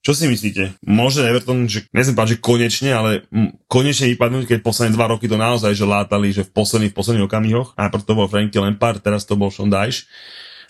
čo 0.00 0.16
si 0.16 0.24
myslíte? 0.24 0.80
Môže 0.88 1.20
Everton, 1.20 1.68
že 1.68 1.84
nechcem 1.92 2.16
povedať, 2.16 2.40
že 2.40 2.42
konečne, 2.42 2.90
ale 2.96 3.10
konečne 3.68 4.08
vypadnúť, 4.16 4.48
keď 4.48 4.58
posledné 4.64 4.96
dva 4.96 5.12
roky 5.12 5.28
to 5.28 5.36
naozaj, 5.36 5.76
že 5.76 5.84
látali, 5.84 6.32
že 6.32 6.48
v 6.48 6.56
posledných, 6.56 6.92
v 6.92 6.98
posledných 6.98 7.28
okamihoch, 7.28 7.76
a 7.76 7.92
preto 7.92 8.08
to 8.08 8.16
bol 8.16 8.24
Frankie 8.24 8.64
Lampard, 8.64 9.04
teraz 9.04 9.28
to 9.28 9.36
bol 9.36 9.52
Sean 9.52 9.68
Dyche. 9.68 10.08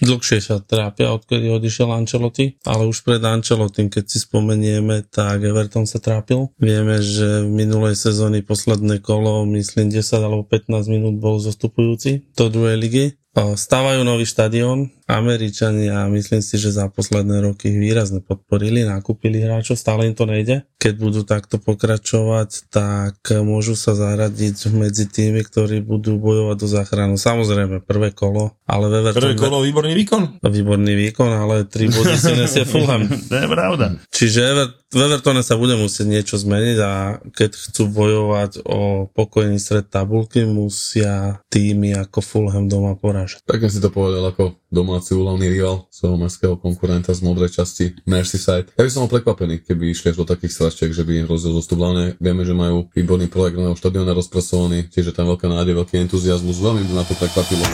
Dlhšie 0.01 0.41
sa 0.41 0.57
trápia, 0.65 1.13
odkedy 1.13 1.53
odišiel 1.53 1.93
Ancelotti, 1.93 2.57
ale 2.65 2.89
už 2.89 3.05
pred 3.05 3.21
Ancelottim, 3.21 3.93
keď 3.93 4.05
si 4.09 4.19
spomenieme, 4.25 5.05
tak 5.07 5.45
Everton 5.45 5.85
sa 5.85 6.01
trápil. 6.01 6.49
Vieme, 6.57 7.05
že 7.05 7.45
v 7.45 7.53
minulej 7.53 8.01
sezóny 8.01 8.41
posledné 8.41 9.05
kolo, 9.05 9.45
myslím 9.53 9.93
10 9.93 10.01
alebo 10.25 10.43
15 10.49 10.89
minút 10.89 11.21
bol 11.21 11.37
zostupujúci 11.37 12.33
do 12.33 12.49
druhej 12.49 12.81
ligy. 12.81 13.07
Stávajú 13.31 14.03
nový 14.03 14.27
štadión, 14.27 14.91
Američania 15.11 16.07
myslím 16.07 16.39
si, 16.39 16.55
že 16.55 16.71
za 16.71 16.87
posledné 16.87 17.43
roky 17.43 17.75
ich 17.75 17.79
výrazne 17.83 18.23
podporili, 18.23 18.87
nakúpili 18.87 19.43
hráčov, 19.43 19.75
stále 19.75 20.07
im 20.07 20.15
to 20.15 20.25
nejde. 20.25 20.63
Keď 20.79 20.95
budú 20.97 21.27
takto 21.27 21.59
pokračovať, 21.59 22.71
tak 22.71 23.19
môžu 23.43 23.75
sa 23.75 23.99
zaradiť 23.99 24.71
medzi 24.71 25.11
tými, 25.11 25.43
ktorí 25.43 25.83
budú 25.83 26.17
bojovať 26.17 26.57
do 26.57 26.69
záchranu. 26.71 27.15
Samozrejme, 27.19 27.83
prvé 27.83 28.15
kolo, 28.15 28.55
ale 28.65 28.87
v 28.87 28.95
Everton... 29.03 29.21
Prvé 29.21 29.37
kolo 29.37 29.67
výborný 29.67 29.93
výkon. 29.99 30.23
Výborný 30.41 30.95
výkon, 31.11 31.31
ale 31.35 31.67
3 31.67 31.91
body 31.91 32.15
si 32.15 32.33
nesie 32.39 32.65
Fulham. 32.65 33.05
to 33.31 33.35
je 33.35 33.49
pravda. 33.51 33.99
Čiže 34.15 34.41
Ever- 34.41 34.81
v 34.91 35.07
Evertone 35.07 35.47
sa 35.47 35.55
bude 35.55 35.79
musieť 35.79 36.07
niečo 36.11 36.35
zmeniť 36.35 36.79
a 36.83 37.23
keď 37.31 37.55
chcú 37.55 37.95
bojovať 37.95 38.67
o 38.67 39.07
pokojný 39.07 39.63
stred 39.63 39.87
tabulky, 39.87 40.43
musia 40.43 41.39
týmy 41.47 41.95
ako 41.95 42.19
Fulham 42.19 42.67
doma 42.67 42.99
porážať. 42.99 43.47
Pekne 43.47 43.71
si 43.71 43.79
to 43.79 43.95
povedal 43.95 44.35
ako 44.35 44.59
domáci 45.01 45.17
úlavný 45.17 45.49
rival 45.49 45.89
svojho 45.89 46.21
mestského 46.21 46.55
konkurenta 46.61 47.17
z 47.17 47.25
modrej 47.25 47.57
časti 47.57 47.97
Merseyside. 48.05 48.69
Ja 48.77 48.85
by 48.85 48.93
som 48.93 49.09
bol 49.09 49.17
prekvapený, 49.17 49.65
keby 49.65 49.97
išli 49.97 50.13
až 50.13 50.21
do 50.21 50.29
takých 50.29 50.53
straštiek, 50.53 50.93
že 50.93 51.09
by 51.09 51.25
im 51.25 51.27
rozdiel 51.27 51.57
zostup. 51.57 51.81
Hlavne 51.81 52.21
vieme, 52.21 52.45
že 52.45 52.53
majú 52.53 52.93
výborný 52.93 53.33
projekt 53.33 53.57
nového 53.57 53.81
štadióna 53.81 54.13
rozpracovaný, 54.13 54.93
tiež 54.93 55.09
je 55.09 55.15
tam 55.17 55.25
veľká 55.33 55.49
nádej, 55.49 55.73
veľký 55.73 56.05
entuziasmus. 56.05 56.61
Veľmi 56.61 56.85
by 56.85 56.93
ma 56.93 57.05
to 57.09 57.17
prekvapilo. 57.17 57.65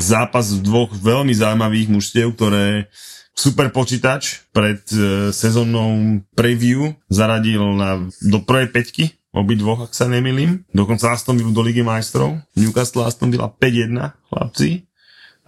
zápas 0.00 0.48
dvoch 0.64 0.88
veľmi 0.96 1.36
zaujímavých 1.36 1.92
mužstiev, 1.92 2.32
ktoré 2.32 2.88
super 3.36 3.68
počítač 3.68 4.48
pred 4.56 4.80
e, 4.88 5.28
sezónnou 5.36 6.24
preview 6.32 6.96
zaradil 7.12 7.76
na, 7.76 8.08
do 8.24 8.40
prvej 8.40 8.72
peťky 8.72 9.17
obidvoch, 9.32 9.88
ak 9.88 9.92
sa 9.92 10.08
nemýlim. 10.08 10.64
Dokonca 10.72 11.12
Aston 11.12 11.36
Villa 11.36 11.52
do 11.52 11.62
Ligy 11.64 11.84
majstrov. 11.84 12.40
Newcastle 12.56 13.04
Aston 13.04 13.28
Villa 13.30 13.48
5-1, 13.48 14.12
chlapci. 14.32 14.88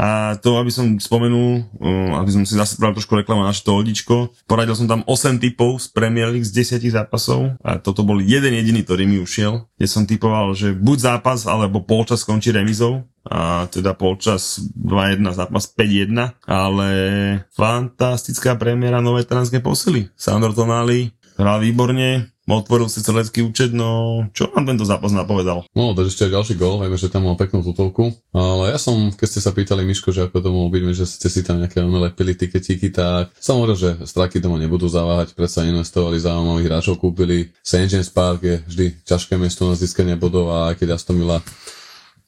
A 0.00 0.40
to, 0.40 0.56
aby 0.56 0.72
som 0.72 0.96
spomenul, 0.96 1.60
uh, 1.76 2.16
aby 2.24 2.32
som 2.32 2.40
si 2.48 2.56
zase 2.56 2.72
spravil 2.72 2.96
trošku 2.96 3.20
reklamu 3.20 3.44
na 3.44 3.52
to 3.52 3.76
odičko, 3.76 4.32
poradil 4.48 4.72
som 4.72 4.88
tam 4.88 5.04
8 5.04 5.36
typov 5.36 5.76
z 5.76 5.92
Premier 5.92 6.32
League 6.32 6.48
z 6.48 6.56
10 6.80 6.88
zápasov 6.88 7.60
a 7.60 7.76
toto 7.76 8.00
bol 8.00 8.16
jeden 8.16 8.56
jediný, 8.56 8.80
ktorý 8.80 9.04
mi 9.04 9.20
ušiel, 9.20 9.68
kde 9.76 9.84
som 9.84 10.08
typoval, 10.08 10.56
že 10.56 10.72
buď 10.72 10.98
zápas 11.20 11.44
alebo 11.44 11.84
polčas 11.84 12.24
skončí 12.24 12.48
remizou 12.48 13.04
a 13.28 13.68
teda 13.68 13.92
polčas 13.92 14.64
2-1, 14.72 15.20
zápas 15.36 15.68
5-1, 15.68 16.16
ale 16.48 16.88
fantastická 17.52 18.56
premiéra 18.56 19.04
nové 19.04 19.28
transké 19.28 19.60
posily. 19.60 20.08
Sandro 20.16 20.56
Tonali 20.56 21.12
hral 21.36 21.60
výborne, 21.60 22.29
otvoril 22.58 22.90
si 22.90 23.04
celecký 23.04 23.46
účet, 23.46 23.70
no 23.70 24.22
čo 24.34 24.50
vám 24.50 24.66
tento 24.66 24.82
zápas 24.82 25.14
napovedal? 25.14 25.62
No, 25.76 25.94
to 25.94 26.02
ešte 26.06 26.26
ďalší 26.26 26.58
gol, 26.58 26.82
vieme, 26.82 26.98
že 26.98 27.06
tam 27.06 27.30
mal 27.30 27.38
peknú 27.38 27.62
tutovku, 27.62 28.10
ale 28.34 28.74
ja 28.74 28.78
som, 28.82 29.14
keď 29.14 29.26
ste 29.30 29.40
sa 29.40 29.54
pýtali 29.54 29.86
Miško, 29.86 30.10
že 30.10 30.26
ako 30.26 30.42
to 30.42 30.50
mohol 30.50 30.68
byť, 30.72 30.82
že 30.96 31.06
ste 31.06 31.28
si 31.30 31.40
tam 31.46 31.62
nejaké 31.62 31.82
lepili 31.82 32.34
tiketíky, 32.34 32.90
tak 32.90 33.30
hovoril, 33.50 33.76
že 33.76 33.90
straky 34.06 34.38
doma 34.38 34.56
nebudú 34.56 34.86
zaváhať, 34.90 35.34
predsa 35.34 35.66
investovali 35.66 36.16
zaujímavých 36.22 36.68
hráčov, 36.70 37.02
kúpili 37.02 37.52
St. 37.60 37.90
James 37.90 38.10
Park, 38.10 38.40
je 38.42 38.56
vždy 38.66 38.86
ťažké 39.04 39.34
miesto 39.36 39.68
na 39.68 39.74
získanie 39.76 40.16
bodov 40.16 40.48
a 40.50 40.72
aj 40.72 40.80
keď 40.80 40.96
Aston 40.96 41.18
Villa 41.20 41.42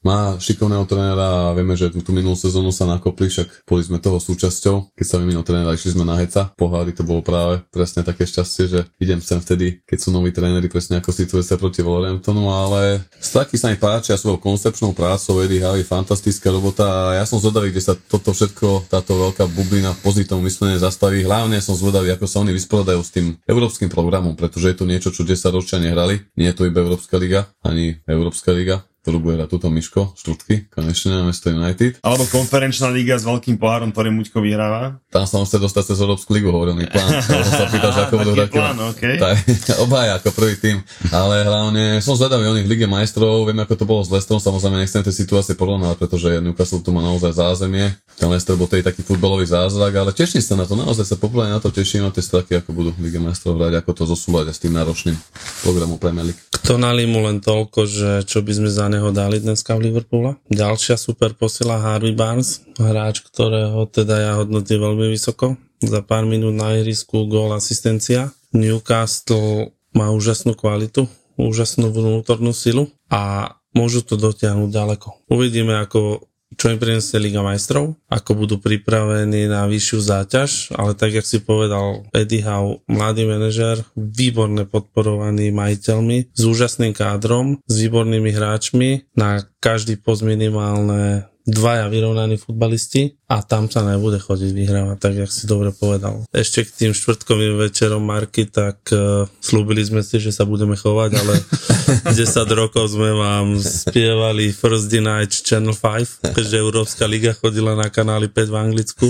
má 0.03 0.37
šikovného 0.37 0.85
trénera 0.85 1.51
a 1.51 1.55
vieme, 1.55 1.79
že 1.79 1.95
tú, 1.95 2.11
minulú 2.11 2.35
sezónu 2.35 2.75
sa 2.75 2.85
nakopli, 2.85 3.31
však 3.31 3.65
boli 3.65 3.83
sme 3.87 4.03
toho 4.03 4.19
súčasťou. 4.19 4.95
Keď 4.99 5.07
sa 5.07 5.17
vyminul 5.23 5.47
trénera, 5.47 5.75
išli 5.75 5.95
sme 5.95 6.05
na 6.05 6.19
heca. 6.19 6.51
Pohári 6.59 6.93
to 6.93 7.07
bolo 7.07 7.23
práve 7.23 7.63
presne 7.71 8.03
také 8.03 8.27
šťastie, 8.27 8.65
že 8.69 8.81
idem 8.99 9.23
sem 9.23 9.39
vtedy, 9.39 9.81
keď 9.87 9.99
sú 10.03 10.11
noví 10.11 10.35
tréneri, 10.35 10.67
presne 10.67 10.99
ako 10.99 11.15
situuje 11.15 11.47
sa 11.47 11.57
proti 11.57 11.81
Wolverhamptonu, 11.81 12.51
ale 12.51 13.07
straky 13.23 13.55
sa 13.55 13.71
mi 13.71 13.79
páčia 13.79 14.19
svojou 14.19 14.43
koncepčnou 14.43 14.93
prácou, 14.93 15.39
Eddie 15.41 15.63
Howe, 15.63 15.81
fantastická 15.87 16.51
robota 16.51 17.15
a 17.15 17.23
ja 17.23 17.25
som 17.25 17.39
zvedavý, 17.39 17.71
kde 17.71 17.83
sa 17.83 17.95
toto 17.95 18.35
všetko, 18.35 18.91
táto 18.91 19.15
veľká 19.15 19.47
bublina 19.55 19.95
pozitívne 20.03 20.45
myslenie 20.45 20.83
zastaví. 20.83 21.23
Hlavne 21.23 21.63
som 21.63 21.79
zvedavý, 21.79 22.11
ako 22.13 22.27
sa 22.27 22.43
oni 22.43 22.51
vysporiadajú 22.51 23.01
s 23.01 23.15
tým 23.15 23.27
európskym 23.47 23.87
programom, 23.87 24.35
pretože 24.35 24.75
je 24.75 24.77
to 24.77 24.85
niečo, 24.85 25.15
čo 25.15 25.23
10 25.23 25.39
ročia 25.55 25.79
nehrali. 25.79 26.27
Nie 26.35 26.51
je 26.51 26.57
to 26.59 26.67
iba 26.67 26.83
Európska 26.83 27.17
liga, 27.17 27.49
ani 27.63 28.03
Európska 28.11 28.51
liga 28.51 28.83
ktorú 29.03 29.19
bude 29.19 29.35
hrať 29.35 29.51
túto 29.51 29.67
Miško, 29.67 30.15
Štvrtky, 30.15 30.71
konečne 30.71 31.11
na 31.11 31.27
mesto 31.27 31.51
United. 31.51 31.99
Alebo 32.07 32.23
konferenčná 32.31 32.87
liga 32.87 33.19
s 33.19 33.27
veľkým 33.27 33.59
pohárom, 33.59 33.91
ktorý 33.91 34.15
Muťko 34.15 34.39
vyhráva. 34.39 35.03
Tam 35.11 35.27
sa 35.27 35.43
on 35.43 35.47
chce 35.47 35.59
dostať 35.59 35.91
cez 35.91 35.99
Európsku 35.99 36.31
ligu, 36.31 36.55
hovoril 36.55 36.79
mi 36.79 36.87
plán. 36.87 37.11
sa 37.59 37.67
pýtal, 37.67 37.91
že 37.91 38.01
ako 38.07 38.15
budú 38.23 38.33
hrať. 38.39 38.51
plán, 38.55 38.79
okay. 38.95 39.19
Tak, 39.19 39.37
obaja 39.85 40.23
ako 40.23 40.31
prvý 40.31 40.55
tým. 40.55 40.79
Ale 41.11 41.43
hlavne 41.43 41.99
som 41.99 42.15
zvedavý 42.15 42.47
o 42.47 42.55
nich 42.55 42.63
v 42.63 42.79
Lige 42.79 42.87
majstrov, 42.87 43.43
viem 43.43 43.59
ako 43.59 43.75
to 43.75 43.85
bolo 43.91 44.07
s 44.07 44.11
Lestrom, 44.15 44.39
samozrejme 44.39 44.79
nechcem 44.79 45.03
tie 45.03 45.11
situácie 45.11 45.59
porovnávať, 45.59 45.99
pretože 45.99 46.39
Newcastle 46.39 46.79
tu 46.79 46.95
má 46.95 47.03
naozaj 47.03 47.35
zázemie. 47.35 47.91
Ten 48.15 48.31
Lester 48.31 48.55
bol 48.55 48.71
tej 48.71 48.87
taký 48.87 49.03
futbalový 49.03 49.51
zázrak, 49.51 49.99
ale 49.99 50.15
teším 50.15 50.47
sa 50.47 50.55
na 50.55 50.63
to, 50.63 50.79
naozaj 50.79 51.11
sa 51.11 51.19
popolne 51.19 51.51
na 51.51 51.59
to 51.59 51.75
teším, 51.75 52.07
na 52.07 52.15
tie 52.15 52.23
straky, 52.23 52.63
ako 52.63 52.71
budú 52.71 52.91
v 52.95 53.11
Lige 53.11 53.19
majstrov 53.19 53.59
hrať, 53.59 53.83
ako 53.83 53.91
to 53.99 54.03
zosúľať 54.15 54.55
s 54.55 54.63
tým 54.63 54.79
náročným 54.79 55.19
programom 55.67 55.99
Premier 55.99 56.31
League. 56.31 56.39
Kto 56.63 56.79
nali 56.79 57.03
mu 57.11 57.27
len 57.27 57.43
toľko, 57.43 57.91
že 57.91 58.11
čo 58.23 58.39
by 58.45 58.53
sme 58.55 58.71
za 58.71 58.92
neho 58.93 59.09
dali 59.09 59.41
dneska 59.41 59.73
v 59.81 59.89
Liverpoole. 59.89 60.37
Ďalšia 60.53 61.01
super 61.01 61.33
posila 61.33 61.81
Harvey 61.81 62.13
Barnes, 62.13 62.61
hráč, 62.77 63.25
ktorého 63.25 63.89
teda 63.89 64.21
ja 64.21 64.33
hodnotím 64.37 64.85
veľmi 64.85 65.09
vysoko. 65.09 65.57
Za 65.81 66.05
pár 66.05 66.29
minút 66.29 66.53
na 66.53 66.77
ihrisku 66.77 67.25
gól 67.25 67.57
asistencia. 67.57 68.37
Newcastle 68.53 69.73
má 69.97 70.13
úžasnú 70.13 70.53
kvalitu, 70.53 71.09
úžasnú 71.41 71.89
vnútornú 71.89 72.53
silu 72.53 72.93
a 73.09 73.55
môžu 73.73 74.05
to 74.05 74.21
dotiahnuť 74.21 74.69
ďaleko. 74.69 75.09
Uvidíme, 75.33 75.81
ako 75.81 76.29
čo 76.57 76.73
im 76.73 76.79
prinesie 76.79 77.19
Liga 77.19 77.41
majstrov, 77.41 77.97
ako 78.09 78.45
budú 78.45 78.57
pripravení 78.61 79.49
na 79.49 79.65
vyššiu 79.67 79.99
záťaž, 79.99 80.51
ale 80.77 80.93
tak, 80.95 81.17
jak 81.17 81.27
si 81.27 81.41
povedal 81.41 82.07
Eddie 82.13 82.45
Howe, 82.45 82.85
mladý 82.87 83.27
manažer, 83.27 83.83
výborne 83.97 84.69
podporovaný 84.69 85.51
majiteľmi, 85.51 86.33
s 86.33 86.43
úžasným 86.43 86.93
kádrom, 86.93 87.59
s 87.65 87.75
výbornými 87.81 88.31
hráčmi, 88.31 89.09
na 89.17 89.43
každý 89.63 89.97
post 89.97 90.27
minimálne 90.27 91.32
dvaja 91.43 91.91
vyrovnaní 91.91 92.39
futbalisti 92.39 93.19
a 93.27 93.43
tam 93.43 93.67
sa 93.67 93.83
nebude 93.83 94.21
chodiť 94.21 94.51
vyhrávať, 94.53 94.97
tak 95.01 95.15
jak 95.17 95.31
si 95.33 95.49
dobre 95.49 95.73
povedal. 95.73 96.23
Ešte 96.31 96.69
k 96.69 96.71
tým 96.71 96.93
štvrtkovým 96.93 97.57
večerom 97.57 98.05
Marky, 98.05 98.45
tak 98.45 98.85
uh, 98.93 99.25
slúbili 99.41 99.81
sme 99.83 100.05
si, 100.05 100.21
že 100.21 100.31
sa 100.31 100.45
budeme 100.45 100.77
chovať, 100.77 101.11
ale 101.17 101.35
10 102.19 102.29
rokov 102.53 102.93
sme 102.93 103.11
vám 103.17 103.57
spievali 103.59 104.53
First 104.53 104.93
Night 104.93 105.33
Channel 105.33 105.73
5, 105.73 106.37
keďže 106.37 106.57
Európska 106.61 107.09
liga 107.09 107.33
chodila 107.33 107.73
na 107.73 107.89
kanáli 107.89 108.29
5 108.29 108.53
v 108.53 108.57
Anglicku. 108.57 109.07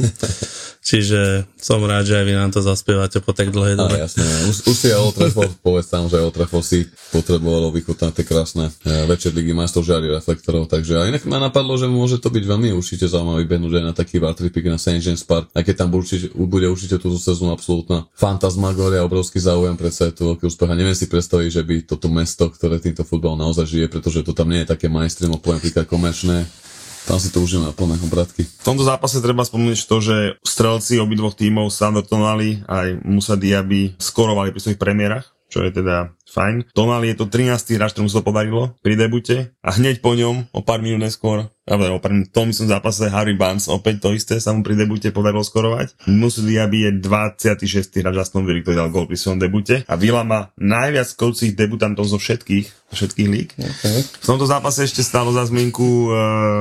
Čiže 0.82 1.46
som 1.62 1.78
rád, 1.86 2.10
že 2.10 2.18
aj 2.18 2.26
vy 2.26 2.34
nám 2.34 2.50
to 2.50 2.58
zaspievate 2.58 3.22
po 3.22 3.30
tak 3.30 3.54
dlhej 3.54 3.78
dobe. 3.78 4.02
A 4.02 4.10
jasne, 4.10 4.26
už, 4.50 4.66
už 4.66 4.74
si 4.74 4.90
aj 4.90 4.98
Old 4.98 5.14
Trafford, 5.14 5.54
povedz 5.62 5.86
tam, 5.86 6.10
že 6.10 6.18
Old 6.18 6.34
Trafford 6.34 6.66
si 6.66 6.90
potrebovalo 7.14 7.70
vychutnať 7.70 8.10
tie 8.18 8.24
krásne 8.26 8.66
uh, 8.66 9.06
večer 9.06 9.30
Ligy 9.30 9.54
majstrov 9.54 9.86
žiari 9.86 10.10
reflektorov, 10.10 10.66
takže 10.66 10.98
aj 10.98 11.06
inak 11.14 11.22
ma 11.30 11.38
napadlo, 11.38 11.78
že 11.78 11.86
môže 11.86 12.21
to 12.22 12.30
byť 12.30 12.44
veľmi 12.46 12.70
určite 12.70 13.10
zaujímavý 13.10 13.44
behnúť 13.50 13.82
aj 13.82 13.84
na 13.84 13.94
taký 13.94 14.22
Vartripik 14.22 14.70
na 14.70 14.78
St. 14.78 15.02
James 15.02 15.26
Park, 15.26 15.50
aj 15.50 15.66
keď 15.66 15.74
tam 15.82 15.90
určite, 15.90 16.30
bude 16.32 16.70
určite 16.70 17.02
túto 17.02 17.18
sezónu 17.18 17.50
absolútna 17.50 18.06
fantasmagoria, 18.14 19.02
obrovský 19.02 19.42
záujem, 19.42 19.74
predsa 19.74 20.06
je 20.08 20.14
to 20.14 20.30
veľký 20.30 20.46
úspech 20.46 20.70
a 20.70 20.78
neviem 20.78 20.94
si 20.94 21.10
predstaviť, 21.10 21.48
že 21.50 21.62
by 21.66 21.74
toto 21.82 22.06
mesto, 22.06 22.46
ktoré 22.46 22.78
týmto 22.78 23.02
futbalom 23.02 23.42
naozaj 23.42 23.66
žije, 23.66 23.86
pretože 23.90 24.22
to 24.22 24.30
tam 24.30 24.54
nie 24.54 24.62
je 24.62 24.70
také 24.70 24.86
mainstream, 24.86 25.34
poviem 25.42 25.58
príklad 25.58 25.90
komerčné, 25.90 26.46
tam 27.02 27.18
si 27.18 27.34
to 27.34 27.42
užil 27.42 27.66
na 27.66 27.74
plné 27.74 27.98
obratky. 27.98 28.46
V 28.46 28.66
tomto 28.66 28.86
zápase 28.86 29.18
treba 29.18 29.42
spomenúť 29.42 29.90
to, 29.90 29.96
že 29.98 30.16
strelci 30.46 31.02
obidvoch 31.02 31.34
tímov 31.34 31.74
Sandro 31.74 32.06
Tonali 32.06 32.62
aj 32.70 33.02
Musa 33.02 33.34
Diaby 33.34 33.98
skorovali 33.98 34.54
pri 34.54 34.60
svojich 34.62 34.78
premiérach, 34.78 35.26
čo 35.50 35.66
je 35.66 35.74
teda 35.74 36.14
fajn. 36.32 36.72
Tonali 36.72 37.12
je 37.12 37.20
to 37.20 37.26
13. 37.28 37.76
hráč, 37.76 37.92
ktorému 37.92 38.08
sa 38.08 38.24
to 38.24 38.28
podarilo 38.28 38.72
pri 38.80 38.96
debute 38.96 39.52
a 39.60 39.70
hneď 39.76 40.00
po 40.00 40.16
ňom, 40.16 40.48
o 40.56 40.60
pár 40.64 40.80
minút 40.80 41.04
neskôr, 41.04 41.52
ale 41.68 41.92
o 41.92 42.00
pár 42.00 42.16
minút, 42.16 42.32
tom 42.32 42.50
som 42.50 42.66
zápase 42.66 43.06
Harry 43.12 43.36
Barnes, 43.36 43.68
opäť 43.68 44.02
to 44.02 44.16
isté 44.16 44.40
sa 44.40 44.56
mu 44.56 44.64
pri 44.64 44.74
debute 44.74 45.12
podarilo 45.12 45.44
skorovať. 45.44 45.94
Musa 46.08 46.40
Diaby 46.40 46.88
je 46.88 46.90
26. 47.04 48.02
hráč 48.02 48.16
Aston 48.16 48.48
Villa, 48.48 48.64
ktorý 48.64 48.76
dal 48.80 48.90
gol 48.90 49.04
pri 49.04 49.20
svojom 49.20 49.38
debute 49.38 49.84
a 49.84 49.94
Villa 50.00 50.24
má 50.24 50.50
najviac 50.56 51.12
skoucich 51.12 51.52
debutantov 51.52 52.08
zo 52.08 52.16
všetkých 52.16 52.82
všetkých 52.92 53.28
lík. 53.28 53.50
Okay. 53.56 53.98
V 54.04 54.26
tomto 54.28 54.44
zápase 54.44 54.84
ešte 54.84 55.00
stálo 55.00 55.32
za 55.32 55.48
zmienku 55.48 56.12
uh, 56.12 56.14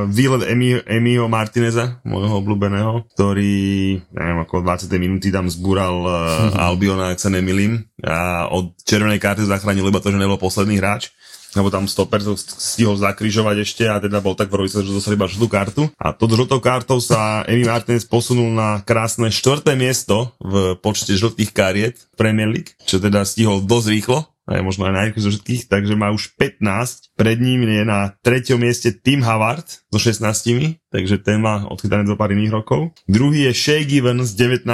výlet 0.08 0.48
Emi, 0.48 1.20
Martineza, 1.28 2.00
môjho 2.08 2.40
obľúbeného, 2.40 3.04
ktorý, 3.14 4.00
neviem, 4.16 4.40
ako 4.42 4.64
20. 4.64 4.88
minúty 4.96 5.28
tam 5.30 5.52
zbúral 5.52 5.96
uh, 6.08 6.64
Albiona, 6.72 7.12
ak 7.12 7.20
sa 7.20 7.28
nemilím, 7.30 7.84
a 8.02 8.48
od 8.50 8.74
červenej 8.88 9.20
karty 9.20 9.44
zachránil 9.62 9.86
iba 9.86 10.02
to, 10.02 10.10
že 10.10 10.18
nebol 10.18 10.42
posledný 10.42 10.82
hráč 10.82 11.14
lebo 11.52 11.68
tam 11.68 11.84
stoper 11.84 12.24
stihol 12.40 12.96
zakrižovať 12.96 13.56
ešte 13.68 13.84
a 13.84 14.00
teda 14.00 14.24
bol 14.24 14.40
tak 14.40 14.48
v 14.48 14.72
že 14.72 14.88
dostal 14.88 15.20
iba 15.20 15.28
žltú 15.28 15.52
kartu. 15.52 15.84
A 16.00 16.16
pod 16.16 16.32
žltou 16.32 16.64
kartou 16.64 17.04
sa 17.04 17.44
Emi 17.44 17.68
Martinez 17.68 18.08
posunul 18.08 18.56
na 18.56 18.80
krásne 18.88 19.28
štvrté 19.28 19.76
miesto 19.76 20.32
v 20.40 20.80
počte 20.80 21.12
žltých 21.12 21.52
kariet 21.52 21.96
Premier 22.16 22.48
League, 22.48 22.80
čo 22.88 23.04
teda 23.04 23.28
stihol 23.28 23.60
dosť 23.68 23.88
rýchlo 23.92 24.31
je 24.56 24.64
možno 24.66 24.88
aj 24.90 24.94
najrychlejší 24.94 25.28
zo 25.28 25.32
všetkých, 25.36 25.64
takže 25.72 25.94
má 25.96 26.12
už 26.12 26.34
15. 26.36 27.16
Pred 27.16 27.38
ním 27.40 27.68
je 27.68 27.84
na 27.86 28.16
treťom 28.26 28.60
mieste 28.60 28.92
Tim 28.92 29.22
Havard 29.22 29.68
so 29.92 30.00
16, 30.00 30.82
takže 30.92 31.22
ten 31.22 31.40
má 31.40 31.68
odchytané 31.68 32.08
zo 32.08 32.18
pár 32.18 32.34
iných 32.34 32.52
rokov. 32.52 32.96
Druhý 33.06 33.50
je 33.50 33.54
Shea 33.54 33.82
Given 33.86 34.24
s 34.24 34.36
19, 34.38 34.68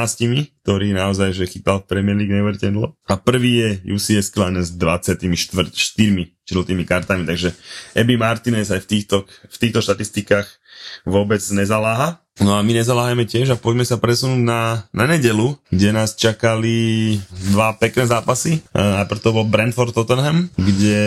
ktorý 0.63 0.87
naozaj 0.91 1.33
že 1.37 1.45
chytal 1.47 1.83
v 1.83 1.89
Premier 1.89 2.17
League 2.17 2.33
neuveriteľne 2.33 2.91
A 3.07 3.13
prvý 3.15 3.51
je 3.63 3.69
UCS 3.95 4.33
Klein 4.33 4.59
s 4.59 4.75
24 4.75 5.23
žltými 6.47 6.83
kartami, 6.87 7.27
takže 7.27 7.51
Abby 7.95 8.15
Martinez 8.15 8.71
aj 8.71 8.83
v 8.83 8.87
týchto, 8.87 9.17
v 9.27 9.57
týchto 9.59 9.79
štatistikách 9.83 10.47
vôbec 11.03 11.43
nezaláha. 11.51 12.23
No 12.37 12.53
a 12.53 12.61
my 12.61 12.69
nezaláhajme 12.69 13.25
tiež 13.25 13.49
a 13.53 13.57
poďme 13.57 13.81
sa 13.81 13.97
presunúť 13.97 14.41
na, 14.45 14.85
na 14.93 15.09
nedelu, 15.09 15.57
kde 15.73 15.89
nás 15.89 16.13
čakali 16.13 17.17
dva 17.49 17.73
pekné 17.75 18.05
zápasy. 18.05 18.61
Najprv 18.77 19.19
to 19.19 19.33
bol 19.33 19.45
Brentford 19.47 19.93
Tottenham, 19.93 20.53
kde 20.53 20.99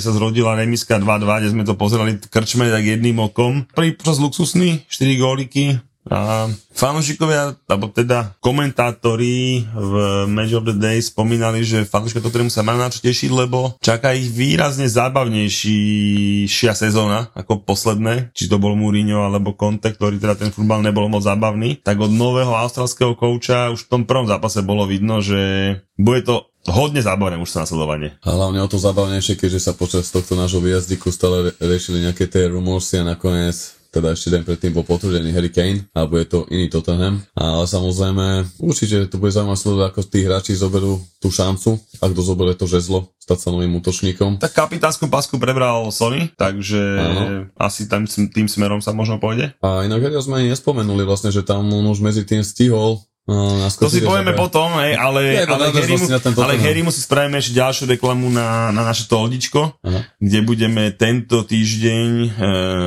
sa 0.00 0.10
zrodila 0.16 0.56
remiska 0.56 0.96
2-2, 0.96 1.40
kde 1.44 1.52
sme 1.52 1.64
to 1.68 1.76
pozerali 1.76 2.16
krčme 2.16 2.64
tak 2.72 2.84
jedným 2.84 3.20
okom. 3.20 3.68
Prvý 3.76 3.92
počas 3.92 4.16
luxusný, 4.16 4.88
4 4.88 5.20
góliky, 5.20 5.76
a 6.10 6.50
fanúšikovia, 6.74 7.54
alebo 7.70 7.86
teda 7.94 8.34
komentátori 8.42 9.62
v 9.70 9.92
Match 10.26 10.58
of 10.58 10.66
the 10.66 10.74
Day 10.74 10.98
spomínali, 10.98 11.62
že 11.62 11.86
fanúšikovia 11.86 12.26
to, 12.26 12.32
ktorému 12.34 12.52
sa 12.52 12.66
majú 12.66 12.82
na 12.82 12.90
čo 12.90 12.98
tešiť, 12.98 13.30
lebo 13.30 13.78
čaká 13.78 14.10
ich 14.18 14.26
výrazne 14.26 14.90
zábavnejšia 14.90 16.74
sezóna 16.74 17.30
ako 17.38 17.62
posledné, 17.62 18.34
či 18.34 18.50
to 18.50 18.58
bol 18.58 18.74
Mourinho 18.74 19.22
alebo 19.22 19.54
Conte, 19.54 19.94
ktorý 19.94 20.18
teda 20.18 20.34
ten 20.34 20.50
futbal 20.50 20.82
nebol 20.82 21.06
moc 21.06 21.22
zábavný, 21.22 21.78
tak 21.86 22.02
od 22.02 22.10
nového 22.10 22.58
australského 22.58 23.14
kouča 23.14 23.70
už 23.70 23.86
v 23.86 23.90
tom 23.94 24.02
prvom 24.02 24.26
zápase 24.26 24.66
bolo 24.66 24.90
vidno, 24.90 25.22
že 25.22 25.78
bude 25.94 26.26
to 26.26 26.50
hodne 26.68 27.00
zábavné 27.00 27.40
už 27.40 27.54
nasledovanie. 27.56 28.18
A 28.20 28.34
hlavne 28.34 28.60
o 28.60 28.68
to 28.68 28.76
zábavnejšie, 28.76 29.38
keďže 29.38 29.70
sa 29.70 29.72
počas 29.72 30.10
tohto 30.12 30.36
nášho 30.36 30.60
výjazdiku 30.60 31.08
stále 31.08 31.56
riešili 31.56 32.04
nejaké 32.04 32.28
tie 32.28 32.50
rumorsy 32.52 33.00
a 33.00 33.16
nakoniec 33.16 33.79
teda 33.90 34.14
ešte 34.14 34.30
deň 34.30 34.42
predtým 34.46 34.72
bol 34.72 34.86
potvrdený 34.86 35.34
Harry 35.34 35.50
Kane, 35.50 35.86
alebo 35.90 36.16
je 36.16 36.26
to 36.30 36.38
iný 36.48 36.70
Tottenham. 36.70 37.20
Ale 37.34 37.66
samozrejme, 37.66 38.46
určite 38.62 39.10
to 39.10 39.18
bude 39.18 39.34
zaujímavé 39.34 39.58
sledovať, 39.58 39.86
ako 39.90 40.00
tí 40.06 40.18
hráči 40.24 40.52
zoberú 40.54 41.02
tú 41.18 41.28
šancu, 41.28 41.76
ak 41.98 42.10
kto 42.14 42.22
zoberie 42.22 42.54
to 42.54 42.70
žezlo, 42.70 43.10
stať 43.18 43.38
sa 43.42 43.48
novým 43.52 43.74
útočníkom. 43.76 44.40
Tak 44.40 44.56
kapitánsku 44.56 45.10
pasku 45.10 45.36
prebral 45.36 45.90
Sony, 45.90 46.30
takže 46.38 46.82
Áno. 46.98 47.22
asi 47.58 47.90
tam 47.90 48.06
tým 48.08 48.46
smerom 48.46 48.80
sa 48.80 48.94
možno 48.94 49.20
pôjde. 49.20 49.52
A 49.60 49.84
inak 49.84 50.00
Harryho 50.00 50.22
sme 50.24 50.40
ani 50.40 50.54
nespomenuli 50.54 51.04
vlastne, 51.04 51.34
že 51.34 51.44
tam 51.44 51.68
on 51.68 51.86
už 51.90 52.00
medzi 52.00 52.22
tým 52.24 52.40
stihol 52.46 53.02
uh, 53.30 53.70
To 53.78 53.86
si 53.86 54.02
povieme 54.02 54.34
potom, 54.34 54.82
hej, 54.82 54.98
ale, 54.98 55.38
Ja 55.38 55.46
iba 55.46 55.54
ale, 55.54 55.70
Harry, 55.70 55.86
nadväznosti 55.94 56.10
na 56.10 56.18
ten 56.18 56.32
ale 56.34 56.58
Tottenham. 56.58 56.66
Harry 56.66 56.80
musí 56.82 57.00
spravíme 57.00 57.36
ešte 57.38 57.54
ďalšiu 57.54 57.84
reklamu 57.94 58.26
na, 58.34 58.74
na 58.74 58.82
naše 58.82 59.06
toldičko, 59.06 59.78
Aha. 59.86 60.00
kde 60.18 60.38
budeme 60.42 60.90
tento 60.90 61.46
týždeň 61.46 62.06
e, 62.10 62.28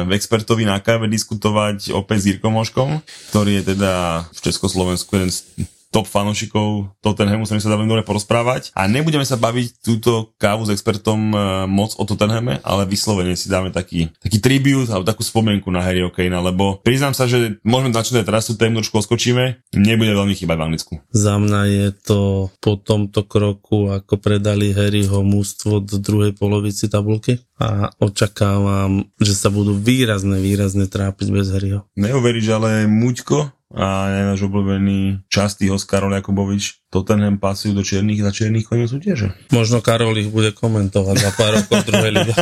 v 0.03 0.11
expertovi 0.11 0.67
na 0.67 0.83
káve 0.83 1.07
diskutovať 1.07 1.95
opäť 1.95 2.17
s 2.19 2.25
Jirkom 2.35 2.51
Moškom, 2.51 2.99
ktorý 3.31 3.63
je 3.63 3.73
teda 3.73 3.93
v 4.27 4.39
Československu 4.43 5.15
jeden 5.15 5.31
z 5.31 5.47
top 5.93 6.09
fanúšikov 6.09 6.89
Tottenhamu, 7.05 7.45
sa 7.45 7.53
mi 7.53 7.61
sa 7.61 7.69
dá 7.69 7.77
veľmi 7.77 7.93
dobre 7.93 8.01
porozprávať. 8.01 8.73
A 8.73 8.89
nebudeme 8.89 9.21
sa 9.21 9.37
baviť 9.37 9.85
túto 9.85 10.33
kávu 10.41 10.65
s 10.65 10.73
expertom 10.73 11.29
e, 11.29 11.37
moc 11.69 11.93
o 12.01 12.03
Tottenhame, 12.03 12.57
ale 12.65 12.89
vyslovene 12.89 13.37
si 13.37 13.45
dáme 13.45 13.69
taký, 13.69 14.09
taký 14.17 14.41
tribute 14.41 14.89
alebo 14.89 15.05
takú 15.05 15.21
spomienku 15.21 15.69
na 15.69 15.85
Harryho 15.85 16.09
Kanea, 16.09 16.41
lebo 16.41 16.81
priznám 16.81 17.13
sa, 17.13 17.29
že 17.29 17.61
môžeme 17.61 17.93
začať 17.93 18.25
teraz 18.25 18.49
tú 18.49 18.57
tému 18.57 18.81
trošku 18.81 19.05
oskočíme, 19.05 19.69
nebude 19.77 20.17
veľmi 20.17 20.33
chýbať 20.33 20.57
v 20.57 20.65
Anglicku. 20.65 20.93
Za 21.13 21.37
mňa 21.37 21.61
je 21.69 21.87
to 21.93 22.49
po 22.57 22.73
tomto 22.81 23.29
kroku, 23.29 23.93
ako 23.93 24.17
predali 24.17 24.73
Harryho 24.73 25.21
mústvo 25.21 25.77
do 25.77 26.01
druhej 26.01 26.33
polovici 26.33 26.89
tabulky 26.89 27.37
a 27.61 27.93
očakávam, 28.01 29.05
že 29.21 29.37
sa 29.37 29.53
budú 29.53 29.77
výrazne, 29.77 30.41
výrazne 30.41 30.89
trápiť 30.89 31.27
bez 31.29 31.53
Harryho. 31.53 31.85
Neuveríš, 31.93 32.49
ale 32.49 32.89
Muďko 32.89 33.62
a 33.73 34.13
náš 34.29 34.45
obľúbený 34.45 35.25
častý 35.33 35.73
Oskar 35.73 36.05
Jakubovič 36.05 36.82
Tottenham 36.93 37.41
pasujú 37.41 37.73
do 37.73 37.81
čiernych 37.81 38.21
za 38.21 38.29
čiernych 38.29 38.69
koniec 38.69 38.93
súťaže. 38.93 39.33
Možno 39.49 39.81
Karol 39.81 40.13
ich 40.21 40.29
bude 40.29 40.53
komentovať 40.53 41.15
za 41.17 41.31
pár 41.33 41.57
rokov 41.57 41.89
druhej 41.89 42.11
lige. 42.13 42.33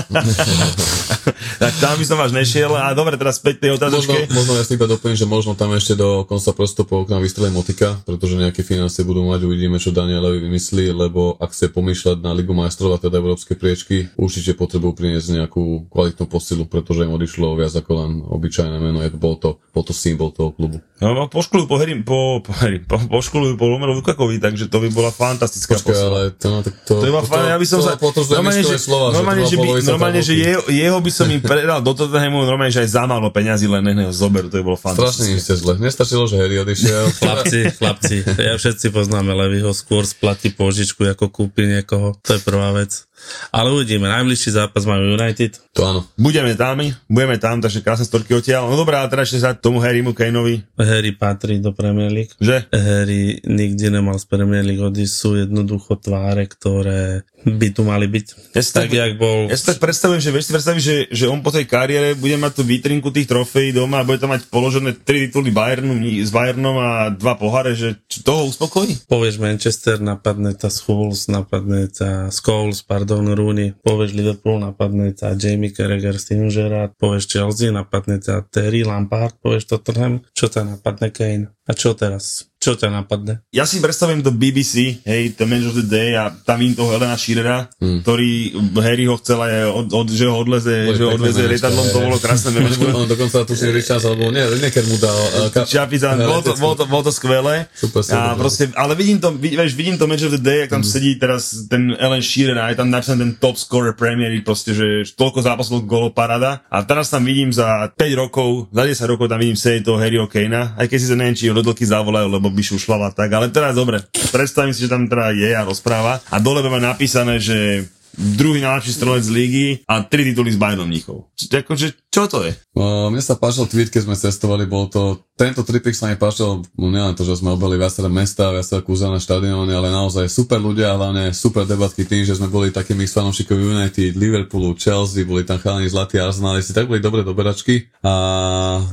tak 1.63 1.73
tam 1.79 1.95
by 1.95 2.03
som 2.03 2.19
vás 2.19 2.35
nešiel. 2.35 2.75
A 2.75 2.91
dobre, 2.91 3.15
teraz 3.15 3.39
späť 3.39 3.63
tej 3.63 3.79
Možno, 3.79 3.87
otázočke. 3.87 4.27
možno 4.27 4.59
ja 4.59 4.67
si 4.67 4.75
iba 4.75 4.91
doplním, 4.91 5.15
že 5.15 5.23
možno 5.23 5.55
tam 5.55 5.71
ešte 5.71 5.95
do 5.95 6.27
konca 6.27 6.51
prstupov 6.51 7.07
okna 7.07 7.23
vystrelí 7.23 7.47
motika, 7.55 7.95
pretože 8.03 8.35
nejaké 8.35 8.59
financie 8.67 9.07
budú 9.07 9.23
mať, 9.23 9.47
uvidíme, 9.47 9.79
čo 9.79 9.95
Danielovi 9.95 10.43
vymyslí, 10.43 10.91
lebo 10.91 11.39
ak 11.39 11.55
chce 11.55 11.71
pomýšľať 11.71 12.19
na 12.19 12.35
Ligu 12.35 12.51
majstrov 12.51 12.91
a 12.91 12.99
teda 12.99 13.23
európske 13.23 13.55
priečky, 13.55 14.11
určite 14.19 14.51
potrebujú 14.59 14.99
priniesť 14.99 15.39
nejakú 15.39 15.87
kvalitnú 15.87 16.27
posilu, 16.27 16.67
pretože 16.67 17.07
im 17.07 17.15
odišlo 17.15 17.55
viac 17.55 17.71
ako 17.71 17.91
len 18.03 18.11
obyčajné 18.27 18.77
meno, 18.81 18.99
je, 18.99 19.13
bol 19.15 19.39
to, 19.39 19.63
bol 19.71 19.87
to 19.87 19.95
symbol 19.95 20.35
toho 20.35 20.51
klubu. 20.51 20.83
No, 20.99 21.29
poškolujú 21.29 21.65
po, 21.69 21.77
po, 22.03 22.19
po, 22.41 22.51
heri, 22.61 22.81
po, 22.81 22.97
poškolujú 22.99 23.55
po 23.55 23.69
Romelu 23.69 24.01
Lukakovi, 24.01 24.40
takže 24.41 24.65
to 24.67 24.77
by 24.81 24.89
bola 24.89 25.13
fantastická 25.13 25.77
Počkaj, 25.77 25.93
posila. 25.93 26.09
ale 26.09 26.21
to, 26.33 26.49
tak 26.65 26.73
to, 26.81 26.93
To 26.97 27.05
iba 27.05 27.21
fajn, 27.21 27.45
ja 27.53 27.57
by 27.61 27.67
som 27.69 27.77
to, 27.79 27.85
sa... 27.85 27.93
potvrdzujem 27.95 28.37
Normálne, 28.41 28.63
že, 28.65 28.77
slova, 28.81 29.07
normálne, 29.13 29.43
že, 29.45 29.55
by, 29.55 29.67
normálne, 29.85 30.21
že 30.25 30.33
jeho, 30.33 30.61
jeho 30.65 30.97
by 30.97 31.11
som 31.13 31.27
im 31.29 31.41
predal 31.45 31.79
do 31.79 31.93
Tottenhamu, 31.93 32.41
normálne, 32.43 32.73
že 32.73 32.81
aj 32.81 32.89
za 32.89 33.03
málo 33.05 33.29
peňazí, 33.29 33.69
len 33.69 33.85
nech 33.85 34.09
ho 34.09 34.15
zoberú, 34.15 34.49
to 34.49 34.57
by 34.57 34.65
bolo 34.65 34.79
Strašne 34.81 34.97
fantastické. 34.97 35.31
im 35.31 35.39
ste 35.39 35.53
zle. 35.55 35.73
Nestačilo, 35.77 36.23
že 36.25 36.35
Harry 36.41 36.57
odišiel. 36.57 37.03
Chlapci, 37.21 37.59
chlapci, 37.77 38.17
ja 38.41 38.53
všetci 38.57 38.89
poznáme 38.89 39.29
Levyho, 39.31 39.69
skôr 39.77 40.01
splatí 40.03 40.49
požičku, 40.49 41.05
ako 41.05 41.29
kúpi 41.29 41.69
niekoho. 41.69 42.17
To 42.25 42.31
je 42.33 42.41
prvá 42.41 42.73
vec. 42.73 43.05
Ale 43.51 43.71
uvidíme, 43.71 44.07
najbližší 44.07 44.55
zápas 44.55 44.83
majú 44.87 45.15
United. 45.15 45.59
to 45.71 45.81
áno. 45.83 46.01
Budeme 46.15 46.55
tam, 46.55 46.79
budeme 47.07 47.37
tam, 47.37 47.59
takže 47.59 47.83
krásne 47.83 48.07
storky 48.07 48.35
odtiaľ. 48.35 48.67
No 48.71 48.79
dobré, 48.79 48.97
ale 48.99 49.11
teraz 49.11 49.31
ešte 49.31 49.43
sa 49.43 49.51
tomu 49.55 49.79
Harrymu 49.79 50.15
Kaneovi, 50.15 50.63
Harry 50.79 51.11
patrí 51.15 51.59
do 51.59 51.71
Premier 51.75 52.11
League. 52.11 52.33
že? 52.39 52.67
Harry 52.71 53.39
nikdy 53.43 53.91
nemal 53.91 54.15
z 54.19 54.25
Premier 54.27 54.63
League 54.63 54.81
odísť, 54.81 55.13
sú 55.13 55.29
jednoducho 55.35 55.99
tváre, 55.99 56.47
ktoré 56.47 57.23
by 57.45 57.67
tu 57.73 57.81
mali 57.81 58.05
byť. 58.05 58.53
Ja 58.53 58.61
si 58.61 58.71
Tak, 58.71 58.91
jak 58.93 59.17
bol... 59.17 59.49
Ja 59.49 59.57
si 59.57 59.65
tak 59.65 59.81
predstavujem, 59.81 60.21
že 60.21 60.29
vieš 60.29 60.45
si 60.49 60.53
predstaviť, 60.53 60.81
že, 60.81 60.97
že 61.09 61.25
on 61.25 61.41
po 61.41 61.49
tej 61.49 61.65
kariére 61.65 62.13
bude 62.13 62.37
mať 62.37 62.61
tú 62.61 62.63
vitrinku 62.67 63.09
tých 63.09 63.25
trofejí 63.25 63.73
doma 63.73 64.01
a 64.01 64.07
bude 64.07 64.21
tam 64.21 64.33
mať 64.33 64.45
položené 64.51 64.93
tri 65.01 65.25
tituly 65.27 65.49
Bayernu, 65.49 65.97
s 66.21 66.29
Bayernom 66.29 66.77
a 66.77 66.91
dva 67.09 67.39
poháre, 67.39 67.73
že 67.73 67.97
či 68.05 68.21
toho 68.21 68.45
uspokojí? 68.45 69.07
Povieš 69.09 69.41
Manchester, 69.41 69.97
napadne 70.03 70.53
tá 70.53 70.69
Schools, 70.69 71.31
napadne 71.31 71.89
tá 71.89 72.29
Scholes, 72.29 72.85
pardon, 72.85 73.25
Rooney, 73.33 73.73
povieš 73.81 74.11
Liverpool, 74.13 74.61
napadne 74.61 75.15
tá 75.15 75.33
Jamie 75.33 75.73
Carragher, 75.73 76.19
Steven 76.21 76.51
Gerrard, 76.51 76.93
povieš 76.99 77.31
Chelsea, 77.31 77.73
napadne 77.73 78.19
tá 78.19 78.43
Terry 78.45 78.85
Lampard, 78.85 79.39
povieš 79.41 79.71
Tottenham, 79.71 80.21
čo 80.35 80.51
ťa 80.51 80.77
napadne 80.77 81.09
Kane? 81.09 81.55
A 81.65 81.71
čo 81.71 81.95
teraz? 81.95 82.50
Čo 82.61 82.77
ťa 82.77 82.93
napadne? 82.93 83.41
Ja 83.49 83.65
si 83.65 83.81
predstavujem 83.81 84.21
do 84.21 84.29
BBC, 84.29 85.01
hej, 85.01 85.33
The 85.33 85.49
Match 85.49 85.65
of 85.65 85.81
the 85.81 85.87
Day 85.89 86.13
a 86.13 86.29
tam 86.29 86.61
vidím 86.61 86.77
toho 86.77 86.93
Helena 86.93 87.17
Shearera, 87.17 87.73
hmm. 87.81 88.05
ktorý 88.05 88.53
Harry 88.85 89.09
ho 89.09 89.17
chcel 89.17 89.41
aj, 89.41 89.53
od, 89.65 89.87
od, 89.89 90.07
že 90.13 90.29
ho 90.29 90.37
odleze, 90.37 90.93
Boli 90.93 90.93
že 90.93 91.03
ho 91.09 91.17
memečka, 91.17 91.49
lietadlom, 91.49 91.85
to 91.89 91.99
bolo 92.05 92.17
krásne 92.21 92.53
memečko. 92.61 92.85
On 92.93 93.09
dokonca 93.09 93.49
tu 93.49 93.57
si 93.57 93.65
Richards, 93.65 94.05
alebo 94.05 94.29
nie, 94.29 94.45
Lineker 94.45 94.85
mu 94.85 95.01
dal. 95.01 95.17
Uh, 95.41 95.49
ka- 95.49 95.65
bolo 96.29 96.41
to, 96.45 96.53
bolo, 96.61 96.75
to, 96.77 96.85
bolo 96.85 97.03
to 97.09 97.09
skvelé. 97.09 97.65
Super, 97.73 98.05
super. 98.05 98.29
A 98.29 98.37
proste, 98.37 98.69
ale 98.77 98.93
vidím 98.93 99.17
to, 99.17 99.33
vieš, 99.33 99.73
vidím 99.73 99.97
to 99.97 100.05
Match 100.05 100.29
of 100.29 100.37
the 100.37 100.37
Day, 100.37 100.69
ak 100.69 100.77
tam 100.77 100.85
sedí 100.85 101.17
teraz 101.17 101.65
ten 101.65 101.97
Ellen 101.97 102.21
Shearer 102.21 102.61
a 102.61 102.69
je 102.69 102.77
tam 102.77 102.93
napísaný 102.93 103.25
ten 103.25 103.33
top 103.41 103.57
scorer 103.57 103.97
Premier 103.97 104.29
proste, 104.45 104.77
že 104.77 105.09
toľko 105.17 105.41
zápasov 105.41 105.81
golo 105.89 106.13
parada. 106.13 106.61
A 106.69 106.85
teraz 106.85 107.09
tam 107.09 107.25
vidím 107.25 107.49
za 107.49 107.89
5 107.89 108.21
rokov, 108.21 108.69
za 108.69 108.85
10 108.85 109.09
rokov 109.09 109.33
tam 109.33 109.41
vidím 109.41 109.57
sedieť 109.57 109.89
toho 109.89 109.97
Harryho 109.97 110.29
Kanea, 110.29 110.77
aj 110.77 110.85
keď 110.85 110.97
si 111.01 111.09
sa 111.09 111.17
neviem, 111.17 111.33
či 111.33 111.49
ho 111.49 111.57
dlhky 111.57 111.89
zavolajú, 111.89 112.29
lebo 112.29 112.50
by 112.51 112.61
šušľala 112.61 113.15
tak, 113.15 113.31
ale 113.31 113.49
teraz 113.49 113.73
dobre, 113.73 114.03
predstavím 114.35 114.75
si, 114.75 114.83
že 114.85 114.91
tam 114.91 115.07
teda 115.07 115.31
je 115.31 115.51
a 115.55 115.65
rozpráva 115.65 116.19
a 116.29 116.37
dole 116.37 116.61
mať 116.61 116.83
napísané, 116.83 117.39
že 117.39 117.87
druhý 118.15 118.59
najlepší 118.59 118.91
strelec 118.91 119.23
z 119.23 119.31
lígy 119.31 119.67
a 119.87 120.03
tri 120.03 120.27
tituly 120.27 120.51
s 120.51 120.59
Bayernom 120.59 120.87
Mníchov. 120.87 121.31
Akože, 121.31 122.11
čo 122.11 122.27
to 122.27 122.43
je? 122.43 122.51
Uh, 122.71 123.11
mne 123.11 123.19
sa 123.19 123.35
páčil 123.35 123.67
tweet, 123.67 123.91
keď 123.91 124.07
sme 124.07 124.15
cestovali, 124.15 124.63
bol 124.63 124.87
to, 124.87 125.19
tento 125.35 125.59
tripik 125.67 125.91
sa 125.91 126.07
mi 126.07 126.15
páčil, 126.15 126.63
no 126.79 126.87
nielen 126.87 127.19
to, 127.19 127.27
že 127.27 127.43
sme 127.43 127.51
obali 127.51 127.75
viaceré 127.75 128.07
mesta, 128.07 128.47
viaceré 128.47 128.79
kúzelné 128.79 129.19
štadióny, 129.19 129.75
ale 129.75 129.91
naozaj 129.91 130.31
super 130.31 130.63
ľudia, 130.63 130.95
hlavne 130.95 131.35
super 131.35 131.67
debatky 131.67 132.07
tým, 132.07 132.23
že 132.23 132.39
sme 132.39 132.47
boli 132.47 132.71
takými 132.71 133.03
fanúšikov 133.11 133.59
United, 133.59 134.15
Liverpoolu, 134.15 134.71
Chelsea, 134.79 135.27
boli 135.27 135.43
tam 135.43 135.59
chalani 135.59 135.91
zlatí 135.91 136.15
Arsenalisti, 136.15 136.71
tak 136.71 136.87
boli 136.87 137.03
dobré 137.03 137.27
doberačky. 137.27 137.91
A 138.07 138.13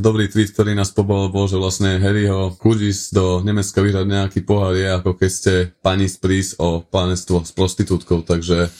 dobrý 0.03 0.27
tweet, 0.27 0.51
ktorý 0.51 0.75
nás 0.75 0.91
pobol, 0.91 1.31
bol, 1.31 1.47
že 1.47 1.55
vlastne 1.55 2.03
Harryho 2.03 2.59
ísť 2.59 3.15
do 3.15 3.47
Nemecka 3.47 3.79
vyhrať 3.79 4.07
nejaký 4.11 4.41
pohár 4.43 4.75
je 4.75 4.91
ako 4.91 5.15
keď 5.15 5.31
ste 5.31 5.55
pani 5.87 6.11
z 6.11 6.19
prís 6.19 6.59
o 6.59 6.83
pánectvo 6.83 7.47
s 7.47 7.55
prostitútkou, 7.55 8.27
takže 8.27 8.75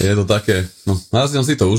je 0.00 0.14
to 0.14 0.24
také, 0.26 0.66
no, 0.88 0.98
Arsenal 1.14 1.46
si 1.46 1.54
to 1.54 1.70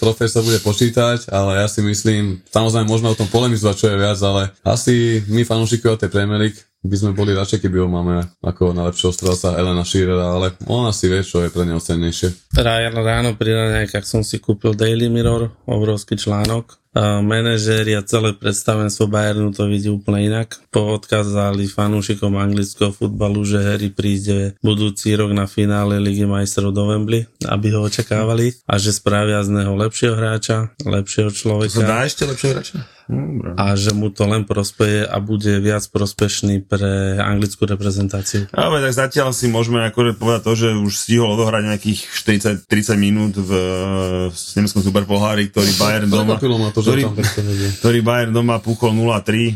trofej 0.00 0.28
sa 0.32 0.40
bude 0.40 0.60
počítať, 0.64 1.28
ale 1.28 1.60
ja 1.60 1.66
si 1.68 1.84
myslím, 1.84 2.40
samozrejme 2.48 2.88
môžeme 2.88 3.12
o 3.12 3.18
tom 3.18 3.28
polemizovať, 3.28 3.74
čo 3.76 3.86
je 3.92 4.00
viac, 4.00 4.18
ale 4.24 4.42
asi 4.64 5.20
my 5.28 5.44
fanúšikovia 5.44 6.00
tej 6.00 6.10
Premier 6.12 6.40
League 6.40 6.60
by 6.80 6.96
sme 6.96 7.12
boli 7.12 7.36
radšej, 7.36 7.60
keby 7.60 7.84
ho 7.84 7.88
máme 7.92 8.24
ako 8.40 8.72
najlepšieho 8.72 9.12
strelca 9.12 9.52
Elena 9.52 9.84
Shearera, 9.84 10.32
ale 10.32 10.56
on 10.64 10.88
asi 10.88 11.12
vie, 11.12 11.20
čo 11.20 11.44
je 11.44 11.52
pre 11.52 11.68
neho 11.68 11.76
cennejšie. 11.76 12.56
Ryan 12.56 12.96
ráno 12.96 13.36
pri 13.36 13.52
raňajkách 13.52 14.06
som 14.08 14.24
si 14.24 14.40
kúpil 14.40 14.72
Daily 14.72 15.12
Mirror, 15.12 15.52
obrovský 15.68 16.16
článok. 16.16 16.80
A 16.90 17.22
manažéri 17.22 17.94
a 17.94 18.02
celé 18.02 18.34
predstavenstvo 18.34 19.06
Bayernu 19.06 19.54
to 19.54 19.70
vidí 19.70 19.86
úplne 19.86 20.26
inak. 20.26 20.58
Poodkázali 20.74 21.70
fanúšikom 21.70 22.34
anglického 22.34 22.90
futbalu, 22.90 23.46
že 23.46 23.62
Harry 23.62 23.94
príde 23.94 24.58
budúci 24.58 25.14
rok 25.14 25.30
na 25.30 25.46
finále 25.46 26.02
Ligy 26.02 26.26
majstrov 26.26 26.74
do 26.74 26.90
Wembley, 26.90 27.30
aby 27.46 27.70
ho 27.78 27.86
očakávali 27.86 28.58
a 28.66 28.74
že 28.82 28.90
spravia 28.90 29.38
z 29.46 29.62
neho 29.62 29.78
lepšieho 29.78 30.18
hráča, 30.18 30.74
lepšieho 30.82 31.30
človeka 31.30 31.78
dá 31.78 32.02
ešte 32.02 32.26
lepšie 32.26 32.48
hráča? 32.58 32.76
Dobre. 33.10 33.58
a 33.58 33.74
že 33.74 33.90
mu 33.90 34.14
to 34.14 34.22
len 34.30 34.46
prospeje 34.46 35.02
a 35.02 35.18
bude 35.18 35.58
viac 35.58 35.82
prospešný 35.90 36.62
pre 36.62 37.18
anglickú 37.18 37.66
reprezentáciu. 37.66 38.46
Ale 38.54 38.78
tak 38.78 38.94
zatiaľ 38.94 39.34
si 39.34 39.50
môžeme 39.50 39.82
akorát 39.82 40.14
povedať 40.14 40.42
to, 40.46 40.52
že 40.54 40.68
už 40.78 40.92
stihol 40.94 41.34
odohrať 41.34 41.74
nejakých 41.74 42.00
40-30 42.06 42.94
minút 42.94 43.34
v, 43.34 43.50
v 44.30 44.36
nemeckom 44.54 44.82
superpohári, 44.86 45.50
ktorý 45.50 45.70
Bayern 45.74 46.06
doma, 46.06 46.38
ma 46.38 46.70
to, 46.70 46.80
že 46.86 46.90
ktorý, 46.94 47.02
ktorý 47.82 47.98
Bayern 48.06 48.30
doma 48.30 48.62
púchol 48.62 48.94
0-3 48.94 49.02
e, 49.02 49.52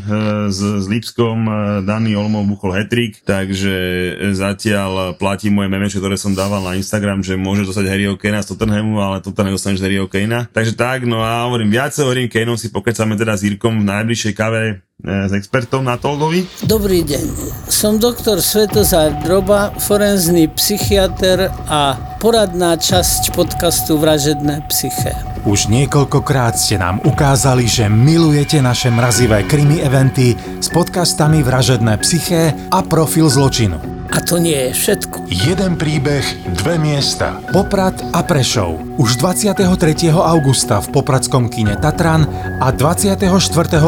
s, 0.51 0.59
s 0.59 0.85
Lipskom, 0.91 1.47
e, 1.47 1.51
Dani 1.87 2.17
Olmov 2.19 2.43
buchol 2.49 2.75
hetrik, 2.75 3.23
takže 3.23 3.71
e, 3.71 4.35
zatiaľ 4.35 5.15
platí 5.15 5.47
moje 5.47 5.71
memečko, 5.71 6.03
ktoré 6.03 6.19
som 6.19 6.35
dával 6.35 6.59
na 6.59 6.75
Instagram, 6.75 7.23
že 7.23 7.39
môže 7.39 7.63
dostať 7.63 7.87
Harryho 7.87 8.19
Kanea 8.19 8.43
z 8.43 8.51
Tottenhamu, 8.51 8.99
ale 8.99 9.23
Tottenham 9.23 9.55
dostaneš 9.55 9.79
Harryho 9.79 10.11
Kanea. 10.11 10.51
Takže 10.51 10.75
tak, 10.75 11.07
no 11.07 11.23
a 11.23 11.47
hovorím, 11.47 11.71
viacej 11.71 12.03
hovorím 12.03 12.27
Kaneom 12.27 12.59
si 12.59 12.67
pokecame 12.73 13.15
teda 13.15 13.37
s 13.45 13.53
Jirkom 13.53 13.85
v 13.85 13.93
najbližšej 13.93 14.33
kave 14.33 14.81
s 15.03 15.31
expertom 15.35 15.83
na 15.83 15.99
Toldovi. 15.99 16.47
Dobrý 16.63 17.03
deň, 17.03 17.27
som 17.67 17.99
doktor 17.99 18.39
Svetozár 18.39 19.19
Droba, 19.27 19.75
forenzný 19.75 20.47
psychiatr 20.55 21.51
a 21.67 21.99
poradná 22.23 22.79
časť 22.79 23.35
podcastu 23.35 23.99
Vražedné 23.99 24.63
psyché. 24.71 25.11
Už 25.43 25.67
niekoľkokrát 25.67 26.55
ste 26.55 26.79
nám 26.79 27.03
ukázali, 27.03 27.67
že 27.67 27.91
milujete 27.91 28.63
naše 28.63 28.87
mrazivé 28.87 29.43
krimi 29.43 29.83
eventy 29.83 30.33
s 30.63 30.71
podcastami 30.71 31.43
Vražedné 31.43 31.99
psyché 31.99 32.55
a 32.71 32.79
Profil 32.79 33.27
zločinu. 33.27 33.95
A 34.15 34.23
to 34.23 34.39
nie 34.39 34.55
je 34.69 34.71
všetko. 34.71 35.27
Jeden 35.27 35.75
príbeh, 35.75 36.23
dve 36.55 36.79
miesta. 36.79 37.35
Poprad 37.51 37.99
a 38.15 38.23
Prešov. 38.23 38.95
Už 38.95 39.19
23. 39.19 39.67
augusta 40.15 40.79
v 40.79 40.87
Popradskom 40.95 41.51
kine 41.51 41.75
Tatran 41.75 42.23
a 42.63 42.71
24. 42.71 43.27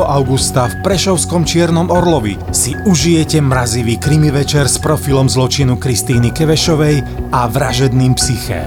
augusta 0.03 0.67
v 0.67 0.75
Prešovskom 0.97 1.45
Čiernom 1.45 1.93
Orlovi 1.93 2.41
si 2.49 2.73
užijete 2.73 3.37
mrazivý 3.37 4.01
krimi 4.01 4.33
večer 4.33 4.65
s 4.65 4.81
profilom 4.81 5.29
zločinu 5.29 5.77
Kristýny 5.77 6.33
Kevešovej 6.33 7.29
a 7.29 7.45
vražedným 7.45 8.17
psyché. 8.17 8.65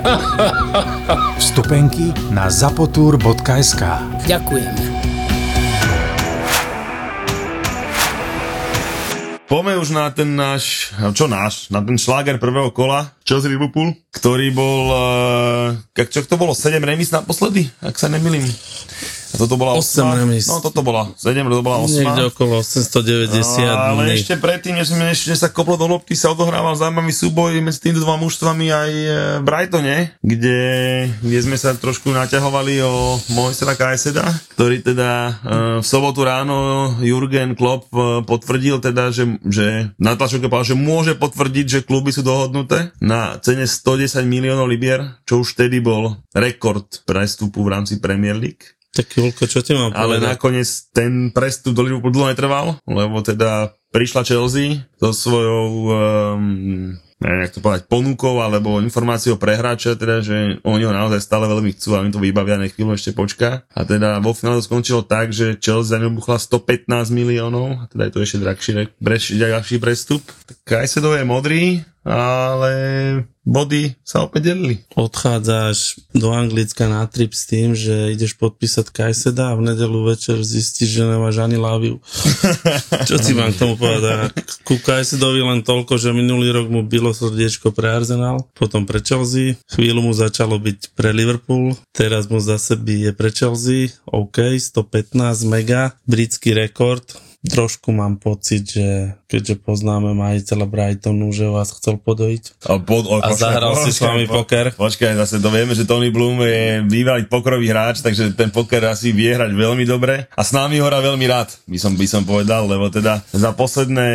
Vstupenky 1.42 2.14
na 2.30 2.46
zapotur.sk 2.46 3.82
Ďakujeme. 4.30 4.82
Poďme 9.50 9.74
už 9.82 9.90
na 9.90 10.14
ten 10.14 10.30
náš, 10.38 10.94
čo 11.18 11.26
náš, 11.26 11.66
na 11.74 11.82
ten 11.82 11.98
šláger 11.98 12.38
prvého 12.38 12.70
kola, 12.70 13.10
Chelsea 13.26 13.50
Liverpool, 13.50 13.90
ktorý 14.14 14.54
bol, 14.54 14.82
uh, 15.74 16.06
čo 16.06 16.22
to 16.22 16.38
bolo, 16.38 16.54
7 16.54 16.78
remis 16.78 17.10
naposledy, 17.10 17.66
ak 17.82 17.98
sa 17.98 18.06
nemilím. 18.06 18.46
A 19.30 19.36
toto 19.38 19.54
bola 19.54 19.78
8 19.78 19.82
osma. 19.82 20.18
remis. 20.18 20.46
No 20.50 20.58
toto 20.58 20.80
bola 20.82 21.14
7, 21.14 21.46
to 21.46 21.62
bola 21.62 21.78
8. 21.86 22.02
Niekde 22.02 22.22
okolo 22.34 22.60
890 22.66 23.62
ale 23.70 24.02
dní. 24.10 24.18
ešte 24.18 24.34
predtým, 24.36 24.74
než, 24.74 24.90
sme, 24.90 25.14
než 25.14 25.38
sa 25.38 25.48
koplo 25.52 25.78
do 25.78 25.86
lopty, 25.86 26.18
sa 26.18 26.34
odohrával 26.34 26.74
zaujímavý 26.74 27.14
súboj 27.14 27.62
medzi 27.62 27.78
týmito 27.78 28.02
dvoma 28.02 28.26
mužstvami 28.26 28.66
aj 28.72 28.90
e, 28.90 29.08
v 29.38 29.44
Brightone, 29.46 29.96
kde, 30.20 30.60
kde 31.22 31.38
sme 31.42 31.56
sa 31.60 31.76
trošku 31.76 32.10
naťahovali 32.10 32.74
o 32.82 33.20
Moisera 33.36 33.78
Kajseda, 33.78 34.26
ktorý 34.58 34.82
teda 34.82 35.10
e, 35.10 35.32
v 35.80 35.86
sobotu 35.86 36.26
ráno 36.26 36.90
Jurgen 36.98 37.54
Klopp 37.54 37.92
e, 37.94 38.26
potvrdil 38.26 38.82
teda, 38.82 39.14
že, 39.14 39.38
že 39.46 39.94
na 40.00 40.18
tlačovke 40.18 40.50
že 40.60 40.76
môže 40.76 41.14
potvrdiť, 41.16 41.66
že 41.66 41.86
kluby 41.86 42.10
sú 42.10 42.26
dohodnuté 42.26 42.92
na 43.00 43.38
cene 43.38 43.64
110 43.64 44.26
miliónov 44.26 44.68
libier, 44.68 45.22
čo 45.24 45.40
už 45.40 45.56
vtedy 45.56 45.78
bol 45.80 46.18
rekord 46.36 46.86
prestupu 47.06 47.62
v 47.64 47.72
rámci 47.72 48.02
Premier 48.02 48.36
League. 48.36 48.79
Tak 48.90 49.06
Julko, 49.14 49.46
čo 49.46 49.62
ti 49.62 49.70
mám 49.72 49.94
Ale 49.94 50.18
povedať? 50.18 50.30
nakoniec 50.34 50.68
ten 50.90 51.30
prestup 51.30 51.78
do 51.78 51.86
Liverpoolu 51.86 52.10
dlho 52.10 52.30
netrval, 52.34 52.66
lebo 52.90 53.22
teda 53.22 53.70
prišla 53.94 54.26
Chelsea 54.26 54.82
so 54.98 55.14
svojou 55.14 55.66
um, 55.94 56.98
neviem, 57.20 57.44
jak 57.44 57.52
to 57.52 57.60
povedať, 57.60 57.84
ponukou 57.86 58.40
alebo 58.40 58.80
informáciou 58.80 59.36
pre 59.36 59.54
hráča, 59.54 59.94
teda, 59.94 60.24
že 60.24 60.58
oni 60.64 60.82
ho 60.88 60.92
naozaj 60.92 61.20
stále 61.20 61.44
veľmi 61.44 61.76
chcú 61.76 61.94
a 61.94 62.02
oni 62.02 62.10
to 62.10 62.18
vybavia, 62.18 62.56
nech 62.56 62.72
chvíľu 62.72 62.96
ešte 62.96 63.12
počká. 63.12 63.68
A 63.76 63.84
teda 63.84 64.18
vo 64.24 64.32
finále 64.32 64.58
to 64.58 64.66
skončilo 64.66 65.04
tak, 65.04 65.30
že 65.30 65.60
Chelsea 65.60 65.92
za 65.92 66.00
ňou 66.00 66.16
buchla 66.16 66.40
115 66.40 66.88
miliónov, 67.12 67.76
a 67.76 67.84
teda 67.92 68.08
je 68.08 68.12
to 68.16 68.20
ešte 68.24 68.38
drahší, 68.40 69.36
drahší 69.36 69.76
prestup. 69.76 70.24
Tak 70.48 70.56
Kajsedo 70.64 71.12
je 71.12 71.24
modrý, 71.28 71.84
ale 72.04 72.72
body 73.44 73.98
sa 74.04 74.24
opäť 74.24 74.54
delili. 74.54 74.84
Odchádzaš 74.94 76.00
do 76.14 76.30
Anglicka 76.30 76.86
na 76.86 77.04
trip 77.08 77.32
s 77.32 77.44
tým, 77.48 77.72
že 77.74 78.12
ideš 78.14 78.36
podpísať 78.36 78.92
Kajseda 78.92 79.52
a 79.52 79.58
v 79.58 79.72
nedelu 79.72 80.06
večer 80.06 80.40
zistíš, 80.40 81.00
že 81.00 81.04
nemáš 81.08 81.40
ani 81.40 81.56
láviu. 81.58 81.98
Čo 83.08 83.16
ti 83.20 83.32
mám 83.34 83.52
k 83.52 83.60
tomu 83.60 83.74
povedať? 83.80 84.32
Ku 84.64 84.78
Kajsedovi 84.78 85.40
len 85.42 85.60
toľko, 85.64 85.98
že 85.98 86.14
minulý 86.14 86.52
rok 86.54 86.68
mu 86.68 86.86
bylo 86.86 87.10
srdiečko 87.10 87.72
pre 87.74 87.90
Arsenal, 87.90 88.46
potom 88.54 88.84
pre 88.84 89.00
Chelsea, 89.02 89.58
chvíľu 89.72 90.04
mu 90.04 90.12
začalo 90.12 90.60
byť 90.60 90.94
pre 90.94 91.10
Liverpool, 91.10 91.74
teraz 91.96 92.28
mu 92.28 92.38
zase 92.38 92.76
bije 92.76 93.12
pre 93.16 93.32
Chelsea, 93.32 93.92
OK, 94.08 94.56
115 94.56 95.16
mega, 95.48 95.96
britský 96.06 96.54
rekord, 96.54 97.04
trošku 97.40 97.88
mám 97.96 98.20
pocit, 98.20 98.76
že 98.76 99.16
keďže 99.24 99.64
poznáme 99.64 100.12
majiteľa 100.12 100.66
Brightonu, 100.68 101.32
že 101.32 101.48
vás 101.48 101.72
chcel 101.72 101.96
podojiť. 101.96 102.68
A, 102.68 102.76
pod, 102.76 103.08
o, 103.08 103.16
A 103.16 103.32
zahral 103.32 103.72
si 103.80 103.96
s 103.96 104.04
vami 104.04 104.28
poker? 104.28 104.76
Počkaj, 104.76 105.16
zase 105.16 105.40
to 105.40 105.48
vieme, 105.48 105.72
že 105.72 105.88
Tony 105.88 106.12
Bloom 106.12 106.44
je 106.44 106.84
bývalý 106.84 107.24
pokrový 107.24 107.72
hráč, 107.72 108.04
takže 108.04 108.36
ten 108.36 108.52
poker 108.52 108.84
asi 108.92 109.16
vie 109.16 109.32
hrať 109.32 109.56
veľmi 109.56 109.88
dobre 109.88 110.28
a 110.28 110.42
s 110.44 110.52
nami 110.52 110.76
ho 110.80 110.86
hrá 110.88 111.00
veľmi 111.00 111.24
rád, 111.24 111.48
by 111.64 111.78
som, 111.80 111.96
by 111.96 112.06
som 112.08 112.22
povedal, 112.28 112.68
lebo 112.68 112.92
teda 112.92 113.24
za 113.32 113.56
posledné 113.56 114.10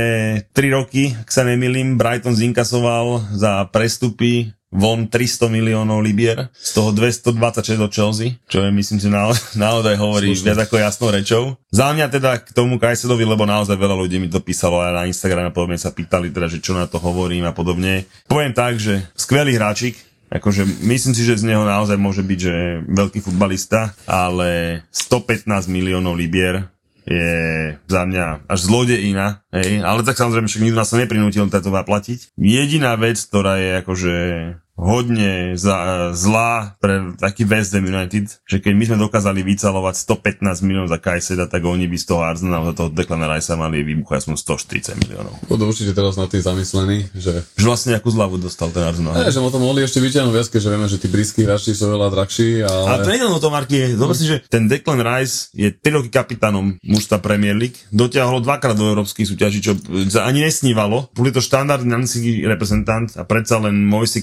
3 0.54 0.78
roky, 0.78 1.18
ak 1.18 1.30
sa 1.34 1.42
nemýlim, 1.42 1.98
Brighton 1.98 2.38
zinkasoval 2.38 3.34
za 3.34 3.66
prestupy 3.74 4.54
von 4.76 5.08
300 5.08 5.48
miliónov 5.48 6.04
libier, 6.04 6.52
z 6.52 6.72
toho 6.76 6.92
226 6.92 7.80
do 7.80 7.88
Chelsea, 7.88 8.36
čo 8.52 8.60
je 8.60 8.70
myslím 8.76 9.00
si 9.00 9.08
na, 9.08 9.32
naozaj 9.56 9.96
hovorí 9.96 10.36
Slušne. 10.36 10.46
viac 10.52 10.60
ako 10.68 10.76
jasnou 10.78 11.10
rečou. 11.16 11.44
Za 11.72 11.96
mňa 11.96 12.12
teda 12.12 12.44
k 12.44 12.52
tomu 12.52 12.76
Kajsedovi, 12.76 13.24
lebo 13.24 13.48
naozaj 13.48 13.80
veľa 13.80 13.96
ľudí 13.96 14.20
mi 14.20 14.28
to 14.28 14.44
písalo 14.44 14.84
aj 14.84 14.92
na 14.92 15.04
Instagrame 15.08 15.50
a 15.50 15.56
podobne 15.56 15.80
sa 15.80 15.96
pýtali 15.96 16.30
teda, 16.30 16.52
že 16.52 16.60
čo 16.60 16.76
na 16.76 16.86
to 16.86 17.00
hovorím 17.00 17.48
a 17.48 17.56
podobne. 17.56 18.04
Poviem 18.28 18.52
tak, 18.52 18.78
že 18.78 19.08
skvelý 19.16 19.56
hráčik, 19.56 19.96
Akože 20.26 20.66
myslím 20.90 21.14
si, 21.14 21.22
že 21.22 21.38
z 21.38 21.48
neho 21.54 21.64
naozaj 21.64 22.02
môže 22.02 22.26
byť, 22.26 22.40
že 22.42 22.56
veľký 22.90 23.22
futbalista, 23.22 23.94
ale 24.10 24.82
115 24.90 25.46
miliónov 25.70 26.18
libier 26.18 26.66
je 27.06 27.30
za 27.86 28.02
mňa 28.04 28.50
až 28.50 28.60
zlodejina, 28.66 29.46
hej, 29.54 29.86
ale 29.86 30.02
tak 30.02 30.18
samozrejme 30.18 30.50
však 30.50 30.64
nikto 30.66 30.80
nás 30.82 30.90
sa 30.90 30.98
neprinútil 30.98 31.46
to 31.46 31.70
zaplatiť. 31.70 32.34
Jediná 32.34 32.98
vec, 32.98 33.22
ktorá 33.22 33.62
je 33.62 33.72
akože 33.86 34.16
hodne 34.76 35.56
za, 35.56 36.12
zlá 36.12 36.76
pre 36.84 37.16
taký 37.16 37.48
West 37.48 37.72
Ham 37.72 37.88
United, 37.88 38.28
že 38.44 38.60
keď 38.60 38.74
my 38.76 38.84
sme 38.92 38.98
dokázali 39.08 39.40
vycalovať 39.42 39.96
115 40.04 40.66
miliónov 40.68 40.92
za 40.92 41.00
Kajseda, 41.00 41.48
tak 41.48 41.64
oni 41.64 41.88
by 41.88 41.96
z 41.96 42.06
toho 42.12 42.22
Arsenal, 42.28 42.68
za 42.72 42.74
toho 42.76 42.90
Declana 42.92 43.32
Ricea 43.32 43.56
mali 43.56 43.88
vybuchať 43.88 44.28
aspoň 44.28 44.36
140 44.36 45.02
miliónov. 45.08 45.34
Budú 45.48 45.72
určite 45.72 45.96
teraz 45.96 46.20
na 46.20 46.28
tým 46.28 46.44
zamyslení, 46.44 47.08
že 47.16 47.48
Že 47.56 47.66
vlastne 47.66 47.92
akú 47.96 48.12
zľavu 48.12 48.36
dostal 48.38 48.70
ten 48.76 48.84
Arsenal. 48.84 49.16
Ne, 49.16 49.32
že 49.32 49.40
mu 49.40 49.48
to 49.48 49.64
mohli 49.64 49.82
ešte 49.82 50.04
vyťahnuť 50.04 50.34
viac, 50.36 50.48
keďže 50.52 50.70
vieme, 50.70 50.88
že 50.92 50.98
tí 51.00 51.08
britskí 51.08 51.42
hráči 51.48 51.72
sú 51.72 51.88
veľa 51.88 52.12
drahší, 52.12 52.68
Ale 52.68 53.00
to 53.02 53.10
ale... 53.10 53.16
nie 53.16 53.24
je 53.24 53.32
o 53.32 53.42
tom, 53.42 53.54
Marky. 53.56 53.96
Zober 53.96 54.16
si, 54.16 54.28
že 54.28 54.44
ten 54.52 54.68
Declan 54.68 55.00
Rice 55.00 55.56
je 55.56 55.72
3 55.72 55.96
roky 55.96 56.12
kapitánom 56.12 56.76
mužstva 56.84 57.24
Premier 57.24 57.56
League. 57.56 57.80
Dotiahol 57.96 58.44
dvakrát 58.44 58.76
do 58.76 58.92
európskych 58.92 59.24
súťaží, 59.24 59.64
čo 59.64 59.80
ani 60.20 60.44
nesnívalo. 60.44 61.08
Boli 61.16 61.32
to 61.32 61.40
štandardný 61.40 61.96
reprezentant 62.44 63.08
a 63.16 63.24
predsa 63.24 63.56
len 63.64 63.88
Moisi 63.88 64.20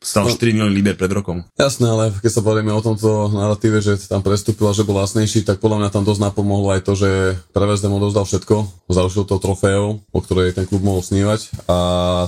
Stal 0.00 0.24
4 0.24 0.56
milióny 0.56 0.72
liber 0.72 0.96
pred 0.96 1.12
rokom. 1.12 1.44
Jasné, 1.60 1.84
ale 1.84 2.08
keď 2.24 2.32
sa 2.32 2.40
bavíme 2.40 2.72
o 2.72 2.80
tomto 2.80 3.28
narratíve, 3.36 3.84
že 3.84 4.00
tam 4.08 4.24
prestúpil 4.24 4.64
a 4.64 4.72
že 4.72 4.88
bol 4.88 4.96
lacnejší, 4.96 5.44
tak 5.44 5.60
podľa 5.60 5.84
mňa 5.84 5.90
tam 5.92 6.08
dosť 6.08 6.24
napomohlo 6.24 6.72
aj 6.72 6.88
to, 6.88 6.96
že 6.96 7.10
Prevezdem 7.52 7.92
odovzdal 7.92 8.24
všetko, 8.24 8.88
zaručil 8.88 9.28
to 9.28 9.36
trofeou, 9.36 10.00
o 10.00 10.20
ktorej 10.24 10.56
ten 10.56 10.64
klub 10.64 10.80
mohol 10.80 11.04
snívať 11.04 11.68
a 11.68 11.76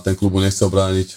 ten 0.04 0.12
klub 0.12 0.36
mu 0.36 0.44
nechcel 0.44 0.68
brániť 0.68 1.16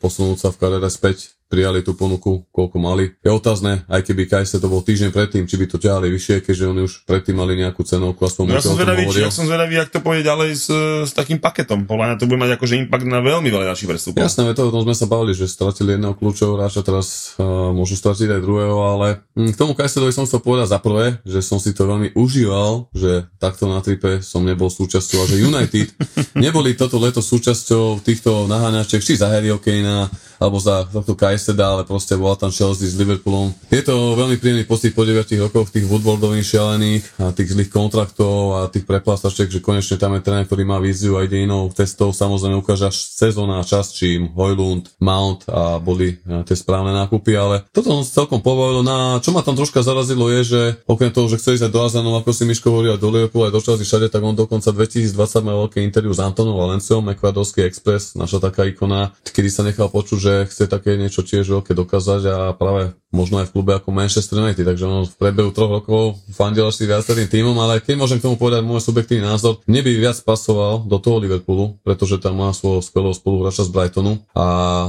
posunúť 0.00 0.38
sa 0.40 0.48
v 0.48 0.56
kariére 0.56 0.88
späť 0.88 1.36
prijali 1.50 1.82
tú 1.82 1.98
ponuku, 1.98 2.46
koľko 2.54 2.76
mali. 2.78 3.18
Je 3.26 3.30
otázne, 3.34 3.82
aj 3.90 4.06
keby 4.06 4.30
Kajse 4.30 4.62
to 4.62 4.70
bol 4.70 4.86
týždeň 4.86 5.10
predtým, 5.10 5.50
či 5.50 5.58
by 5.58 5.66
to 5.66 5.82
ťahali 5.82 6.06
vyššie, 6.14 6.46
keďže 6.46 6.64
oni 6.70 6.80
už 6.86 7.02
predtým 7.10 7.34
mali 7.34 7.58
nejakú 7.58 7.82
cenovku, 7.82 8.22
aspoň 8.22 8.54
No 8.54 8.54
ja 8.54 8.62
som 8.62 8.78
zvedavý, 8.78 9.02
či, 9.10 9.18
ja 9.26 9.34
som 9.34 9.50
zvedavý, 9.50 9.74
jak 9.82 9.90
to 9.90 9.98
pôjde 9.98 10.22
ďalej 10.22 10.50
s, 10.54 10.70
s 11.10 11.12
takým 11.12 11.42
paketom. 11.42 11.90
Podľa 11.90 12.14
mňa 12.14 12.16
to 12.22 12.30
bude 12.30 12.38
mať 12.38 12.54
akože 12.54 12.78
impact 12.78 13.06
na 13.10 13.18
veľmi 13.18 13.50
veľa 13.50 13.74
ďalších 13.74 13.90
prestupov. 13.90 14.22
Jasné, 14.22 14.54
to, 14.54 14.70
o 14.70 14.74
tom 14.74 14.86
sme 14.86 14.94
sa 14.94 15.10
bavili, 15.10 15.34
že 15.34 15.50
stratili 15.50 15.98
jedného 15.98 16.14
kľúčového 16.14 16.54
hráča, 16.54 16.86
teraz 16.86 17.34
uh, 17.34 17.74
môžu 17.74 17.98
stratiť 17.98 18.38
aj 18.38 18.40
druhého, 18.46 18.78
ale 18.78 19.26
hm, 19.34 19.50
k 19.50 19.56
tomu 19.58 19.74
Kajsedovi 19.74 20.14
som 20.14 20.30
chcel 20.30 20.38
povedať 20.38 20.70
za 20.70 20.78
prvé, 20.78 21.18
že 21.26 21.42
som 21.42 21.58
si 21.58 21.74
to 21.74 21.90
veľmi 21.90 22.14
užíval, 22.14 22.94
že 22.94 23.26
takto 23.42 23.66
na 23.66 23.82
tripe 23.82 24.22
som 24.22 24.46
nebol 24.46 24.70
súčasťou 24.70 25.18
a 25.18 25.26
že 25.26 25.42
United 25.42 25.88
neboli 26.44 26.78
toto 26.78 27.02
leto 27.02 27.18
súčasťou 27.18 28.06
týchto 28.06 28.46
naháňačiek, 28.46 29.02
či 29.02 29.18
za 29.18 29.26
Harryho 29.26 29.58
Kanea, 29.58 30.06
alebo 30.40 30.56
za 30.56 30.88
tohto 30.88 31.12
Kajseda, 31.40 31.72
ale 31.72 31.88
proste 31.88 32.20
bola 32.20 32.36
tam 32.36 32.52
Chelsea 32.52 32.84
s 32.84 33.00
Liverpoolom. 33.00 33.56
Je 33.72 33.80
to 33.80 34.12
veľmi 34.12 34.36
príjemný 34.36 34.68
pocit 34.68 34.92
po 34.92 35.08
9 35.08 35.24
rokoch 35.40 35.72
tých 35.72 35.88
Woodwardových 35.88 36.44
šialených 36.44 37.04
a 37.16 37.32
tých 37.32 37.56
zlých 37.56 37.72
kontraktov 37.72 38.60
a 38.60 38.68
tých 38.68 38.84
preplásačiek, 38.84 39.48
že 39.48 39.64
konečne 39.64 39.96
tam 39.96 40.12
je 40.12 40.20
tréner, 40.20 40.44
ktorý 40.44 40.68
má 40.68 40.76
víziu 40.76 41.16
a 41.16 41.24
ide 41.24 41.48
inou 41.48 41.72
cestou. 41.72 42.12
Samozrejme 42.12 42.60
ukáže 42.60 42.92
až 42.92 43.08
sezóna 43.08 43.56
a 43.56 43.64
čas, 43.64 43.96
čím 43.96 44.28
Hojlund, 44.36 45.00
Mount 45.00 45.48
a 45.48 45.80
boli 45.80 46.20
eh, 46.20 46.44
tie 46.44 46.52
správne 46.52 46.92
nákupy, 46.92 47.32
ale 47.32 47.64
toto 47.72 47.88
som 47.88 48.04
celkom 48.04 48.44
pobavilo. 48.44 48.84
Na, 48.84 49.16
čo 49.24 49.32
ma 49.32 49.40
tam 49.40 49.56
troška 49.56 49.80
zarazilo 49.80 50.28
je, 50.28 50.40
že 50.44 50.60
okrem 50.84 51.08
toho, 51.08 51.24
že 51.32 51.40
chce 51.40 51.56
ísť 51.56 51.72
do 51.72 51.80
Arsenal, 51.80 52.20
ako 52.20 52.36
si 52.36 52.44
Miško 52.44 52.68
hovoril, 52.68 53.00
do 53.00 53.08
Liverpoolu, 53.08 53.48
aj 53.48 53.56
do 53.56 53.64
Chelsea 53.64 53.88
všade, 53.88 54.12
tak 54.12 54.20
on 54.20 54.36
dokonca 54.36 54.68
2020 54.68 55.16
mal 55.40 55.56
veľké 55.64 55.80
interview 55.80 56.12
s 56.12 56.20
Antonom 56.20 56.60
Valenciom, 56.60 57.08
Ekvadorský 57.16 57.64
Express, 57.64 58.12
naša 58.12 58.44
taká 58.44 58.68
ikona, 58.68 59.16
kedy 59.24 59.48
sa 59.48 59.64
nechal 59.64 59.88
počuť, 59.88 60.18
že 60.20 60.32
chce 60.52 60.68
také 60.68 61.00
niečo 61.00 61.24
tiež 61.30 61.46
veľké 61.46 61.72
dokázať 61.72 62.22
a 62.26 62.36
práve 62.58 62.90
možno 63.14 63.38
aj 63.38 63.50
v 63.50 63.54
klube 63.54 63.72
ako 63.74 63.94
Manchester 63.94 64.42
United, 64.42 64.66
takže 64.66 64.84
on 64.86 65.06
v 65.06 65.14
priebehu 65.18 65.50
troch 65.54 65.70
rokov 65.70 66.18
fandil 66.34 66.66
asi 66.66 66.86
viacerým 66.86 67.30
týmom, 67.30 67.54
ale 67.58 67.78
keď 67.78 67.94
môžem 67.98 68.18
k 68.18 68.26
tomu 68.26 68.34
povedať 68.38 68.66
môj 68.66 68.82
subjektívny 68.82 69.26
názor, 69.26 69.62
mne 69.66 69.82
by 69.82 69.90
viac 69.98 70.18
pasoval 70.22 70.82
do 70.86 70.98
toho 70.98 71.22
Liverpoolu, 71.22 71.78
pretože 71.86 72.18
tam 72.22 72.38
má 72.38 72.50
svojho 72.50 72.82
skvelého 72.82 73.14
spoluhráča 73.14 73.66
z 73.66 73.70
Brightonu 73.70 74.22
a 74.34 74.44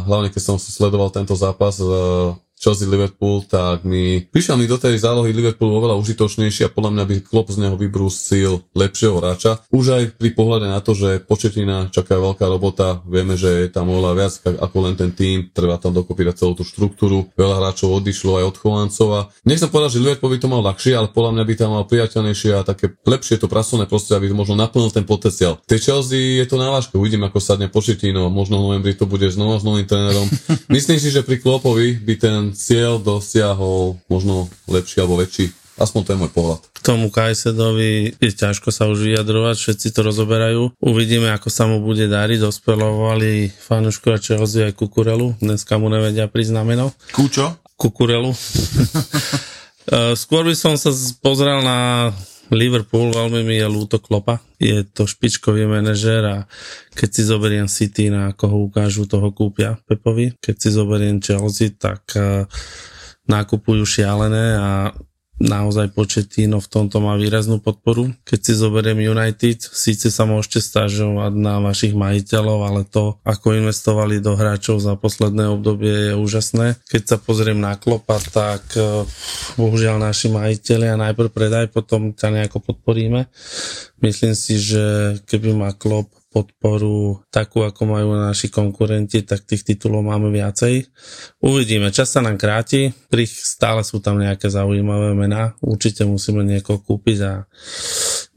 hlavne 0.06 0.34
keď 0.34 0.42
som 0.42 0.56
sledoval 0.58 1.14
tento 1.14 1.38
zápas, 1.38 1.78
eh, 1.78 2.34
Chelsea 2.62 2.86
Liverpool, 2.86 3.42
tak 3.50 3.82
mi 3.82 4.22
prišiel 4.22 4.54
mi 4.54 4.70
do 4.70 4.78
tej 4.78 5.02
zálohy 5.02 5.34
Liverpool 5.34 5.74
oveľa 5.74 5.98
užitočnejší 5.98 6.70
a 6.70 6.74
podľa 6.74 6.94
mňa 6.94 7.04
by 7.10 7.16
Klopp 7.26 7.50
z 7.50 7.58
neho 7.66 7.74
vybrúsil 7.74 8.62
lepšieho 8.78 9.18
hráča. 9.18 9.66
Už 9.74 9.98
aj 9.98 10.04
pri 10.22 10.30
pohľade 10.38 10.70
na 10.70 10.78
to, 10.78 10.94
že 10.94 11.26
početina 11.26 11.90
čaká 11.90 12.22
veľká 12.22 12.46
robota, 12.46 13.02
vieme, 13.10 13.34
že 13.34 13.66
je 13.66 13.70
tam 13.74 13.90
oveľa 13.90 14.14
viac 14.14 14.34
ako 14.62 14.78
len 14.86 14.94
ten 14.94 15.10
tým, 15.10 15.50
treba 15.50 15.82
tam 15.82 15.98
dokopy 15.98 16.30
dať 16.30 16.46
celú 16.46 16.54
tú 16.54 16.62
štruktúru, 16.62 17.34
veľa 17.34 17.66
hráčov 17.66 17.98
odišlo 17.98 18.38
aj 18.38 18.46
od 18.54 18.56
chovancov 18.62 19.08
a 19.10 19.22
nechcem 19.42 19.66
povedať, 19.74 19.98
že 19.98 20.04
Liverpool 20.06 20.30
by 20.30 20.40
to 20.40 20.52
mal 20.54 20.62
ľahšie, 20.62 20.94
ale 20.94 21.10
podľa 21.10 21.42
mňa 21.42 21.44
by 21.50 21.54
tam 21.58 21.70
mal 21.74 21.84
priateľnejšie 21.90 22.52
a 22.54 22.62
také 22.62 22.94
lepšie 23.10 23.42
to 23.42 23.50
pracovné 23.50 23.90
prostredie, 23.90 24.22
aby 24.22 24.38
možno 24.38 24.54
naplnil 24.54 24.94
ten 24.94 25.02
potenciál. 25.02 25.58
Tej 25.66 25.90
Chelsea 25.90 26.38
je 26.38 26.46
to 26.46 26.62
na 26.62 26.70
vážke, 26.70 26.94
uvidím 26.94 27.26
ako 27.26 27.42
sadne 27.42 27.74
početino, 27.74 28.30
možno 28.30 28.62
v 28.62 28.70
novembri 28.70 28.94
to 28.94 29.10
bude 29.10 29.26
znova 29.34 29.58
s 29.58 29.66
novým 29.66 29.90
trénerom. 29.90 30.30
Myslím 30.76 31.02
si, 31.02 31.10
že 31.10 31.26
pri 31.26 31.42
Klopovi 31.42 31.98
by 31.98 32.14
ten 32.22 32.51
cieľ 32.54 33.02
dosiahol 33.02 34.00
možno 34.08 34.48
lepší 34.68 35.02
alebo 35.02 35.20
väčší. 35.20 35.52
Aspoň 35.82 36.02
to 36.04 36.10
je 36.14 36.22
môj 36.22 36.32
pohľad. 36.36 36.62
K 36.78 36.80
tomu 36.86 37.10
Kajsedovi 37.10 38.14
je 38.22 38.32
ťažko 38.38 38.70
sa 38.70 38.86
už 38.86 39.02
vyjadrovať, 39.02 39.56
všetci 39.58 39.88
to 39.90 40.02
rozoberajú. 40.06 40.78
Uvidíme, 40.78 41.34
ako 41.34 41.50
sa 41.50 41.66
mu 41.66 41.82
bude 41.82 42.06
dariť. 42.06 42.38
Dospelovali 42.38 43.50
fanúškovia 43.50 44.22
Chelsea 44.22 44.70
aj 44.70 44.78
Kukurelu. 44.78 45.42
Dneska 45.42 45.82
mu 45.82 45.90
nevedia 45.90 46.30
prísť 46.30 46.54
na 46.54 46.62
meno. 46.62 46.94
Kúčo? 47.16 47.58
Kukurelu. 47.80 48.32
Eh, 49.90 50.14
Skôr 50.14 50.46
by 50.46 50.54
som 50.54 50.78
sa 50.78 50.94
pozrel 51.26 51.66
na 51.66 52.14
Liverpool, 52.52 53.16
veľmi 53.16 53.48
mi 53.48 53.56
je 53.60 53.68
ľúto 53.68 54.04
Klopa. 54.04 54.44
Je 54.60 54.84
to 54.84 55.08
špičkový 55.08 55.66
manažer 55.72 56.20
a 56.28 56.38
keď 56.92 57.10
si 57.10 57.22
zoberiem 57.24 57.68
City, 57.72 58.12
na 58.12 58.36
koho 58.36 58.68
ukážu, 58.68 59.08
toho 59.08 59.32
kúpia 59.32 59.80
Pepovi. 59.88 60.36
Keď 60.36 60.56
si 60.60 60.70
zoberiem 60.76 61.24
Chelsea, 61.24 61.72
tak 61.72 62.12
eh, 62.20 62.44
nakupujú 63.32 63.88
šialené 63.88 64.60
a 64.60 64.92
naozaj 65.42 65.98
Pochettino 65.98 66.62
v 66.62 66.70
tomto 66.70 67.02
má 67.02 67.18
výraznú 67.18 67.58
podporu. 67.58 68.14
Keď 68.24 68.40
si 68.40 68.54
zoberiem 68.54 69.02
United, 69.02 69.58
síce 69.66 70.14
sa 70.14 70.30
môžete 70.30 70.62
stážovať 70.62 71.34
na 71.34 71.58
vašich 71.58 71.98
majiteľov, 71.98 72.60
ale 72.62 72.82
to, 72.86 73.18
ako 73.26 73.58
investovali 73.58 74.22
do 74.22 74.38
hráčov 74.38 74.78
za 74.78 74.94
posledné 74.94 75.50
obdobie 75.50 76.14
je 76.14 76.14
úžasné. 76.16 76.78
Keď 76.88 77.02
sa 77.04 77.18
pozriem 77.18 77.58
na 77.58 77.74
Klopa, 77.74 78.22
tak 78.22 78.64
eh, 78.78 79.04
bohužiaľ 79.58 79.98
naši 79.98 80.30
majiteľia 80.30 80.94
najprv 80.96 81.30
predaj, 81.34 81.66
potom 81.74 82.14
ťa 82.14 82.30
nejako 82.30 82.62
podporíme. 82.62 83.26
Myslím 84.02 84.38
si, 84.38 84.62
že 84.62 85.18
keby 85.26 85.58
má 85.58 85.74
Klop 85.74 86.21
podporu 86.32 87.20
takú, 87.28 87.68
ako 87.68 87.82
majú 87.84 88.16
naši 88.16 88.48
konkurenti, 88.48 89.28
tak 89.28 89.44
tých 89.44 89.68
titulov 89.68 90.08
máme 90.08 90.32
viacej. 90.32 90.88
Uvidíme, 91.44 91.92
čas 91.92 92.16
sa 92.16 92.24
nám 92.24 92.40
kráti, 92.40 92.96
pri 93.12 93.28
stále 93.28 93.84
sú 93.84 94.00
tam 94.00 94.16
nejaké 94.18 94.48
zaujímavé 94.48 95.12
mená, 95.12 95.60
určite 95.60 96.08
musíme 96.08 96.48
niekoho 96.48 96.80
kúpiť 96.80 97.18
a 97.28 97.34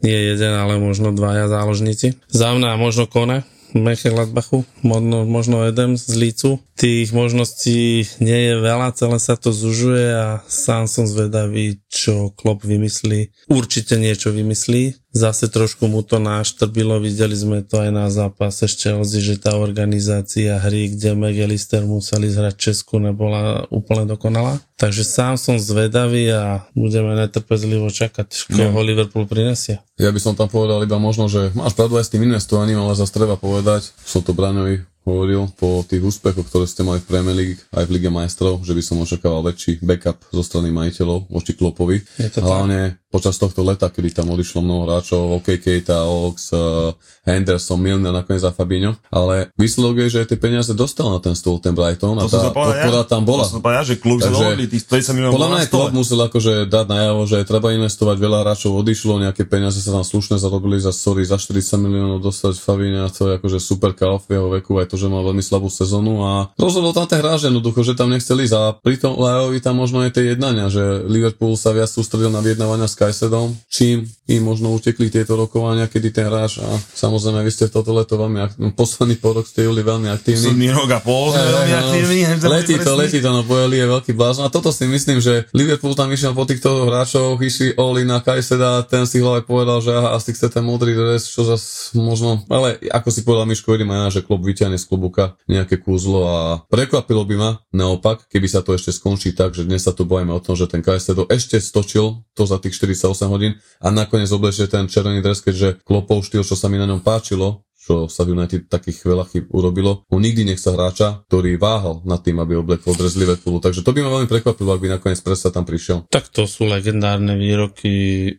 nie 0.02 0.34
jeden, 0.34 0.52
ale 0.52 0.82
možno 0.82 1.14
dvaja 1.14 1.46
záložníci. 1.46 2.18
Za 2.28 2.50
mňa 2.52 2.74
možno 2.76 3.06
Kone, 3.06 3.46
Mönchengladbachu, 3.74 4.62
možno, 4.86 5.26
možno 5.26 5.66
Edem 5.66 5.98
z 5.98 6.14
Lícu. 6.14 6.62
Tých 6.78 7.10
možností 7.10 8.06
nie 8.22 8.40
je 8.50 8.54
veľa, 8.62 8.94
celé 8.94 9.18
sa 9.18 9.34
to 9.34 9.50
zužuje 9.50 10.14
a 10.14 10.28
sám 10.46 10.86
som 10.86 11.10
zvedavý, 11.10 11.82
čo 11.90 12.30
Klopp 12.38 12.62
vymyslí. 12.62 13.50
Určite 13.50 13.98
niečo 13.98 14.30
vymyslí. 14.30 14.94
Zase 15.14 15.46
trošku 15.46 15.86
mu 15.86 16.02
to 16.02 16.18
naštrbilo, 16.18 16.98
videli 16.98 17.38
sme 17.38 17.62
to 17.62 17.78
aj 17.78 17.90
na 17.94 18.10
zápase 18.10 18.66
s 18.66 18.74
Chelsea, 18.74 19.22
že 19.22 19.38
tá 19.38 19.54
organizácia 19.54 20.58
hry, 20.58 20.90
kde 20.90 21.14
McAllister 21.14 21.86
museli 21.86 22.26
zhrať 22.26 22.54
Česku, 22.58 22.98
nebola 22.98 23.62
úplne 23.70 24.10
dokonalá. 24.10 24.58
Takže 24.74 25.06
sám 25.06 25.38
som 25.38 25.54
zvedavý 25.54 26.34
a 26.34 26.66
budeme 26.74 27.14
netrpezlivo 27.14 27.94
čakať, 27.94 28.50
koho 28.50 28.82
Liverpool 28.82 29.30
prinesie. 29.30 29.78
Ja 30.02 30.10
by 30.10 30.18
som 30.18 30.34
tam 30.34 30.50
povedal 30.50 30.82
iba 30.82 30.98
možno, 30.98 31.30
že 31.30 31.54
máš 31.54 31.78
pravdu 31.78 31.94
aj 31.94 32.10
s 32.10 32.12
tým 32.12 32.26
investovaním, 32.26 32.82
ale 32.82 32.98
zase 32.98 33.14
treba 33.14 33.38
povedať, 33.38 33.94
som 34.02 34.18
to 34.18 34.34
Braňovi 34.34 34.82
hovoril 35.04 35.52
po 35.54 35.84
tých 35.84 36.00
úspechoch, 36.00 36.48
ktoré 36.48 36.64
ste 36.64 36.82
mali 36.82 37.00
v 37.00 37.08
Premier 37.08 37.36
League 37.36 37.60
aj 37.76 37.84
v 37.86 37.92
Lige 37.96 38.10
majstrov, 38.10 38.64
že 38.64 38.72
by 38.72 38.82
som 38.82 39.00
očakával 39.04 39.44
väčší 39.44 39.84
backup 39.84 40.18
zo 40.32 40.42
strany 40.42 40.72
majiteľov 40.72 41.28
voči 41.28 41.52
Klopovi. 41.52 42.00
To 42.00 42.40
tak. 42.40 42.42
Hlavne 42.42 43.04
počas 43.14 43.38
tohto 43.38 43.62
leta, 43.62 43.86
kedy 43.94 44.10
tam 44.10 44.34
odišlo 44.34 44.58
mnoho 44.58 44.90
hráčov, 44.90 45.38
OK, 45.38 45.62
Keita, 45.62 46.02
Ox, 46.02 46.50
uh, 46.50 46.90
Henderson, 47.22 47.78
Milner, 47.78 48.10
nakoniec 48.10 48.42
za 48.42 48.50
Fabinho, 48.50 48.98
ale 49.06 49.54
výsledok 49.54 50.02
je, 50.02 50.18
že 50.18 50.34
tie 50.34 50.38
peniaze 50.42 50.74
dostal 50.74 51.14
na 51.14 51.22
ten 51.22 51.38
stôl 51.38 51.62
ten 51.62 51.78
Brighton 51.78 52.18
a 52.18 52.26
To 52.26 52.34
tá 52.34 52.50
podpora 52.50 53.06
ja. 53.06 53.06
tam 53.06 53.22
bola. 53.22 53.46
To 53.46 53.54
som 53.54 53.62
povedal 53.62 53.86
že 53.86 54.02
klub 54.02 54.18
dohodli, 54.18 54.66
tých 54.66 54.90
30 54.90 55.14
miliónov 55.14 55.38
Podľa 55.38 55.48
mňa 55.54 55.58
aj 55.62 55.68
stole. 55.70 55.90
musel 55.94 56.18
akože 56.26 56.52
dať 56.66 56.86
najavo, 56.90 57.22
že 57.30 57.36
treba 57.46 57.68
investovať, 57.70 58.16
veľa 58.18 58.38
hráčov 58.42 58.70
odišlo, 58.82 59.22
nejaké 59.22 59.46
peniaze 59.46 59.78
sa 59.78 59.94
tam 59.94 60.02
slušne 60.02 60.34
zarobili 60.42 60.82
za 60.82 60.90
sorry, 60.90 61.22
za 61.22 61.38
40 61.38 61.86
miliónov 61.86 62.18
dostať 62.18 62.58
Fabíňa, 62.58 63.14
to 63.14 63.30
je 63.30 63.32
akože 63.38 63.58
super 63.62 63.94
kauf 63.94 64.26
v 64.26 64.42
jeho 64.42 64.48
veku, 64.58 64.82
aj 64.82 64.90
to, 64.90 64.93
že 64.94 65.10
mal 65.10 65.22
veľmi 65.26 65.42
slabú 65.44 65.68
sezónu 65.70 66.24
a 66.24 66.32
rozhodol 66.58 66.94
tam 66.94 67.06
ten 67.06 67.20
hráč 67.20 67.46
jednoducho, 67.46 67.84
že 67.84 67.98
tam 67.98 68.10
nechceli 68.10 68.46
ísť. 68.46 68.56
A 68.56 68.62
pri 68.78 68.96
tom 68.98 69.18
Lajovi 69.18 69.58
tam 69.60 69.78
možno 69.78 70.02
je 70.06 70.14
tie 70.14 70.24
jednania, 70.34 70.72
že 70.72 71.04
Liverpool 71.04 71.54
sa 71.58 71.74
viac 71.74 71.90
sústredil 71.90 72.32
na 72.32 72.40
vyjednávania 72.42 72.88
s 72.90 72.98
Kajsedom, 72.98 73.54
čím 73.68 74.08
im 74.24 74.40
možno 74.40 74.72
utekli 74.72 75.12
tieto 75.12 75.36
rokovania, 75.36 75.84
kedy 75.84 76.08
ten 76.08 76.24
hráč 76.32 76.56
a 76.56 76.68
samozrejme 76.96 77.44
vy 77.44 77.52
ste 77.52 77.68
toto 77.68 77.92
leto 77.92 78.16
veľmi 78.16 78.38
ak- 78.40 78.56
no, 78.56 78.72
posledný 78.72 79.20
pol 79.20 79.36
rok 79.36 79.44
ste 79.44 79.68
boli 79.68 79.84
veľmi 79.84 80.08
aktívni. 80.08 80.48
Posledný 80.48 80.68
rok 80.72 80.88
a 80.96 81.00
pol, 81.04 81.28
sme 81.28 81.44
veľmi 81.44 81.74
aktívni. 81.76 82.18
neviem, 82.24 82.38
čo 82.40 82.48
Letí 82.48 82.74
to, 82.80 82.92
letí 82.96 83.18
to, 83.20 83.28
no 83.28 83.44
Boeli 83.44 83.76
je 83.80 83.86
veľký 83.88 84.12
blázon 84.16 84.48
a 84.48 84.52
toto 84.52 84.72
si 84.72 84.88
myslím, 84.88 85.20
že 85.20 85.44
Liverpool 85.52 85.92
tam 85.92 86.08
išiel 86.08 86.32
po 86.32 86.48
týchto 86.48 86.88
hráčov, 86.88 87.36
išli 87.36 87.76
Oli 87.76 88.08
na 88.08 88.24
Kajseda, 88.24 88.88
ten 88.88 89.04
si 89.04 89.20
hlavne 89.20 89.44
povedal, 89.44 89.84
že 89.84 89.92
aha, 89.92 90.16
asi 90.16 90.32
chce 90.32 90.48
ten 90.48 90.64
modrý 90.64 90.96
dres, 90.96 91.28
čo 91.28 91.44
zas 91.44 91.92
možno, 91.92 92.40
ale 92.48 92.80
ako 92.88 93.08
si 93.12 93.20
povedal 93.28 93.44
Miško 93.44 93.76
Edima, 93.76 94.08
že 94.08 94.24
klub 94.24 94.40
vyťahne 94.40 94.80
z 94.80 94.88
klubuka 94.88 95.36
nejaké 95.44 95.76
kúzlo 95.76 96.24
a 96.24 96.38
prekvapilo 96.72 97.28
by 97.28 97.36
ma 97.36 97.50
naopak, 97.76 98.24
keby 98.32 98.48
sa 98.48 98.64
to 98.64 98.72
ešte 98.72 98.88
skončí 98.88 99.36
tak, 99.36 99.52
že 99.52 99.68
dnes 99.68 99.84
sa 99.84 99.92
tu 99.92 100.08
bojíme 100.08 100.32
o 100.32 100.40
tom, 100.40 100.56
že 100.56 100.64
ten 100.64 100.80
Kajsedo 100.80 101.28
ešte 101.28 101.60
stočil 101.60 102.24
to 102.32 102.48
za 102.48 102.56
tých 102.56 102.72
48 102.72 103.28
hodín 103.28 103.52
a 103.82 103.90
nakoniec 103.90 104.13
oblečie 104.14 104.70
ten 104.70 104.86
červený 104.86 105.18
dres, 105.18 105.42
keďže 105.42 105.82
klopov 105.82 106.22
štýl, 106.22 106.46
čo 106.46 106.54
sa 106.54 106.70
mi 106.70 106.78
na 106.78 106.86
ňom 106.86 107.02
páčilo, 107.02 107.66
čo 107.84 108.08
sa 108.08 108.24
v 108.24 108.32
United 108.32 108.72
takých 108.72 109.04
veľa 109.04 109.28
chyb 109.28 109.52
urobilo. 109.52 110.08
On 110.08 110.16
nikdy 110.16 110.48
nechce 110.48 110.72
hráča, 110.72 111.20
ktorý 111.28 111.60
váhal 111.60 112.00
nad 112.08 112.24
tým, 112.24 112.40
aby 112.40 112.56
oblekol 112.56 112.96
dres 112.96 113.12
Liverpoolu. 113.12 113.60
Takže 113.60 113.84
to 113.84 113.92
by 113.92 114.00
ma 114.00 114.10
veľmi 114.16 114.28
prekvapilo, 114.30 114.72
ak 114.72 114.80
by 114.80 114.88
nakoniec 114.96 115.20
presa 115.20 115.52
tam 115.52 115.68
prišiel. 115.68 116.08
Tak 116.08 116.32
to 116.32 116.48
sú 116.48 116.64
legendárne 116.64 117.36
výroky 117.36 117.92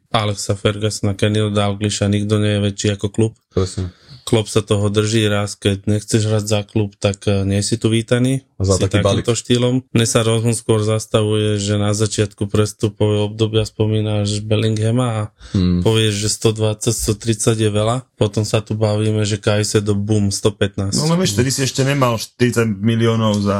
Alexa 0.09 0.57
Fergusona, 0.57 1.13
Kennyho 1.13 1.53
Dalglisha, 1.53 2.09
nikto 2.09 2.41
nie 2.41 2.57
je 2.57 2.63
väčší 2.65 2.87
ako 2.97 3.07
klub. 3.13 3.31
Presne. 3.53 3.93
Klub 4.25 4.49
sa 4.49 4.65
toho 4.65 4.89
drží 4.89 5.29
raz, 5.29 5.53
keď 5.53 5.85
nechceš 5.85 6.25
hrať 6.25 6.45
za 6.49 6.61
klub, 6.65 6.97
tak 6.97 7.29
eh, 7.29 7.45
nie 7.45 7.61
si 7.61 7.77
tu 7.77 7.93
vítaný. 7.93 8.41
Za 8.55 8.79
si 8.79 8.87
taký 8.87 9.03
takýmto 9.03 9.35
štýlom. 9.35 9.73
Mne 9.91 10.05
sa 10.07 10.23
rozum 10.23 10.55
skôr 10.55 10.79
zastavuje, 10.79 11.59
že 11.59 11.75
na 11.75 11.91
začiatku 11.91 12.47
prestupového 12.47 13.27
obdobia 13.27 13.67
spomínaš 13.67 14.39
Bellinghama 14.39 15.07
a 15.07 15.21
Hmm. 15.51 15.79
povieš, 15.83 16.13
že 16.25 16.29
120-130 16.31 17.59
je 17.59 17.69
veľa. 17.69 18.03
Potom 18.15 18.47
sa 18.47 18.63
tu 18.63 18.75
bavíme, 18.75 19.23
že 19.27 19.35
Kajsedo 19.37 19.95
boom 19.95 20.31
115. 20.31 20.95
No 20.95 21.11
lebo 21.11 21.23
vieš, 21.23 21.35
vtedy 21.35 21.51
si 21.51 21.61
ešte 21.63 21.83
nemal 21.83 22.15
40 22.15 22.65
miliónov 22.79 23.39
za, 23.39 23.59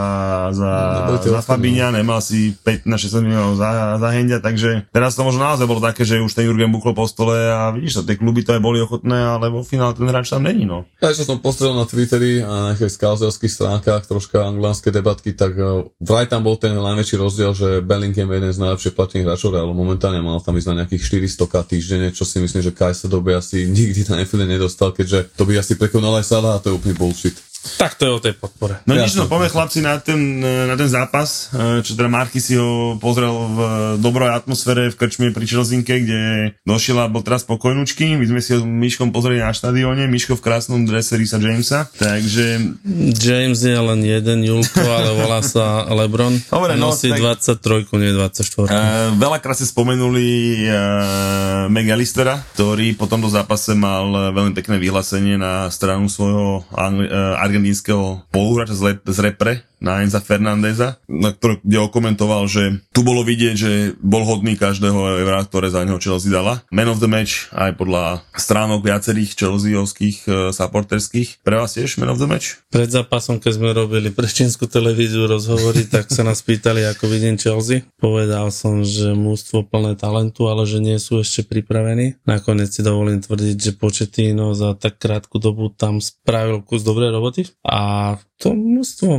za, 0.55 0.71
tie 1.19 1.31
za 1.31 1.39
ostatné. 1.43 1.51
Fabíňa, 1.59 1.87
nemal 1.91 2.19
si 2.23 2.55
15-16 2.63 3.27
miliónov 3.27 3.55
za, 3.59 3.99
za 3.99 4.09
Hendia, 4.11 4.39
takže 4.39 4.87
teraz 4.91 5.15
to 5.15 5.23
možno 5.23 5.43
naozaj 5.43 5.67
bolo 5.67 5.83
také, 5.83 6.07
že 6.07 6.23
už 6.23 6.31
ten 6.31 6.47
Jurgen 6.47 6.71
buchlo 6.71 6.95
po 6.95 7.03
stole 7.05 7.35
a 7.35 7.71
vidíš 7.75 8.01
to, 8.01 8.07
tie 8.07 8.15
kluby 8.15 8.43
to 8.47 8.55
aj 8.55 8.61
boli 8.63 8.79
ochotné, 8.79 9.15
ale 9.35 9.51
vo 9.51 9.61
finále 9.61 9.95
ten 9.95 10.07
hráč 10.07 10.31
tam 10.31 10.43
není, 10.43 10.63
no. 10.63 10.87
Ja 11.03 11.11
som 11.15 11.39
pozrel 11.39 11.75
na 11.75 11.83
Twitteri 11.83 12.39
a 12.41 12.47
na 12.47 12.63
nejakých 12.73 12.95
skauzelských 12.95 13.51
stránkach 13.51 14.07
troška 14.07 14.47
anglánske 14.85 14.91
debatky, 14.91 15.29
tak 15.33 15.57
eh, 15.57 15.89
vraj 16.01 16.29
tam 16.29 16.45
bol 16.45 16.57
ten 16.57 16.77
najväčší 16.77 17.15
rozdiel, 17.17 17.51
že 17.57 17.81
Bellingham 17.81 18.29
je 18.29 18.37
jeden 18.37 18.53
z 18.53 18.61
najlepšie 18.61 18.91
platených 18.93 19.25
hráčov 19.25 19.53
Realu. 19.53 19.73
Momentálne 19.73 20.21
mal 20.21 20.37
tam 20.41 20.57
ísť 20.57 20.69
na 20.69 20.85
nejakých 20.85 21.25
400 21.25 21.49
k 21.49 21.53
týždenne, 21.65 22.09
čo 22.13 22.23
si 22.25 22.37
myslím, 22.37 22.61
že 22.61 22.75
Kajsedo 22.75 23.17
by 23.21 23.41
asi 23.41 23.65
nikdy 23.65 24.05
na 24.09 24.21
Anfielde 24.21 24.45
nedostal, 24.45 24.93
keďže 24.93 25.33
to 25.33 25.43
by 25.49 25.57
asi 25.57 25.73
prekonal 25.73 26.21
aj 26.21 26.25
Salah 26.29 26.57
a 26.57 26.61
to 26.61 26.69
je 26.69 26.77
úplný 26.77 26.93
bullshit. 26.93 27.33
Tak 27.77 27.97
to 27.97 28.03
je 28.05 28.11
o 28.11 28.21
tej 28.21 28.33
podpore. 28.37 28.79
No 28.85 28.93
nič, 28.93 29.17
no 29.17 29.25
poďme 29.25 29.49
chlapci 29.49 29.79
na 29.81 29.97
ten, 29.97 30.39
na 30.41 30.75
ten 30.75 30.85
zápas, 30.85 31.49
e, 31.51 31.81
čo 31.81 31.97
teda 31.97 32.07
Marky 32.07 32.37
si 32.37 32.55
ho 32.55 32.95
pozrel 32.97 33.29
v 33.31 33.59
dobrej 33.99 34.31
atmosfére 34.31 34.89
v 34.89 34.95
krčme 34.95 35.33
pri 35.33 35.45
Čelzinke, 35.45 36.05
kde 36.05 36.21
došiel 36.63 37.01
a 37.01 37.09
bol 37.09 37.25
teraz 37.25 37.41
pokojnučky. 37.43 38.15
My 38.15 38.25
sme 38.25 38.39
si 38.39 38.53
ho 38.53 38.61
s 38.61 38.65
Myškom 38.65 39.09
pozreli 39.09 39.41
na 39.41 39.51
štadióne, 39.51 40.05
Myško 40.05 40.37
v 40.37 40.43
krásnom 40.45 40.85
drese 40.85 41.17
Risa 41.17 41.41
Jamesa, 41.41 41.89
takže 41.97 42.77
James 43.17 43.59
je 43.59 43.75
len 43.75 43.99
jeden 44.01 44.39
Julko, 44.45 44.81
ale 44.81 45.09
volá 45.17 45.41
sa 45.41 45.83
Lebron. 45.89 46.37
Dobre, 46.47 46.77
no, 46.77 46.93
Nosí 46.93 47.09
tak- 47.09 47.41
23, 47.57 47.89
nie 47.97 48.13
24. 48.13 48.69
Uh, 48.69 48.69
veľakrát 49.17 49.57
ste 49.57 49.65
spomenuli 49.65 50.27
uh, 50.69 51.67
McAllistera, 51.67 52.39
ktorý 52.53 52.93
po 52.93 53.09
tomto 53.09 53.27
zápase 53.27 53.73
mal 53.73 54.31
veľmi 54.31 54.53
pekné 54.53 54.77
vyhlásenie 54.77 55.35
na 55.35 55.67
stranu 55.69 56.07
svojho 56.07 56.63
angli- 56.71 57.09
uh, 57.09 57.41
argentínskeho 57.55 58.27
spoluhráča 58.27 58.75
z, 58.75 58.81
z 59.07 59.19
repre 59.23 59.63
na 59.85 60.01
Enza 60.01 60.17
Fernandeza, 60.17 60.97
na 61.05 61.29
ktorý, 61.29 61.61
kde 61.61 61.77
okomentoval, 61.85 62.49
že 62.49 62.81
tu 62.89 63.05
bolo 63.05 63.21
vidieť, 63.21 63.55
že 63.55 63.71
bol 64.01 64.25
hodný 64.25 64.57
každého 64.57 65.21
eura, 65.21 65.45
ktoré 65.45 65.69
za 65.69 65.85
neho 65.85 66.01
Chelsea 66.01 66.33
dala. 66.33 66.65
Man 66.73 66.89
of 66.89 66.97
the 66.97 67.05
match 67.05 67.53
aj 67.53 67.77
podľa 67.77 68.25
stránok 68.33 68.81
viacerých 68.81 69.37
Chelseaovských 69.37 70.17
uh, 70.25 70.33
supporterských. 70.49 71.45
Pre 71.45 71.61
vás 71.61 71.77
tiež 71.77 72.01
man 72.01 72.09
of 72.09 72.17
the 72.17 72.25
match? 72.25 72.65
Pred 72.73 72.89
zápasom, 72.89 73.37
keď 73.37 73.51
sme 73.61 73.69
robili 73.77 74.09
pre 74.09 74.25
čínsku 74.25 74.65
televíziu 74.65 75.29
rozhovory, 75.29 75.85
tak 75.93 76.09
sa 76.09 76.25
nás 76.25 76.41
pýtali, 76.41 76.81
ako 76.89 77.05
vidím 77.05 77.37
Chelsea. 77.37 77.85
Povedal 78.01 78.49
som, 78.49 78.81
že 78.81 79.13
mústvo 79.13 79.61
plné 79.61 79.93
talentu, 79.93 80.49
ale 80.49 80.65
že 80.65 80.81
nie 80.81 80.97
sú 80.97 81.21
ešte 81.21 81.45
pripravení. 81.45 82.17
Nakoniec 82.25 82.73
si 82.73 82.81
dovolím 82.81 83.21
tvrdiť, 83.21 83.57
že 83.61 83.77
Početino 83.77 84.57
za 84.57 84.73
tak 84.73 84.97
krátku 84.97 85.37
dobu 85.37 85.69
tam 85.69 86.01
spravil 86.01 86.65
kus 86.65 86.81
dobrej 86.81 87.13
roboty 87.13 87.45
a 87.61 88.15
to 88.39 88.51
mústvo 88.51 89.15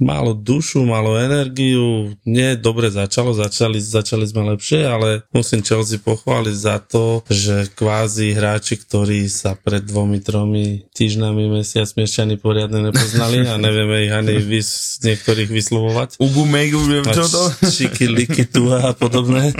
malo 0.00 0.32
dušu, 0.32 0.82
malo 0.88 1.20
energiu, 1.20 2.16
nie 2.24 2.56
dobre 2.56 2.88
začalo, 2.88 3.36
začali, 3.36 3.76
začali 3.78 4.24
sme 4.24 4.56
lepšie, 4.56 4.88
ale 4.88 5.28
musím 5.30 5.60
Chelsea 5.60 6.00
pochváliť 6.00 6.56
za 6.56 6.80
to, 6.80 7.20
že 7.28 7.68
kvázi 7.76 8.32
hráči, 8.32 8.80
ktorí 8.80 9.28
sa 9.28 9.52
pred 9.54 9.84
dvomi, 9.84 10.24
tromi 10.24 10.88
týždňami, 10.96 11.60
mesiacmi 11.60 12.00
ešte 12.08 12.24
ani 12.24 12.36
poriadne 12.40 12.90
nepoznali 12.90 13.44
a 13.44 13.60
nevieme 13.60 14.08
ich 14.08 14.12
ani 14.16 14.40
vys, 14.40 14.98
niektorých 15.04 15.52
vyslovovať. 15.52 16.08
Ubu 16.16 16.48
Megu, 16.48 16.80
čo 17.04 17.28
to? 17.28 17.44
Čiki, 17.68 18.08
liky, 18.08 18.48
tu 18.48 18.72
a 18.72 18.96
podobné. 18.96 19.52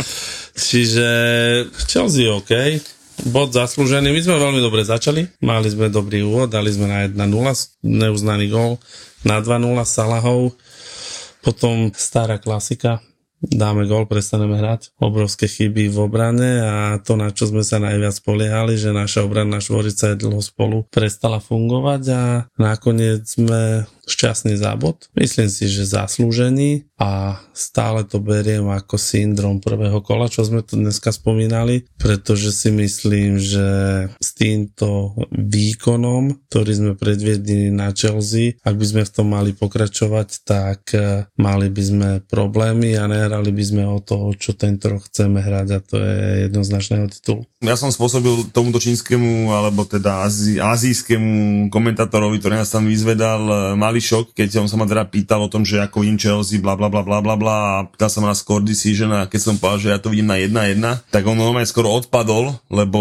Čiže 0.57 1.09
Chelsea 1.87 2.33
OK, 2.33 2.51
bod 3.29 3.53
zaslúžený. 3.53 4.09
My 4.09 4.21
sme 4.25 4.41
veľmi 4.41 4.61
dobre 4.65 4.87
začali, 4.87 5.29
mali 5.45 5.69
sme 5.69 5.93
dobrý 5.93 6.25
úvod, 6.25 6.49
dali 6.49 6.73
sme 6.73 6.89
na 6.89 7.05
1-0, 7.05 7.21
neuznaný 7.85 8.47
gol, 8.49 8.81
na 9.27 9.45
2-0 9.45 9.77
Salahov, 9.85 10.57
potom 11.45 11.93
stará 11.93 12.41
klasika, 12.41 13.05
dáme 13.41 13.89
gol, 13.89 14.05
prestaneme 14.05 14.61
hrať. 14.61 14.97
Obrovské 15.01 15.49
chyby 15.49 15.89
v 15.89 15.99
obrane 16.01 16.61
a 16.61 17.01
to, 17.01 17.17
na 17.17 17.33
čo 17.33 17.49
sme 17.49 17.65
sa 17.65 17.81
najviac 17.81 18.17
poliehali, 18.25 18.77
že 18.77 18.93
naša 18.93 19.25
obranná 19.25 19.61
štvorica 19.61 20.13
je 20.13 20.21
dlho 20.21 20.41
spolu 20.45 20.85
prestala 20.93 21.41
fungovať 21.41 22.03
a 22.13 22.23
nakoniec 22.61 23.25
sme 23.25 23.85
šťastný 24.07 24.57
zábod. 24.57 25.09
Myslím 25.17 25.49
si, 25.49 25.67
že 25.67 25.89
zaslúžený 25.89 26.91
a 27.01 27.41
stále 27.57 28.05
to 28.05 28.21
beriem 28.21 28.69
ako 28.69 29.01
syndrom 29.01 29.57
prvého 29.65 30.05
kola, 30.05 30.29
čo 30.29 30.45
sme 30.45 30.61
tu 30.61 30.77
dneska 30.77 31.17
spomínali, 31.17 31.89
pretože 31.97 32.53
si 32.53 32.69
myslím, 32.69 33.41
že 33.41 33.69
s 34.21 34.31
týmto 34.37 35.17
výkonom, 35.33 36.45
ktorý 36.53 36.73
sme 36.77 36.93
predviedli 36.93 37.73
na 37.73 37.89
Chelsea, 37.97 38.61
ak 38.61 38.77
by 38.77 38.85
sme 38.85 39.03
v 39.09 39.13
tom 39.17 39.33
mali 39.33 39.57
pokračovať, 39.57 40.29
tak 40.45 40.81
eh, 40.93 41.25
mali 41.41 41.73
by 41.73 41.83
sme 41.83 42.09
problémy 42.29 43.01
a 43.01 43.09
nehrali 43.09 43.49
by 43.49 43.65
sme 43.65 43.83
o 43.89 43.99
to, 44.05 44.37
čo 44.37 44.53
tento 44.53 44.93
rok 44.93 45.09
chceme 45.09 45.41
hrať 45.41 45.69
a 45.73 45.81
to 45.81 45.97
je 45.97 46.21
jednoznačného 46.53 47.09
titulu. 47.09 47.49
Ja 47.61 47.77
som 47.81 47.93
spôsobil 47.93 48.53
tomuto 48.53 48.81
čínskemu, 48.81 49.53
alebo 49.53 49.85
teda 49.85 50.25
azijskému 50.65 51.69
komentátorovi, 51.69 52.41
ktorý 52.41 52.61
nás 52.61 52.73
tam 52.73 52.85
vyzvedal, 52.85 53.41
eh, 53.49 53.59
malý 54.01 54.25
šok, 54.25 54.33
keď 54.33 54.65
on 54.65 54.69
sa 54.73 54.81
ma 54.81 54.89
teda 54.89 55.05
pýtal 55.13 55.45
o 55.45 55.53
tom, 55.53 55.61
že 55.61 55.77
ako 55.77 56.01
vidím 56.01 56.17
Chelsea, 56.17 56.57
bla 56.57 56.73
bla 56.73 56.89
bla 56.89 57.05
bla 57.05 57.21
bla 57.21 57.37
bla 57.37 57.57
a 57.61 57.73
pýtal 57.85 58.09
sa 58.09 58.25
ma 58.25 58.33
na 58.33 58.37
score 58.39 58.65
decision 58.65 59.13
a 59.13 59.29
keď 59.29 59.41
som 59.45 59.55
povedal, 59.61 59.81
že 59.85 59.89
ja 59.93 60.01
to 60.01 60.09
vidím 60.09 60.33
na 60.33 60.41
1-1, 60.41 60.81
tak 61.13 61.29
on 61.29 61.37
normálne 61.37 61.69
skoro 61.69 61.93
odpadol, 61.93 62.57
lebo 62.73 63.01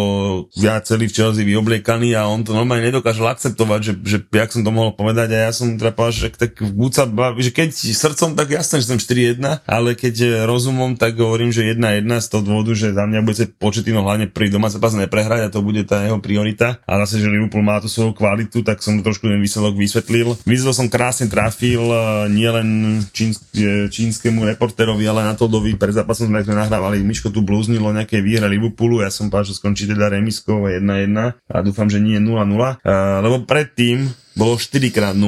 ja 0.59 0.75
celý 0.83 1.07
v 1.07 1.15
Chelsea 1.15 1.47
vyobliekaný 1.47 2.19
a 2.19 2.27
on 2.27 2.43
to 2.43 2.51
normálne 2.51 2.83
nedokážal 2.83 3.31
akceptovať, 3.31 3.79
že, 3.79 3.93
že 4.03 4.17
jak 4.27 4.51
som 4.51 4.67
to 4.67 4.75
mohol 4.75 4.91
povedať 4.91 5.31
a 5.39 5.47
ja 5.47 5.51
som 5.55 5.79
teda 5.79 5.95
povedal, 5.95 6.27
že 6.27 6.27
tak 6.35 6.59
buď 6.59 6.91
sa 6.91 7.03
baví, 7.07 7.39
že 7.39 7.55
keď 7.55 7.71
srdcom, 7.71 8.35
tak 8.35 8.51
jasné, 8.51 8.83
že 8.83 8.91
som 8.91 8.99
4-1, 8.99 9.39
ale 9.63 9.95
keď 9.95 10.43
rozumom, 10.51 10.99
tak 10.99 11.15
hovorím, 11.15 11.55
že 11.55 11.63
1-1 11.79 12.03
z 12.19 12.27
toho 12.27 12.43
dôvodu, 12.43 12.75
že 12.75 12.91
za 12.91 13.07
mňa 13.07 13.23
budete 13.23 13.55
početino 13.55 14.03
hlavne 14.03 14.27
pri 14.27 14.51
doma 14.51 14.67
sa 14.67 14.83
neprehrať 14.83 15.47
a 15.47 15.53
to 15.53 15.63
bude 15.63 15.87
tá 15.87 16.03
jeho 16.03 16.19
priorita. 16.19 16.81
A 16.83 16.99
zase, 17.05 17.21
že 17.21 17.29
Liverpool 17.29 17.63
má 17.63 17.77
tú 17.77 17.87
svoju 17.87 18.17
kvalitu, 18.17 18.65
tak 18.65 18.81
som 18.81 18.97
to 18.97 19.05
trošku 19.05 19.29
ten 19.29 19.37
výsledok 19.37 19.77
vysvetlil. 19.77 20.33
Vyzval 20.49 20.73
som 20.79 20.87
krásne 20.87 21.27
trafil 21.27 21.83
nielen 22.31 23.03
čínsk, 23.11 23.51
čínskemu 23.91 24.47
reportérovi, 24.55 25.03
ale 25.03 25.27
na 25.27 25.35
Todovi. 25.35 25.75
Pred 25.75 25.99
zápasom 25.99 26.31
sme 26.31 26.39
nahrávali, 26.39 27.03
Miško 27.03 27.35
tu 27.35 27.43
blúznilo 27.43 27.91
nejaké 27.91 28.23
výhre 28.23 28.47
Liverpoolu, 28.47 29.03
ja 29.03 29.11
som 29.11 29.27
povedal, 29.27 29.51
že 29.51 29.59
skončí 29.59 29.83
teda 29.91 30.07
remiskou 30.07 30.71
1-1 30.71 31.35
a 31.35 31.57
dúfam, 31.59 31.91
že 31.91 31.99
nie 31.99 32.15
0-0, 32.15 32.31
uh, 32.31 32.79
lebo 33.19 33.43
predtým 33.43 34.07
bolo 34.39 34.55
4 34.55 34.95
krát 34.95 35.11
0-0 35.19 35.27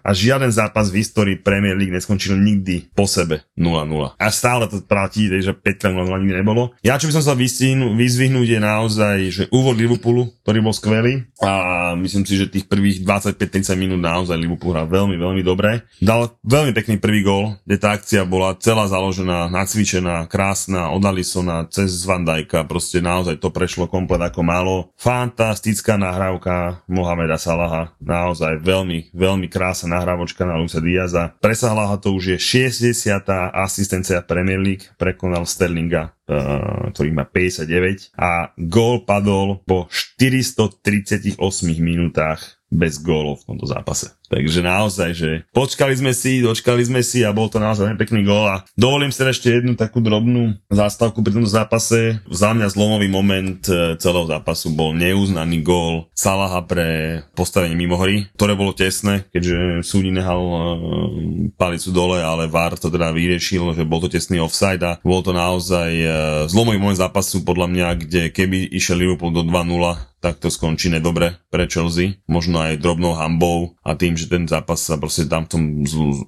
a 0.00 0.10
žiaden 0.16 0.48
zápas 0.48 0.88
v 0.88 1.04
histórii 1.04 1.36
Premier 1.36 1.76
League 1.76 1.92
neskončil 1.92 2.40
nikdy 2.40 2.88
po 2.96 3.04
sebe 3.04 3.44
0-0. 3.52 4.16
A 4.16 4.26
stále 4.32 4.64
to 4.64 4.80
platí, 4.80 5.28
že 5.28 5.52
5 5.52 5.76
krát 5.76 5.92
0 5.92 6.08
nikdy 6.24 6.40
nebolo. 6.40 6.72
Ja 6.80 6.96
čo 6.96 7.12
by 7.12 7.20
som 7.20 7.24
sa 7.28 7.36
vyzvihnúť 7.36 8.48
je 8.48 8.60
naozaj, 8.64 9.16
že 9.28 9.42
úvod 9.52 9.76
Liverpoolu, 9.76 10.32
ktorý 10.40 10.64
bol 10.64 10.72
skvelý 10.72 11.28
a 11.44 11.92
myslím 12.00 12.24
si, 12.24 12.40
že 12.40 12.48
tých 12.48 12.64
prvých 12.64 13.04
25-30 13.04 13.76
minút 13.76 14.00
naozaj 14.00 14.40
Liverpool 14.40 14.72
hral 14.72 14.88
veľmi, 14.88 15.20
veľmi 15.20 15.42
dobre. 15.44 15.84
Dal 16.00 16.32
veľmi 16.40 16.72
pekný 16.72 16.96
prvý 16.96 17.20
gól, 17.20 17.60
kde 17.68 17.76
tá 17.76 17.92
akcia 17.92 18.24
bola 18.24 18.56
celá 18.56 18.88
založená, 18.88 19.52
nacvičená, 19.52 20.24
krásna, 20.32 20.88
od 20.94 21.04
Alisona 21.04 21.68
cez 21.68 22.08
Van 22.08 22.24
Dijka, 22.24 22.64
proste 22.64 23.04
naozaj 23.04 23.36
to 23.42 23.52
prešlo 23.52 23.90
komplet 23.90 24.22
ako 24.22 24.40
málo. 24.40 24.74
Fantastická 24.96 26.00
nahrávka 26.00 26.80
Mohameda 26.86 27.36
Salaha, 27.36 27.92
naozaj 27.98 28.45
naozaj 28.46 28.62
veľmi, 28.62 28.98
veľmi 29.10 29.46
krásna 29.50 29.98
nahrávočka 29.98 30.46
na 30.46 30.54
Luisa 30.54 30.78
Diaza. 30.78 31.34
Presahla 31.42 31.90
ho 31.90 31.96
to 31.98 32.14
už 32.14 32.38
je 32.38 32.70
60. 32.70 33.26
asistencia 33.50 34.22
Premier 34.22 34.62
League, 34.62 34.86
prekonal 34.94 35.42
Sterlinga, 35.42 36.14
uh, 36.30 36.94
ktorý 36.94 37.10
má 37.10 37.26
59 37.26 38.14
a 38.14 38.54
gól 38.54 39.02
padol 39.02 39.58
po 39.66 39.90
438 39.90 41.34
minútach 41.82 42.62
bez 42.70 43.02
gólov 43.02 43.42
v 43.42 43.54
tomto 43.54 43.66
zápase. 43.66 44.14
Takže 44.26 44.60
naozaj, 44.62 45.10
že 45.14 45.30
počkali 45.54 45.94
sme 45.94 46.12
si, 46.12 46.42
dočkali 46.42 46.82
sme 46.82 47.00
si 47.02 47.22
a 47.22 47.30
bol 47.30 47.46
to 47.46 47.62
naozaj 47.62 47.94
pekný 47.94 48.26
gól. 48.26 48.46
A 48.50 48.62
dovolím 48.74 49.14
si 49.14 49.22
ešte 49.22 49.50
jednu 49.50 49.78
takú 49.78 50.02
drobnú 50.02 50.58
zástavku 50.70 51.22
pri 51.22 51.38
tomto 51.38 51.50
zápase. 51.50 52.18
Za 52.30 52.54
mňa 52.54 52.70
zlomový 52.70 53.06
moment 53.10 53.62
e, 53.66 53.94
celého 53.98 54.26
zápasu 54.26 54.74
bol 54.74 54.94
neuznaný 54.94 55.62
gól 55.62 56.10
Salaha 56.14 56.62
pre 56.66 57.22
postavenie 57.38 57.78
mimo 57.78 57.98
hry, 57.98 58.26
ktoré 58.34 58.58
bolo 58.58 58.74
tesné, 58.74 59.26
keďže 59.30 59.86
súdi 59.86 60.10
nehal 60.10 60.42
uh, 60.42 60.60
palicu 61.54 61.90
dole, 61.92 62.18
ale 62.20 62.50
VAR 62.50 62.74
to 62.78 62.90
teda 62.90 63.12
vyriešil, 63.12 63.76
že 63.76 63.86
bol 63.86 64.02
to 64.02 64.10
tesný 64.10 64.42
offside 64.42 64.82
a 64.82 64.98
bol 65.02 65.22
to 65.22 65.30
naozaj 65.30 65.90
uh, 66.02 66.10
zlomový 66.50 66.80
moment 66.80 66.98
zápasu 66.98 67.46
podľa 67.46 67.66
mňa, 67.70 67.86
kde 68.02 68.22
keby 68.32 68.72
išiel 68.74 68.98
Liverpool 68.98 69.30
do 69.30 69.44
2-0, 69.44 70.16
tak 70.20 70.42
to 70.42 70.50
skončí 70.50 70.90
nedobre 70.90 71.38
pre 71.52 71.68
Chelsea, 71.70 72.18
možno 72.26 72.58
aj 72.58 72.82
drobnou 72.82 73.14
hambou 73.14 73.78
a 73.86 73.94
tým, 73.94 74.15
že 74.16 74.26
ten 74.26 74.48
zápas 74.48 74.80
sa 74.80 74.96
proste 74.96 75.28
tam 75.28 75.44
v 75.44 75.50
tom 75.52 75.62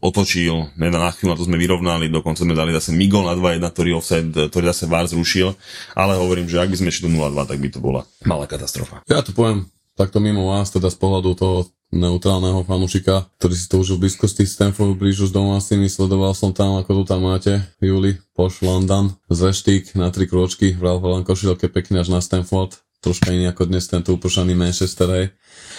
otočil, 0.05 0.71
nedá 0.77 1.01
na 1.01 1.11
chvíľu, 1.11 1.35
na 1.35 1.39
to 1.41 1.49
sme 1.49 1.57
vyrovnali, 1.57 2.13
dokonca 2.13 2.45
sme 2.45 2.53
dali 2.53 2.77
zase 2.77 2.93
Migol 2.93 3.27
na 3.27 3.35
2-1, 3.35 3.65
ktorý 3.65 3.91
offside, 3.97 4.31
ktorý 4.31 4.71
zase 4.71 4.85
VAR 4.87 5.09
zrušil, 5.09 5.57
ale 5.97 6.21
hovorím, 6.21 6.47
že 6.47 6.61
ak 6.61 6.71
by 6.71 6.77
sme 6.79 6.93
šli 6.93 7.09
do 7.09 7.19
0-2, 7.19 7.49
tak 7.49 7.59
by 7.59 7.69
to 7.73 7.81
bola 7.81 8.05
malá 8.23 8.45
katastrofa. 8.45 9.03
Ja 9.09 9.25
to 9.25 9.33
poviem 9.33 9.67
takto 9.99 10.23
mimo 10.23 10.55
vás, 10.55 10.71
teda 10.71 10.93
z 10.93 10.99
pohľadu 11.01 11.35
toho 11.35 11.57
neutrálneho 11.89 12.63
fanušika, 12.69 13.33
ktorý 13.41 13.55
si 13.57 13.67
to 13.67 13.81
už 13.81 13.97
v 13.97 14.07
blízkosti 14.07 14.45
Stanford 14.45 14.95
Bridge 14.95 15.25
s 15.25 15.33
domácimi, 15.33 15.89
sledoval 15.89 16.37
som 16.37 16.53
tam, 16.53 16.77
ako 16.77 17.03
tu 17.03 17.03
tam 17.09 17.25
máte, 17.25 17.65
Juli, 17.81 18.21
Poš 18.37 18.61
London, 18.61 19.17
Zreštík 19.33 19.97
na 19.97 20.13
tri 20.13 20.29
kročky, 20.29 20.77
v 20.77 20.85
Ralph 20.85 21.25
košilke 21.25 21.73
pekne 21.73 22.05
až 22.05 22.13
na 22.13 22.21
Stanford, 22.21 22.77
troška 23.01 23.33
iný 23.33 23.49
ako 23.49 23.73
dnes 23.73 23.89
tento 23.89 24.13
upršaný 24.13 24.53
Manchester, 24.53 25.09
hej. 25.17 25.27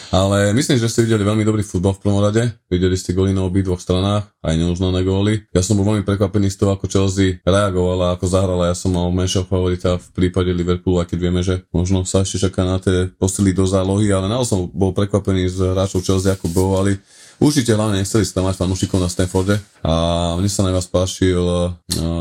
Ale 0.10 0.58
myslím, 0.58 0.82
že 0.82 0.90
ste 0.90 1.06
videli 1.06 1.22
veľmi 1.22 1.46
dobrý 1.46 1.62
futbal 1.62 1.94
v 1.94 2.02
prvom 2.02 2.18
rade. 2.18 2.50
Videli 2.66 2.98
ste 2.98 3.14
góly 3.14 3.30
na 3.30 3.46
obi 3.46 3.62
dvoch 3.62 3.78
stranách, 3.78 4.26
aj 4.42 4.58
neuznané 4.58 5.06
góly. 5.06 5.46
Ja 5.54 5.62
som 5.62 5.78
bol 5.78 5.86
veľmi 5.86 6.02
prekvapený 6.02 6.50
z 6.50 6.66
toho, 6.66 6.74
ako 6.74 6.90
Chelsea 6.90 7.38
reagovala, 7.46 8.18
ako 8.18 8.26
zahrala. 8.26 8.74
Ja 8.74 8.76
som 8.78 8.98
mal 8.98 9.06
menšieho 9.14 9.46
favorita 9.46 10.02
v 10.02 10.08
prípade 10.18 10.50
Liverpoolu, 10.50 11.06
aj 11.06 11.14
keď 11.14 11.20
vieme, 11.22 11.46
že 11.46 11.62
možno 11.70 12.10
sa 12.10 12.26
ešte 12.26 12.50
čaká 12.50 12.66
na 12.66 12.82
tie 12.82 13.14
posily 13.22 13.54
do 13.54 13.70
zálohy, 13.70 14.10
ale 14.10 14.26
naozaj 14.26 14.50
som 14.50 14.60
bol 14.74 14.98
prekvapený 14.98 15.46
z 15.46 15.78
hráčov 15.78 16.02
Chelsea, 16.02 16.34
ako 16.34 16.50
bojovali 16.50 16.98
Určite 17.40 17.72
hlavne 17.72 18.04
nechceli 18.04 18.28
sa 18.28 18.44
tam 18.44 18.52
mať 18.52 18.60
fanúšikov 18.60 19.00
na 19.00 19.08
Stanforde 19.08 19.64
a 19.80 19.94
mne 20.36 20.52
sa 20.52 20.60
najviac 20.68 20.92
páčil 20.92 21.40
uh, 21.40 21.72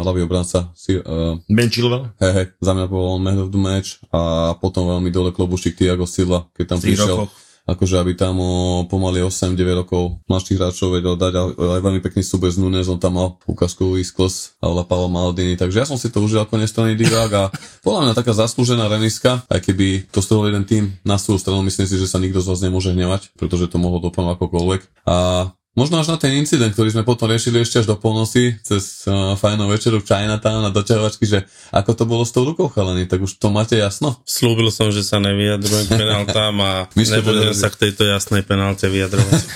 ľavý 0.06 0.22
obranca 0.22 0.70
uh, 0.70 1.34
Ben 1.50 1.66
Chilwell. 1.66 2.14
Hej, 2.22 2.32
hej, 2.38 2.46
za 2.62 2.70
mňa 2.70 2.86
bol 2.86 3.18
on 3.18 3.26
man 3.26 3.42
of 3.42 3.50
the 3.50 3.58
match 3.58 3.98
a 4.14 4.54
potom 4.54 4.86
veľmi 4.86 5.10
dole 5.10 5.34
klobušik 5.34 5.74
Tiago 5.74 6.06
Silva, 6.06 6.46
keď 6.54 6.64
tam 6.70 6.78
prišiel. 6.78 7.26
Rokoch 7.26 7.47
akože 7.68 8.00
aby 8.00 8.16
tam 8.16 8.40
o, 8.40 8.84
pomaly 8.88 9.20
8-9 9.20 9.84
rokov 9.84 10.16
mladších 10.24 10.56
hráčov 10.56 10.96
vedel 10.96 11.20
dať 11.20 11.32
a 11.36 11.42
aj 11.76 11.80
veľmi 11.84 12.00
pekný 12.00 12.24
súboj 12.24 12.56
z 12.56 12.64
Nunes, 12.64 12.88
on 12.88 12.96
tam 12.96 13.20
mal 13.20 13.28
ukazkový 13.44 14.00
sklos 14.00 14.56
a 14.64 14.72
Paolo 14.88 15.12
Maldini, 15.12 15.60
takže 15.60 15.84
ja 15.84 15.86
som 15.86 16.00
si 16.00 16.08
to 16.08 16.24
užil 16.24 16.40
ako 16.40 16.56
nestranný 16.56 16.96
divák 16.96 17.30
a 17.36 17.44
podľa 17.84 18.00
mňa 18.08 18.12
taká 18.16 18.32
zaslúžená 18.32 18.88
remiska, 18.88 19.44
aj 19.52 19.60
keby 19.60 20.08
to 20.08 20.24
stalo 20.24 20.48
jeden 20.48 20.64
tým 20.64 20.96
na 21.04 21.20
svoju 21.20 21.44
stranu, 21.44 21.60
myslím 21.68 21.84
si, 21.84 22.00
že 22.00 22.08
sa 22.08 22.16
nikto 22.16 22.40
z 22.40 22.48
vás 22.48 22.64
nemôže 22.64 22.96
hnevať, 22.96 23.36
pretože 23.36 23.68
to 23.68 23.76
mohlo 23.76 24.00
dopadnúť 24.00 24.40
akokoľvek. 24.40 24.80
A 25.04 25.50
Možno 25.78 26.02
až 26.02 26.10
na 26.10 26.18
ten 26.18 26.34
incident, 26.34 26.74
ktorý 26.74 26.90
sme 26.90 27.06
potom 27.06 27.30
riešili 27.30 27.62
ešte 27.62 27.78
až 27.78 27.86
do 27.86 27.94
polnoci 27.94 28.58
cez 28.66 29.06
uh, 29.06 29.38
fajnú 29.38 29.70
večeru 29.70 30.02
v 30.02 30.08
Chinatown 30.10 30.66
a 30.66 30.74
doťahovačky, 30.74 31.22
že 31.22 31.46
ako 31.70 31.94
to 31.94 32.02
bolo 32.02 32.26
s 32.26 32.34
tou 32.34 32.42
rukou 32.42 32.66
chalení, 32.66 33.06
tak 33.06 33.22
už 33.22 33.38
to 33.38 33.54
máte 33.54 33.78
jasno? 33.78 34.18
Slúbil 34.26 34.74
som, 34.74 34.90
že 34.90 35.06
sa 35.06 35.22
nevyjadrujem 35.22 35.86
k 35.86 35.94
penáltám 35.94 36.54
a 36.58 36.72
nebudem 36.98 37.54
sa 37.54 37.70
k 37.70 37.86
tejto 37.86 38.10
jasnej 38.10 38.42
penálte 38.42 38.90
vyjadrovať. 38.90 39.42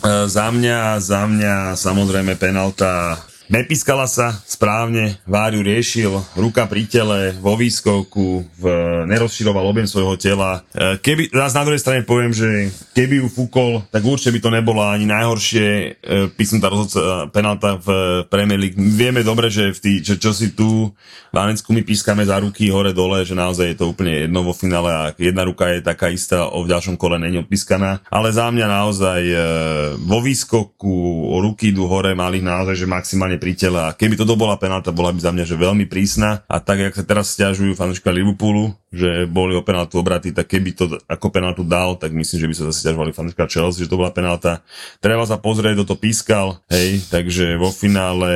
E, 0.00 0.32
za 0.32 0.48
mňa, 0.48 0.96
za 0.96 1.28
mňa 1.28 1.76
samozrejme 1.76 2.32
penalta 2.40 3.20
Nepískala 3.50 4.06
sa 4.06 4.30
správne, 4.46 5.18
Váriu 5.26 5.58
riešil, 5.66 6.14
ruka 6.38 6.70
pri 6.70 6.86
tele, 6.86 7.34
vo 7.42 7.58
výskoku, 7.58 8.46
v, 8.46 8.64
nerozširoval 9.10 9.66
objem 9.66 9.90
svojho 9.90 10.14
tela. 10.14 10.62
E, 10.70 11.02
Keby, 11.02 11.34
zás 11.34 11.58
na 11.58 11.66
druhej 11.66 11.82
strane 11.82 12.06
poviem, 12.06 12.30
že 12.30 12.70
keby 12.94 13.18
ju 13.18 13.26
fúkol, 13.26 13.82
tak 13.90 14.06
určite 14.06 14.38
by 14.38 14.40
to 14.46 14.50
nebola 14.54 14.94
ani 14.94 15.10
najhoršie 15.10 15.66
e, 15.66 15.86
písnutá 16.30 16.70
rozhodca 16.70 17.26
penalta 17.34 17.74
v 17.82 17.88
Premier 18.30 18.54
League. 18.54 18.78
Vieme 18.78 19.26
dobre, 19.26 19.50
že, 19.50 19.74
v 19.74 19.78
tý, 19.82 19.92
že 19.98 20.14
čo 20.22 20.30
si 20.30 20.54
tu 20.54 20.94
v 21.30 21.36
Anglicku 21.38 21.74
my 21.74 21.82
pískame 21.82 22.22
za 22.22 22.38
ruky 22.38 22.70
hore 22.70 22.94
dole, 22.94 23.26
že 23.26 23.34
naozaj 23.34 23.74
je 23.74 23.78
to 23.82 23.90
úplne 23.90 24.30
jedno 24.30 24.46
vo 24.46 24.54
finále 24.54 24.90
a 24.94 25.02
jedna 25.18 25.42
ruka 25.42 25.66
je 25.74 25.82
taká 25.82 26.06
istá, 26.06 26.46
o 26.46 26.62
v 26.62 26.70
ďalšom 26.70 26.94
kole 26.94 27.18
není 27.18 27.42
odpískaná. 27.42 28.06
Ale 28.14 28.30
za 28.30 28.46
mňa 28.46 28.66
naozaj 28.70 29.22
e, 29.26 29.36
vo 30.06 30.22
výskoku 30.22 30.94
ruky 31.42 31.74
idú 31.74 31.90
hore, 31.90 32.14
mali 32.14 32.38
naozaj, 32.38 32.78
že 32.78 32.86
maximálne 32.86 33.39
pri 33.40 33.56
tele 33.56 33.80
a 33.80 33.96
keby 33.96 34.20
toto 34.20 34.36
bola 34.36 34.60
penálta, 34.60 34.92
bola 34.92 35.16
by 35.16 35.20
za 35.24 35.32
mňa, 35.32 35.44
že 35.48 35.56
veľmi 35.56 35.88
prísna. 35.88 36.44
A 36.44 36.60
tak, 36.60 36.84
jak 36.84 36.92
sa 36.92 37.04
teraz 37.08 37.32
stiažujú 37.32 37.72
fanúšika 37.72 38.12
Liverpoolu, 38.12 38.76
že 38.90 39.30
boli 39.30 39.54
o 39.54 39.62
penáltu 39.62 40.02
obratí, 40.02 40.34
tak 40.34 40.50
keby 40.50 40.74
to 40.74 40.98
ako 41.06 41.30
penáltu 41.30 41.62
dal, 41.62 41.94
tak 41.94 42.10
myslím, 42.10 42.38
že 42.42 42.48
by 42.50 42.54
sa 42.58 42.64
zase 42.70 42.78
stiažovali 42.82 43.14
fanúšika 43.14 43.46
Chelsea, 43.46 43.86
že 43.86 43.90
to 43.90 43.98
bola 43.98 44.10
penálta. 44.10 44.66
Treba 44.98 45.22
sa 45.22 45.38
pozrieť, 45.38 45.78
kto 45.78 45.94
to 45.94 45.96
pískal, 45.96 46.58
hej, 46.66 46.98
takže 47.06 47.54
vo 47.54 47.70
finále 47.70 48.30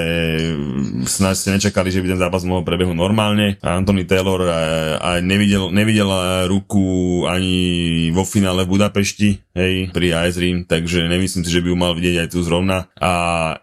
mm, 0.55 1.11
snáď 1.11 1.35
ste 1.35 1.55
nečakali, 1.59 1.91
že 1.91 1.99
by 1.99 2.15
ten 2.15 2.23
zápas 2.23 2.47
mohol 2.47 2.63
prebehnúť 2.63 2.95
normálne 2.95 3.59
a 3.67 3.75
Anthony 3.75 4.07
Taylor 4.07 4.47
aj, 4.47 5.03
aj 5.03 5.19
nevidel, 5.27 5.75
nevidel 5.75 6.09
ruku 6.47 7.27
ani 7.27 8.09
vo 8.15 8.23
finále 8.23 8.63
v 8.63 8.79
Budapešti, 8.79 9.29
hej, 9.59 9.91
pri 9.91 10.07
AS 10.15 10.39
Rím, 10.39 10.67
takže 10.71 11.11
nemyslím 11.11 11.43
si, 11.43 11.51
že 11.51 11.63
by 11.63 11.75
ju 11.75 11.77
mal 11.79 11.99
vidieť 11.99 12.27
aj 12.27 12.29
tu 12.31 12.39
zrovna. 12.47 12.87
A 13.03 13.11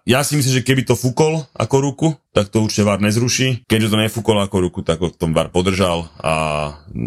ja 0.03 0.27
si 0.27 0.35
myslím, 0.35 0.59
že 0.59 0.67
keby 0.67 0.83
to 0.83 0.99
fúkol 0.99 1.47
ako 1.55 1.75
ruku, 1.79 2.07
tak 2.31 2.47
to 2.47 2.63
určite 2.63 2.87
VAR 2.87 3.03
nezruší. 3.03 3.67
Keďže 3.67 3.91
to 3.91 4.01
nefúkol 4.01 4.39
ako 4.39 4.57
ruku, 4.63 4.79
tak 4.81 5.03
ho 5.03 5.11
v 5.11 5.19
tom 5.19 5.31
VAR 5.35 5.51
podržal 5.51 6.07
a 6.23 6.33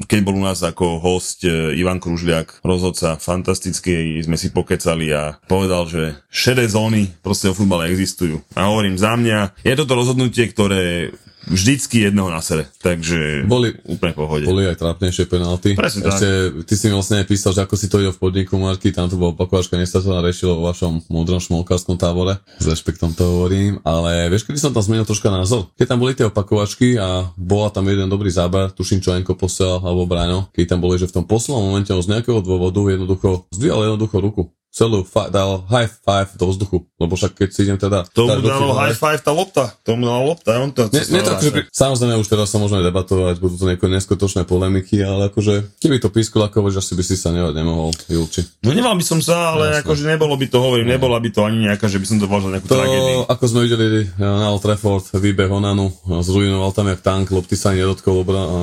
keď 0.05 0.19
bol 0.21 0.37
u 0.37 0.45
nás 0.45 0.61
ako 0.61 1.01
host 1.01 1.45
e, 1.49 1.73
Ivan 1.77 2.01
Kružliak, 2.01 2.61
rozhodca 2.61 3.17
fantastický, 3.17 4.21
sme 4.21 4.37
si 4.37 4.53
pokecali 4.53 5.13
a 5.13 5.41
povedal, 5.49 5.89
že 5.89 6.21
šedé 6.29 6.69
zóny 6.69 7.09
proste 7.25 7.49
o 7.49 7.57
futbale 7.57 7.89
existujú. 7.89 8.45
A 8.57 8.69
hovorím 8.69 9.01
za 9.01 9.17
mňa, 9.17 9.65
je 9.65 9.75
toto 9.77 9.97
rozhodnutie, 9.97 10.45
ktoré 10.53 11.13
vždycky 11.49 12.09
jedného 12.09 12.29
na 12.31 12.41
sere, 12.41 12.69
takže 12.81 13.45
Boli- 13.45 13.77
úplne 13.85 14.15
pohode. 14.17 14.45
Boli 14.47 14.65
aj 14.69 14.81
trápnejšie 14.81 15.25
penalty. 15.29 15.77
Presne 15.77 16.07
tak. 16.07 16.17
Ešte, 16.17 16.29
ty 16.65 16.75
si 16.79 16.85
mi 16.89 16.97
vlastne 16.97 17.25
písal, 17.27 17.53
že 17.53 17.61
ako 17.65 17.75
si 17.77 17.87
to 17.91 18.01
ide 18.01 18.11
v 18.13 18.19
podniku, 18.21 18.57
Marky, 18.57 18.95
tam 18.95 19.11
to 19.11 19.19
bolo 19.21 19.37
opakovačka, 19.37 19.77
to 19.77 20.01
riešilo 20.01 20.61
vo 20.61 20.71
vašom 20.71 21.11
múdrom 21.11 21.43
šmolkárskom 21.43 21.99
tábore, 21.99 22.41
s 22.59 22.65
rešpektom 22.65 23.13
to 23.13 23.25
hovorím, 23.25 23.83
ale 23.83 24.31
vieš, 24.31 24.47
kedy 24.49 24.59
som 24.61 24.73
tam 24.73 24.85
zmenil 24.85 25.05
troška 25.05 25.29
názor? 25.29 25.69
Keď 25.77 25.87
tam 25.87 25.99
boli 26.01 26.13
tie 26.17 26.27
opakovačky 26.29 26.97
a 26.97 27.29
bola 27.35 27.69
tam 27.69 27.91
jeden 27.91 28.07
dobrý 28.07 28.31
záber, 28.31 28.71
tuším, 28.71 29.03
čo 29.03 29.13
Enko 29.13 29.35
posielal, 29.35 29.83
alebo 29.83 30.09
Braňo, 30.09 30.49
keď 30.55 30.77
tam 30.77 30.81
boli, 30.81 30.97
že 30.97 31.11
v 31.11 31.21
tom 31.21 31.25
poslednom 31.27 31.67
momente 31.67 31.91
on 31.91 32.01
z 32.01 32.11
nejakého 32.15 32.41
dôvodu 32.41 32.81
jednoducho 32.87 33.51
zdvihal 33.51 33.91
jednoducho 33.91 34.17
ruku 34.23 34.43
celú 34.75 35.07
fa- 35.07 35.31
dal 35.31 35.63
high 35.71 35.87
five 35.87 36.35
do 36.35 36.51
vzduchu, 36.51 36.83
lebo 36.99 37.15
však 37.15 37.39
keď 37.39 37.49
si 37.55 37.63
idem 37.63 37.79
teda... 37.79 38.03
To 38.11 38.27
dať 38.27 38.37
mu 38.37 38.43
do 38.43 38.51
dalo 38.51 38.75
high 38.75 38.99
five 38.99 39.23
tá 39.23 39.31
lopta, 39.31 39.71
to 39.87 39.95
mu 39.95 40.11
dala 40.11 40.35
lopta, 40.35 40.59
on 40.59 40.75
to... 40.75 40.91
Ne, 40.91 40.99
nie 41.15 41.23
tak, 41.23 41.39
že 41.39 41.55
pri, 41.55 41.63
samozrejme 41.71 42.19
už 42.19 42.27
teraz 42.27 42.51
sa 42.51 42.59
môžeme 42.59 42.83
debatovať, 42.83 43.39
budú 43.39 43.55
to 43.55 43.71
neko 43.71 43.87
neskutočné 43.87 44.43
polemiky, 44.43 44.99
ale 44.99 45.31
akože, 45.31 45.79
keby 45.79 46.03
to 46.03 46.11
pískol 46.11 46.43
ako 46.43 46.67
že 46.75 46.83
asi 46.83 46.99
by 46.99 47.05
si 47.07 47.15
sa 47.15 47.31
ne, 47.31 47.47
nemohol, 47.55 47.95
Julči. 48.11 48.43
No 48.67 48.75
nemal 48.75 48.99
by 48.99 49.05
som 49.07 49.23
sa, 49.23 49.55
ale 49.55 49.79
Jasné. 49.79 49.87
akože 49.87 50.03
nebolo 50.11 50.35
by 50.35 50.47
to, 50.51 50.59
hovorím, 50.59 50.91
nebola 50.91 51.23
by 51.23 51.31
to 51.31 51.47
ani 51.47 51.71
nejaká, 51.71 51.87
že 51.87 52.03
by 52.03 52.07
som 52.11 52.17
to 52.19 52.27
považoval 52.27 52.51
za 52.51 52.55
nejakú 52.59 52.67
To, 52.67 52.75
tragédiu. 52.75 53.19
ako 53.31 53.45
sme 53.47 53.61
videli 53.63 53.87
na 54.19 54.51
Old 54.51 54.63
Trafford, 54.67 55.07
výbeh 55.15 55.51
Onanu, 55.55 55.95
zrujnoval 56.03 56.75
tam 56.75 56.91
jak 56.91 56.99
tank, 56.99 57.31
lopty 57.31 57.55
sa 57.55 57.71
ani 57.71 57.87
nedotkol, 57.87 58.27
obra, 58.27 58.43
a 58.43 58.59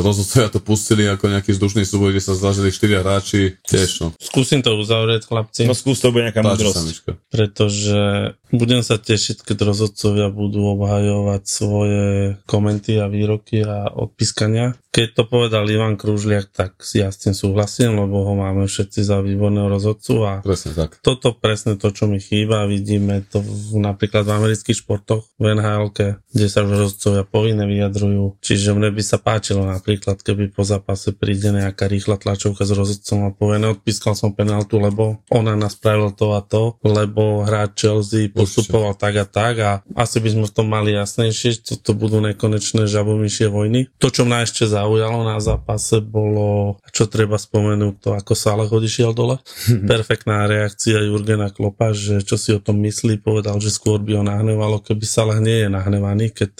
rozhodcovia 0.00 0.48
to 0.48 0.64
pustili 0.64 1.04
ako 1.04 1.28
nejaký 1.28 1.52
vzdušný 1.52 1.84
súboj, 1.84 2.16
kde 2.16 2.22
sa 2.24 2.32
zlažili 2.32 2.72
štyria 2.72 3.04
hráči, 3.04 3.60
tiež 3.68 3.90
no. 4.00 4.08
Skúsim 4.16 4.64
to 4.64 4.72
uzavrieť, 4.80 5.28
chlapci, 5.42 5.66
No 5.66 5.74
skús, 5.74 5.98
to 5.98 6.14
bude 6.14 6.30
nejaká 6.30 6.46
múdrosť. 6.46 7.02
Pretože 7.28 8.32
budem 8.54 8.86
sa 8.86 9.00
tešiť, 9.00 9.42
keď 9.42 9.58
rozhodcovia 9.66 10.30
budú 10.30 10.78
obhajovať 10.78 11.42
svoje 11.42 12.04
komenty 12.46 13.00
a 13.02 13.10
výroky 13.10 13.64
a 13.66 13.90
odpískania. 13.90 14.78
Keď 14.92 15.08
to 15.16 15.22
povedal 15.24 15.64
Ivan 15.72 15.96
Kružliak, 15.96 16.52
tak 16.52 16.76
ja 16.92 17.08
s 17.08 17.24
tým 17.24 17.32
súhlasím, 17.32 17.96
lebo 17.96 18.28
ho 18.28 18.36
máme 18.36 18.68
všetci 18.68 19.00
za 19.00 19.24
výborného 19.24 19.72
rozhodcu 19.72 20.14
a 20.20 20.32
Presne 20.44 20.76
tak. 20.76 21.00
toto 21.00 21.32
presne 21.32 21.80
to, 21.80 21.88
čo 21.88 22.04
mi 22.04 22.20
chýba. 22.20 22.68
Vidíme 22.68 23.24
to 23.24 23.40
v, 23.40 23.80
napríklad 23.80 24.28
v 24.28 24.36
amerických 24.36 24.84
športoch, 24.84 25.32
v 25.40 25.56
nhl 25.56 25.88
kde 25.96 26.46
sa 26.46 26.60
už 26.60 26.76
rozhodcovia 26.76 27.24
povinne 27.24 27.64
vyjadrujú. 27.64 28.36
Čiže 28.44 28.76
mne 28.76 28.92
by 28.92 29.02
sa 29.02 29.16
páčilo 29.16 29.64
napríklad, 29.64 30.20
keby 30.20 30.52
po 30.52 30.60
zápase 30.62 31.16
príde 31.16 31.48
nejaká 31.50 31.88
rýchla 31.88 32.20
tlačovka 32.20 32.68
s 32.68 32.72
rozhodcom 32.76 33.28
a 33.28 33.30
povie, 33.32 33.64
neodpískal 33.64 34.12
som 34.12 34.36
penaltu, 34.36 34.76
lebo 34.76 35.24
ona 35.32 35.56
nás 35.56 35.72
spravil 35.72 36.12
to 36.12 36.36
a 36.36 36.44
to, 36.44 36.76
lebo 36.84 37.42
hráč 37.48 37.88
Chelsea 37.88 38.28
postupoval 38.28 38.92
tak 38.92 39.16
a 39.16 39.26
tak 39.26 39.54
a 39.64 39.70
asi 39.96 40.20
by 40.20 40.28
sme 40.28 40.44
v 40.44 40.54
tom 40.54 40.68
mali 40.68 40.92
jasnejšie, 40.92 41.64
toto 41.64 41.96
budú 41.96 42.20
nekonečné 42.20 42.84
žabomyšie 42.84 43.48
vojny. 43.48 43.88
To, 43.96 44.12
čo 44.12 44.28
mňa 44.28 44.44
ešte 44.44 44.68
zaujalo 44.68 45.24
na 45.24 45.40
zápase, 45.40 46.04
bolo, 46.04 46.76
čo 46.92 47.08
treba 47.08 47.40
spomenúť, 47.40 47.94
to 47.98 48.10
ako 48.12 48.32
Salah 48.36 48.68
odišiel 48.68 49.16
dole. 49.16 49.40
Perfektná 49.92 50.44
reakcia 50.44 51.00
Jurgena 51.00 51.48
Klopa, 51.48 51.96
že 51.96 52.20
čo 52.20 52.36
si 52.36 52.52
o 52.52 52.60
tom 52.60 52.84
myslí, 52.84 53.24
povedal, 53.24 53.56
že 53.56 53.72
skôr 53.72 53.98
by 54.04 54.20
ho 54.20 54.24
nahnevalo, 54.26 54.84
keby 54.84 55.04
Salah 55.08 55.40
nie 55.40 55.64
je 55.64 55.68
nahnevaný, 55.72 56.28
keď 56.36 56.52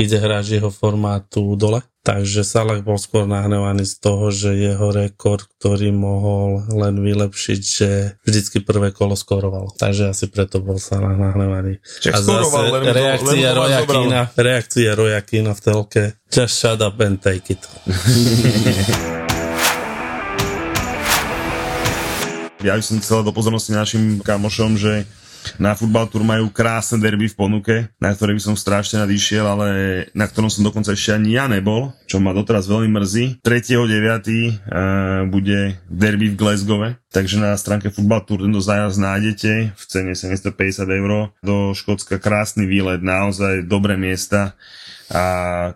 ide 0.00 0.16
hráč 0.16 0.56
jeho 0.56 0.72
formátu 0.72 1.52
dole. 1.60 1.84
Takže 2.00 2.48
Salah 2.48 2.80
bol 2.80 2.96
skôr 2.96 3.28
nahnevaný 3.28 3.84
z 3.84 4.00
toho, 4.00 4.32
že 4.32 4.56
jeho 4.56 4.88
rekord, 4.88 5.44
ktorý 5.60 5.92
mohol 5.92 6.64
len 6.72 6.96
vylepšiť, 6.96 7.60
že 7.60 8.16
vždycky 8.24 8.64
prvé 8.64 8.88
kolo 8.88 9.12
skoroval. 9.12 9.76
Takže 9.76 10.08
asi 10.08 10.32
preto 10.32 10.64
bol 10.64 10.80
Salah 10.80 11.12
nahnevaný. 11.12 11.76
Však 11.84 12.12
A 12.16 12.18
skoroval, 12.24 12.64
zase 12.64 12.72
len 12.72 12.82
reakcia 12.88 13.20
len 13.20 13.36
mu 13.36 13.44
to 13.44 13.52
vás 13.52 13.60
Roja 13.60 13.78
zobral. 13.84 14.00
Kína, 14.00 14.20
reakcia 14.32 14.90
Roja 14.96 15.20
Kína 15.20 15.52
v 15.52 15.60
telke. 15.60 16.04
Just 16.32 16.56
shut 16.56 16.80
up 16.80 16.96
and 17.04 17.20
take 17.20 17.52
it. 17.52 17.60
Ja 22.60 22.76
by 22.76 22.84
som 22.84 23.00
chcel 23.00 23.24
do 23.24 23.32
pozornosti 23.32 23.72
našim 23.72 24.20
kamošom, 24.20 24.76
že 24.76 25.08
na 25.56 25.76
Football 25.76 26.06
Tour 26.10 26.24
majú 26.24 26.48
krásne 26.52 27.00
derby 27.00 27.28
v 27.30 27.38
ponuke, 27.38 27.76
na 27.96 28.12
ktoré 28.12 28.36
by 28.36 28.42
som 28.42 28.54
strašne 28.56 29.00
rád 29.00 29.10
išiel, 29.12 29.44
ale 29.44 29.68
na 30.12 30.28
ktorom 30.28 30.52
som 30.52 30.64
dokonca 30.64 30.92
ešte 30.92 31.16
ani 31.16 31.36
ja 31.36 31.48
nebol, 31.48 31.92
čo 32.04 32.20
ma 32.20 32.36
doteraz 32.36 32.68
veľmi 32.68 32.90
mrzí. 32.92 33.24
3.9. 33.44 34.66
Uh, 34.68 35.26
bude 35.28 35.78
derby 35.88 36.32
v 36.32 36.38
Glasgow, 36.38 36.92
takže 37.10 37.40
na 37.40 37.56
stránke 37.56 37.88
Football 37.88 38.24
Tour 38.26 38.40
tento 38.44 38.60
zájazd 38.60 38.98
nájdete 39.00 39.52
v 39.76 39.82
cene 39.88 40.12
750 40.12 40.86
eur. 40.86 41.32
Do 41.40 41.72
Škótska 41.72 42.20
krásny 42.20 42.68
výlet, 42.68 43.00
naozaj 43.00 43.64
dobré 43.66 43.96
miesta. 43.96 44.54
A 45.10 45.22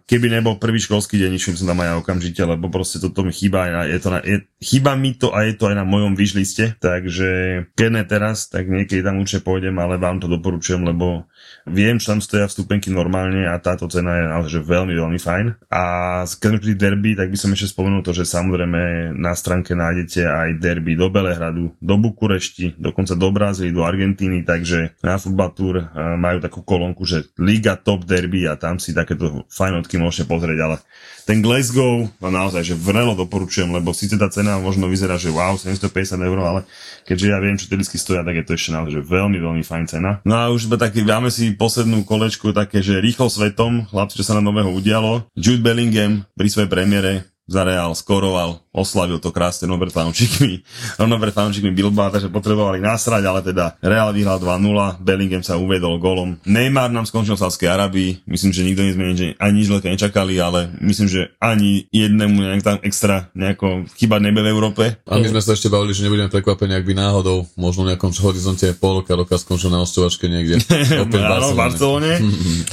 keby 0.06 0.30
nebol 0.30 0.62
prvý 0.62 0.78
školský 0.78 1.18
deň, 1.18 1.34
by 1.34 1.58
som 1.58 1.70
tam 1.74 1.82
aj 1.82 1.88
ja 1.90 1.94
okamžite, 1.98 2.42
lebo 2.46 2.70
proste 2.70 3.02
toto 3.02 3.26
mi 3.26 3.34
chýba, 3.34 3.66
na, 3.66 3.82
je 3.82 3.98
to 3.98 4.08
na, 4.14 4.22
je, 4.22 4.46
chýba 4.62 4.94
mi 4.94 5.10
to 5.18 5.34
a 5.34 5.42
je 5.42 5.58
to 5.58 5.74
aj 5.74 5.74
na 5.74 5.82
mojom 5.82 6.14
vyšliste, 6.14 6.78
takže 6.78 7.30
keď 7.74 7.88
ne 7.90 8.02
teraz, 8.06 8.46
tak 8.46 8.70
niekedy 8.70 9.02
tam 9.02 9.18
určite 9.18 9.42
pôjdem, 9.42 9.74
ale 9.82 9.98
vám 9.98 10.22
to 10.22 10.30
doporučujem, 10.30 10.86
lebo 10.86 11.26
viem, 11.68 11.96
že 11.96 12.12
tam 12.12 12.20
stoja 12.20 12.46
vstupenky 12.48 12.92
normálne 12.92 13.48
a 13.48 13.56
táto 13.60 13.88
cena 13.88 14.20
je 14.20 14.24
naozaj 14.28 14.62
veľmi, 14.64 14.94
veľmi 14.94 15.20
fajn. 15.20 15.46
A 15.72 15.82
keď 16.28 16.60
sme 16.60 16.76
derby, 16.76 17.16
tak 17.16 17.32
by 17.32 17.38
som 17.40 17.52
ešte 17.52 17.72
spomenul 17.72 18.04
to, 18.04 18.12
že 18.12 18.28
samozrejme 18.28 19.12
na 19.16 19.32
stránke 19.32 19.72
nájdete 19.72 20.24
aj 20.24 20.48
derby 20.60 20.94
do 20.94 21.08
Belehradu, 21.08 21.72
do 21.80 21.94
Bukurešti, 21.96 22.76
dokonca 22.76 23.16
do 23.16 23.28
Brazílie, 23.32 23.72
do 23.72 23.84
Argentíny, 23.84 24.44
takže 24.44 24.96
na 25.00 25.16
Football 25.16 25.52
Tour 25.56 25.74
eh, 25.80 25.86
majú 26.20 26.38
takú 26.44 26.60
kolónku, 26.60 27.08
že 27.08 27.32
Liga 27.40 27.76
Top 27.80 28.04
Derby 28.04 28.44
a 28.44 28.60
tam 28.60 28.76
si 28.76 28.92
takéto 28.92 29.48
fajnotky 29.48 29.96
môžete 29.96 30.28
pozrieť, 30.28 30.58
ale 30.60 30.76
ten 31.24 31.40
Glasgow 31.40 32.04
vám 32.20 32.36
naozaj, 32.36 32.62
že 32.68 32.74
vrelo 32.76 33.16
doporučujem, 33.16 33.72
lebo 33.72 33.96
síce 33.96 34.20
tá 34.20 34.28
cena 34.28 34.60
možno 34.60 34.92
vyzerá, 34.92 35.16
že 35.16 35.32
wow, 35.32 35.56
750 35.56 36.20
eur, 36.20 36.38
ale 36.44 36.60
keďže 37.08 37.26
ja 37.32 37.38
viem, 37.40 37.56
čo 37.56 37.72
tie 37.72 37.80
stoja, 37.80 38.20
tak 38.20 38.36
je 38.36 38.44
to 38.44 38.52
ešte 38.52 38.76
naozaj 38.76 39.00
veľmi, 39.00 39.40
veľmi 39.40 39.64
fajn 39.64 39.84
cena. 39.88 40.20
No 40.28 40.36
a 40.36 40.52
už 40.52 40.68
iba 40.68 40.76
taký, 40.76 41.00
dáme 41.00 41.32
si 41.32 41.53
poslednú 41.54 42.02
kolečku 42.02 42.50
také, 42.50 42.82
že 42.82 42.98
rýchlo 42.98 43.30
svetom, 43.30 43.86
chlapci, 43.88 44.18
čo 44.18 44.26
sa 44.26 44.36
na 44.38 44.42
nového 44.42 44.72
udialo. 44.72 45.28
Jude 45.38 45.62
Bellingham 45.62 46.26
pri 46.34 46.48
svojej 46.50 46.70
premiére 46.70 47.12
za 47.44 47.62
Real 47.62 47.92
skoroval 47.92 48.63
oslavil 48.74 49.22
to 49.22 49.30
krásne 49.30 49.70
Robert 49.70 49.94
fanúčikmi, 49.94 50.66
Robert 50.98 51.30
fanúčikmi 51.30 51.70
Bilbao, 51.70 52.10
takže 52.10 52.28
potrebovali 52.28 52.82
nasrať, 52.82 53.22
ale 53.22 53.40
teda 53.46 53.78
Real 53.78 54.10
vyhral 54.10 54.42
2-0, 54.42 54.98
Bellingham 54.98 55.46
sa 55.46 55.54
uvedol 55.54 56.02
golom. 56.02 56.34
Neymar 56.42 56.90
nám 56.90 57.06
skončil 57.06 57.38
v 57.38 57.42
Sávskej 57.46 57.70
Arabii, 57.70 58.26
myslím, 58.26 58.50
že 58.50 58.66
nikto 58.66 58.82
nezmení, 58.82 59.14
že 59.14 59.26
ani 59.38 59.62
nič 59.62 59.70
veľké 59.70 59.88
nečakali, 59.94 60.34
ale 60.42 60.74
myslím, 60.82 61.06
že 61.06 61.30
ani 61.38 61.86
jednému 61.94 62.34
nejak 62.34 62.66
tam 62.66 62.76
extra 62.82 63.30
nejako 63.38 63.86
chýbať 63.94 64.20
nebe 64.20 64.42
v 64.42 64.50
Európe. 64.50 64.84
A 65.06 65.22
my 65.22 65.26
sme 65.30 65.38
sa 65.38 65.54
ešte 65.54 65.70
bavili, 65.70 65.94
že 65.94 66.02
nebudeme 66.02 66.26
prekvapení, 66.26 66.74
ak 66.74 66.82
by 66.82 66.94
náhodou 66.98 67.46
možno 67.54 67.86
v 67.86 67.94
nejakom 67.94 68.10
horizonte 68.10 68.66
polka 68.74 69.14
roka 69.14 69.38
skončil 69.38 69.70
na 69.70 69.86
osťovačke 69.86 70.26
niekde. 70.26 70.58
Opäť 71.04 71.22
Áno, 71.22 71.54
v 71.54 71.58
Barcelone. 71.58 72.12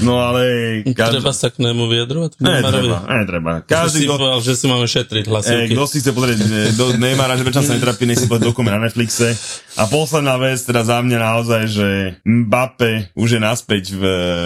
No 0.01 0.17
ale... 0.17 0.41
Treba 0.87 1.35
sa 1.35 1.53
k 1.53 1.61
nemu 1.61 1.85
vyjadrovať? 1.91 2.41
Ne, 2.41 2.63
treba, 2.63 2.97
ne, 3.05 3.23
treba. 3.27 3.51
Že 3.61 3.69
Každý, 3.69 3.99
si 3.99 4.05
kto, 4.07 4.13
povedal, 4.17 4.39
že 4.41 4.53
si 4.57 4.65
máme 4.65 4.87
šetriť 4.87 5.25
Ej, 5.27 5.29
hlasivky. 5.29 5.73
kto 5.75 5.83
si 5.91 5.99
chce 5.99 6.15
pozrieť 6.15 6.39
do 6.79 6.95
Neymara, 6.95 7.35
že 7.35 7.43
prečo 7.43 7.59
sa 7.59 7.75
netrapí, 7.75 8.07
nech 8.07 8.15
si 8.15 8.31
pozrieť 8.31 8.47
dokument 8.47 8.79
na 8.79 8.87
Netflixe. 8.87 9.35
A 9.75 9.83
posledná 9.91 10.39
vec, 10.39 10.63
teda 10.63 10.87
za 10.87 11.03
mňa 11.03 11.19
naozaj, 11.19 11.61
že 11.67 11.87
Mbappe 12.23 13.11
už 13.11 13.35
je 13.35 13.39
naspäť 13.43 13.83
v, 13.91 14.03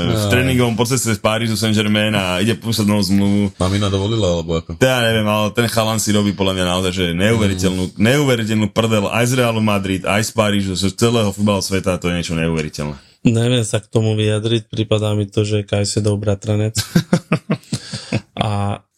v 0.10 0.24
tréningovom 0.34 0.74
procese 0.74 1.14
v 1.14 1.22
Parížu 1.22 1.54
Saint-Germain 1.54 2.14
a 2.18 2.42
ide 2.42 2.58
novú 2.58 3.04
zmluvu. 3.06 3.42
Mamina 3.62 3.94
dovolila, 3.94 4.42
alebo 4.42 4.58
ako? 4.58 4.82
Ja 4.82 5.06
neviem, 5.06 5.30
ale 5.30 5.54
ten 5.54 5.70
chalan 5.70 6.02
si 6.02 6.10
robí 6.10 6.34
podľa 6.34 6.58
mňa 6.58 6.66
naozaj, 6.66 6.92
že 6.98 7.06
neuveriteľnú, 7.14 7.94
neuveriteľnú 8.02 8.68
prdel 8.74 9.06
aj 9.14 9.26
z 9.30 9.34
Realu 9.38 9.62
Madrid, 9.62 10.02
aj 10.02 10.26
z 10.26 10.32
Parížu, 10.34 10.74
z 10.74 10.90
celého 10.98 11.30
futbalu 11.30 11.62
sveta, 11.62 12.02
to 12.02 12.10
je 12.10 12.18
niečo 12.18 12.34
neuveriteľné. 12.34 12.98
Neviem 13.26 13.66
sa 13.66 13.82
k 13.82 13.90
tomu 13.90 14.14
vyjadriť, 14.14 14.70
pripadá 14.70 15.18
mi 15.18 15.26
to, 15.26 15.42
že 15.42 15.66
Kajsedov 15.66 16.22
bratranec. 16.22 16.78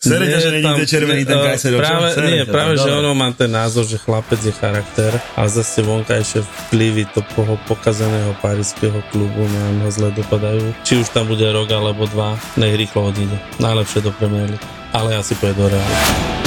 A 0.07 0.11
Sere 0.15 0.25
ťa, 0.31 0.39
nie 0.39 0.39
že 0.39 0.51
není 0.55 0.71
červený 0.87 1.21
ten 1.27 1.37
Kajsedov, 1.37 1.79
čo? 1.79 1.83
Práve, 1.83 2.07
Sere 2.15 2.29
nie, 2.31 2.45
práve, 2.47 2.73
že 2.79 2.89
ono 2.89 3.11
má 3.11 3.27
ten 3.35 3.51
názor, 3.51 3.83
že 3.83 3.99
chlapec 3.99 4.39
je 4.39 4.53
charakter 4.55 5.11
a 5.35 5.41
zase 5.51 5.83
vonkajšie 5.83 6.47
vplyvy 6.47 7.11
toho 7.11 7.59
pokazeného 7.67 8.31
parískeho 8.39 9.03
klubu 9.11 9.43
nám 9.43 9.83
ho 9.83 9.89
zle 9.91 10.15
dopadajú. 10.15 10.71
Či 10.87 11.03
už 11.03 11.11
tam 11.11 11.27
bude 11.27 11.43
rok 11.43 11.67
alebo 11.75 12.07
dva, 12.07 12.39
nech 12.55 12.79
rýchlo 12.79 13.11
odíde. 13.11 13.35
Najlepšie 13.59 13.99
do 14.07 14.15
Premier 14.15 14.47
League. 14.47 14.67
Ale 14.95 15.19
asi 15.19 15.35
pôjde 15.35 15.59
do 15.59 15.67
Realu. 15.67 16.46